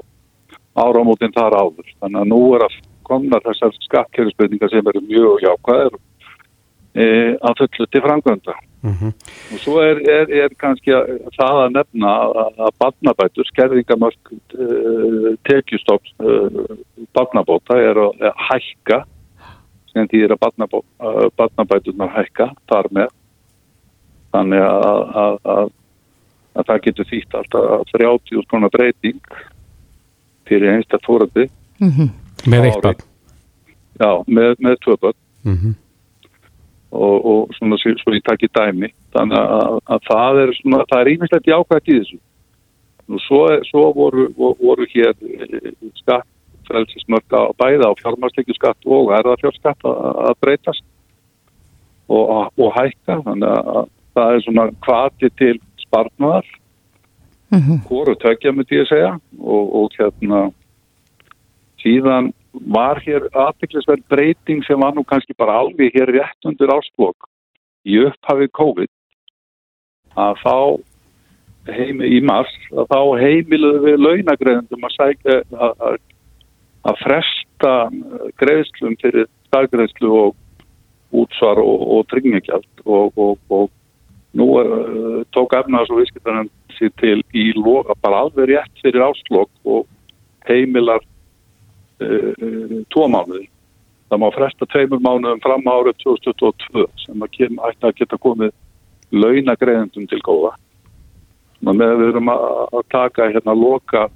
áramótin 0.77 1.31
þar 1.33 1.55
áður. 1.57 1.87
Þannig 1.97 2.19
að 2.21 2.27
nú 2.29 2.41
er 2.57 2.65
að 2.67 2.75
komna 3.09 3.39
þessar 3.41 3.79
skattkerfisbreytingar 3.87 4.69
sem 4.69 4.91
eru 4.91 5.01
mjög 5.07 5.41
jákvæðir 5.47 5.95
e, 5.97 7.07
að 7.41 7.63
fullu 7.63 7.87
til 7.87 8.01
frangvönda. 8.05 8.55
Mm 8.81 8.93
-hmm. 8.99 9.13
Og 9.53 9.63
svo 9.63 9.79
er, 9.81 10.01
er, 10.09 10.29
er 10.43 10.53
kannski 10.61 10.93
að, 10.93 11.09
það 11.37 11.61
að 11.63 11.73
nefna 11.79 12.11
að, 12.25 12.61
að 12.67 12.77
barnabætur, 12.83 13.49
skerðingamörk 13.49 14.31
e, 14.33 15.33
tekjustóps 15.49 16.13
e, 16.21 16.37
barnabóta 17.17 17.81
er 17.81 17.97
að 17.97 18.29
hækka 18.49 19.01
sem 19.91 20.07
því 20.07 20.23
er 20.23 20.35
að 20.37 20.43
barnabæturnar 21.37 22.13
hækka 22.13 22.51
þar 22.69 22.91
með 22.91 23.09
þannig 24.31 24.65
að, 24.65 25.03
að, 25.23 25.37
að, 25.55 25.71
að 26.55 26.67
það 26.71 26.83
getur 26.87 27.09
þýtt 27.11 27.39
alltaf 27.39 27.93
30 27.93 28.49
konar 28.51 28.73
breyting 28.73 29.21
fyrir 30.49 30.75
einstaklega 30.75 31.07
fórandi 31.07 31.47
mm 31.81 31.91
-hmm. 31.91 32.09
með 32.51 32.67
eitt 32.69 32.81
barn? 32.83 33.07
já, 33.99 34.11
með, 34.27 34.55
með 34.59 34.75
tvö 34.85 34.97
barn 35.01 35.17
mm 35.43 35.55
-hmm. 35.55 35.73
og, 36.91 37.15
og 37.31 37.55
svona 37.57 37.77
svo 37.81 38.15
ég 38.15 38.25
takk 38.25 38.43
í 38.43 38.51
dæmi. 38.57 38.91
Þannig 39.15 39.39
að 39.93 40.01
það 40.09 40.41
er 40.43 40.53
svona, 40.59 40.83
það 40.89 40.99
er 41.01 41.11
einmitt 41.11 41.51
jákvægt 41.53 41.89
í 41.89 41.97
þessu. 41.99 42.19
Og 43.11 43.19
svo, 43.27 43.41
svo 43.67 43.83
voru, 43.93 44.27
voru 44.37 44.85
hér 44.93 45.15
eh, 45.19 45.71
skattfrælsismörk 46.01 47.33
að 47.33 47.55
bæða 47.59 47.91
á 47.91 47.99
fjármarsleikju 48.01 48.55
skatt 48.55 48.85
og 48.85 49.11
erðarfjárskatt 49.17 49.83
að 49.83 50.35
breytast 50.39 50.85
og, 52.07 52.51
og 52.57 52.69
hækka. 52.77 53.19
Þannig 53.25 53.49
að 53.49 53.89
það 54.15 54.35
er 54.35 54.43
svona 54.45 54.65
kvati 54.85 55.29
til 55.39 55.55
spartnaðar 55.85 56.45
mm 57.51 57.59
-hmm. 57.59 57.79
hóru 57.89 58.15
tökja 58.15 58.51
myndi 58.51 58.81
ég 58.81 58.87
segja 58.87 59.19
og, 59.39 59.75
og 59.75 59.91
hérna 59.97 60.51
síðan 61.83 62.33
var 62.53 62.99
hér 62.99 63.27
aðbygglisverð 63.31 64.03
breyting 64.09 64.63
sem 64.65 64.79
var 64.79 64.93
nú 64.93 65.03
kannski 65.03 65.33
bara 65.37 65.59
alveg 65.59 65.93
hér 65.95 66.11
rétt 66.11 66.45
undir 66.45 66.69
áslokk 66.69 67.27
í 67.85 67.99
upphafi 68.05 68.47
COVID 68.47 68.91
að 70.15 70.35
þá 70.43 70.57
heimi 71.71 72.09
í 72.17 72.21
mars 72.21 72.53
að 72.73 72.87
þá 72.91 73.01
heimiluðu 73.21 73.79
við 73.85 73.97
launagreðendum 74.05 74.87
að 74.87 74.95
sækja 74.97 75.35
að, 75.55 75.73
að, 75.87 75.97
að 76.89 76.95
fresta 77.05 77.73
greiðslum 78.41 78.97
fyrir 79.01 79.29
stargreðslu 79.47 80.11
og 80.11 80.35
útsvar 81.11 81.59
og, 81.59 81.81
og 81.95 82.07
tryggingjald 82.11 82.83
og, 82.85 83.17
og, 83.17 83.37
og 83.49 83.69
Nú 84.37 84.47
uh, 84.55 85.21
tók 85.35 85.55
efnaðs 85.57 85.91
og 85.91 85.99
viðskiptarinn 85.99 86.49
sér 86.77 86.91
til 87.01 87.17
í 87.35 87.49
loka, 87.57 87.97
bara 87.99 88.23
alveg 88.25 88.53
rétt 88.53 88.83
fyrir 88.83 89.03
áslokk 89.03 89.51
og 89.67 89.87
heimilar 90.47 91.03
uh, 91.99 92.77
tvo 92.93 93.07
mánuði. 93.11 93.49
Það 94.11 94.23
má 94.23 94.27
fresta 94.35 94.67
tveimur 94.71 95.03
mánuðum 95.03 95.43
fram 95.43 95.67
árið 95.67 95.99
2022 96.03 96.87
sem 97.05 97.23
að 97.23 97.33
kem, 97.35 97.59
ætti 97.67 97.87
að 97.87 97.97
geta 97.99 98.19
komið 98.23 98.55
launagreðendum 99.11 100.07
til 100.07 100.19
góða. 100.23 100.55
Með 101.61 101.95
við 101.99 102.07
erum 102.09 102.31
að, 102.31 102.45
að 102.79 102.85
taka 102.91 103.27
hérna 103.29 103.55
loka, 103.55 104.07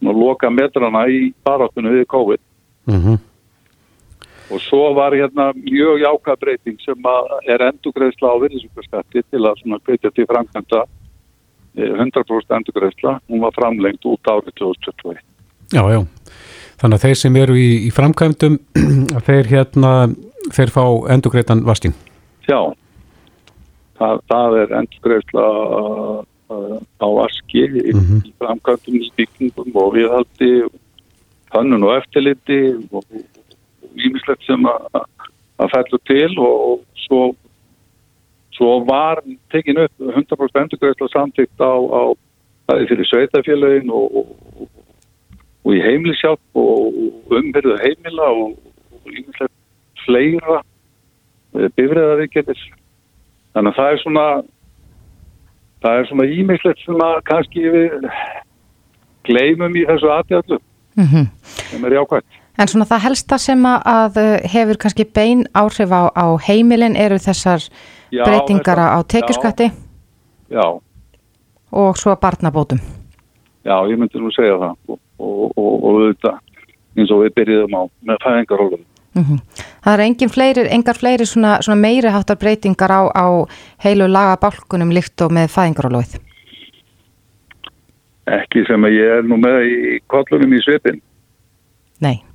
loka 0.00 0.50
metrana 0.50 1.04
í 1.12 1.30
baráttunum 1.44 2.00
við 2.00 2.08
COVID. 2.16 2.42
Mhm. 2.88 3.18
Mm 3.18 3.29
og 4.50 4.62
svo 4.64 4.94
var 4.94 5.14
hérna 5.14 5.50
mjög 5.54 6.00
jákað 6.02 6.40
breyting 6.42 6.80
sem 6.82 7.10
er 7.46 7.62
endugreðsla 7.68 8.32
á 8.34 8.42
virðisvíkarskatti 8.42 9.22
til 9.30 9.42
að 9.44 9.60
svona 9.62 9.78
kveitja 9.84 10.10
til 10.14 10.26
framkvæmda 10.30 10.84
100% 11.76 12.56
endugreðsla, 12.56 13.20
hún 13.30 13.42
var 13.44 13.54
framlengt 13.54 14.04
út 14.04 14.26
árið 14.26 14.54
2021. 14.58 15.22
Já, 15.70 15.82
já, 15.86 16.00
þannig 16.82 16.96
að 16.98 17.04
þeir 17.04 17.18
sem 17.20 17.36
eru 17.38 17.56
í, 17.58 17.68
í 17.86 17.90
framkvæmdum, 17.94 18.58
þeir 19.28 19.50
hérna, 19.52 19.92
þeir 20.50 20.74
fá 20.74 20.82
endugreðan 21.14 21.62
vasting? 21.68 21.94
Já, 22.48 22.74
það, 24.00 24.22
það 24.32 24.58
er 24.64 24.76
endugreðsla 24.80 25.46
á 26.50 27.08
vaski 27.14 27.62
í, 27.62 27.92
mm 27.94 28.02
-hmm. 28.02 28.22
í 28.26 28.32
framkvæmdum, 28.42 28.98
í 28.98 29.10
byggingum 29.14 29.78
og 29.78 29.94
viðhaldi, 29.94 30.52
hannun 31.54 31.86
og 31.86 32.00
eftirliti 32.00 32.60
og 32.90 33.04
ímislegt 33.96 34.44
sem 34.46 34.66
að 34.66 35.72
fellur 35.74 36.02
til 36.08 36.38
og, 36.38 36.56
og 36.70 37.04
svo, 37.06 37.20
svo 38.56 38.72
var 38.88 39.22
tekin 39.52 39.82
upp 39.84 39.92
100% 40.00 40.62
endurgræsla 40.62 41.08
samtíkt 41.12 41.60
á, 41.60 41.74
á 41.74 42.02
fyrir 42.88 43.06
sveitafélagin 43.08 43.90
og, 43.90 44.16
og, 44.16 44.68
og 45.64 45.74
í 45.74 45.80
heimlisjálf 45.82 46.40
og 46.54 47.34
umhverju 47.38 47.76
heimila 47.82 48.28
og 48.30 48.56
ímislegt 49.10 49.54
fleira 50.04 50.60
eh, 51.56 51.68
bifræðaríkjadis 51.76 52.62
þannig 53.54 53.72
að 53.72 53.78
það 53.78 53.92
er 53.92 54.02
svona 54.04 54.26
það 55.82 55.98
er 55.98 56.10
svona 56.10 56.28
ímislegt 56.38 56.84
sem 56.84 57.04
að 57.04 57.16
kannski 57.30 57.64
við 57.74 58.10
gleymum 59.28 59.76
í 59.76 59.86
þessu 59.88 60.12
aðtjálfu 60.14 60.60
mm 60.60 61.08
-hmm. 61.12 61.26
sem 61.70 61.84
er 61.84 61.98
jákvæmt 61.98 62.39
En 62.60 62.68
svona 62.68 62.84
það 62.84 63.04
helsta 63.06 63.38
sem 63.40 63.62
að 63.64 64.18
hefur 64.52 64.76
kannski 64.82 65.06
bein 65.08 65.46
áhrif 65.56 65.88
á, 65.88 66.12
á 66.12 66.26
heimilin 66.44 66.96
eru 66.96 67.16
þessar 67.16 67.64
já, 68.12 68.20
breytingar 68.20 68.76
á 68.76 69.00
tekjuskatti? 69.08 69.70
Já, 70.52 70.66
og 71.72 71.96
svo 71.96 72.16
barnabótum. 72.20 72.80
Já, 73.64 73.76
ég 73.88 73.96
myndi 73.96 74.20
nú 74.20 74.28
segja 74.34 74.58
það 74.60 74.76
og, 74.92 74.98
og, 75.20 75.50
og, 75.56 75.74
og 75.88 75.98
þetta 76.04 76.36
eins 76.98 77.12
og 77.14 77.24
við 77.24 77.34
byrjuðum 77.38 77.76
á 77.76 77.82
með 78.08 78.22
fæðingarólum. 78.24 78.86
Mm 79.14 79.24
-hmm. 79.24 79.38
Það 79.84 79.92
er 79.94 80.00
engin 80.00 80.28
fleiri, 80.28 80.68
engar 80.70 80.96
fleiri 80.96 81.26
svona, 81.26 81.62
svona 81.62 81.80
meiri 81.80 82.08
háttar 82.08 82.36
breytingar 82.36 82.90
á, 82.90 83.02
á 83.10 83.26
heilu 83.84 84.06
lagabálkunum 84.06 84.92
líkt 84.92 85.20
og 85.20 85.32
með 85.32 85.48
fæðingarólóið? 85.56 86.18
Ekki 88.26 88.66
sem 88.66 88.84
að 88.84 88.90
ég 88.90 89.18
er 89.18 89.22
nú 89.22 89.36
með 89.36 89.58
í 89.64 90.00
kollunum 90.06 90.52
í 90.52 90.60
svipin. 90.62 91.00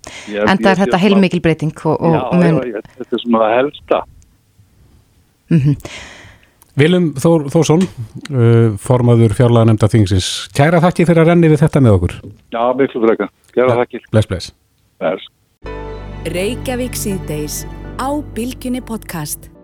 Nei, 0.05 0.41
en 0.41 0.59
það 0.59 0.71
er 0.71 0.81
þetta 0.83 0.99
heilmikil 1.01 1.41
breyting 1.45 1.85
og, 1.85 1.95
og 1.95 2.17
já, 2.17 2.21
mun... 2.41 2.59
já, 2.69 2.81
þetta 2.97 3.17
er 3.17 3.23
svona 3.23 3.41
það 3.45 3.55
helsta. 3.59 4.03
Mm 5.53 5.63
-hmm. 5.63 5.95
Vilum 6.75 7.13
Þór, 7.15 7.47
Þórsson, 7.53 7.85
uh, 8.35 8.75
formaður 8.83 9.35
fjárlega 9.37 9.69
nefnda 9.69 9.87
þingsins. 9.93 10.49
Kæra 10.55 10.81
þakki 10.83 11.07
fyrir 11.07 11.23
að 11.23 11.31
renni 11.31 11.51
við 11.53 11.63
þetta 11.63 11.81
með 11.85 11.97
okkur. 11.99 12.17
Já, 12.51 12.61
miklu 12.75 13.03
freka. 13.07 13.29
Kæra 13.55 13.79
þakki. 13.79 14.03
Bless, 14.11 14.27
bless. 14.27 14.51
Bless. 14.99 15.31
Reykjavík 16.35 16.99
síðdeis 16.99 17.63
á 17.95 18.09
Bilginni 18.35 18.83
podcast. 18.83 19.54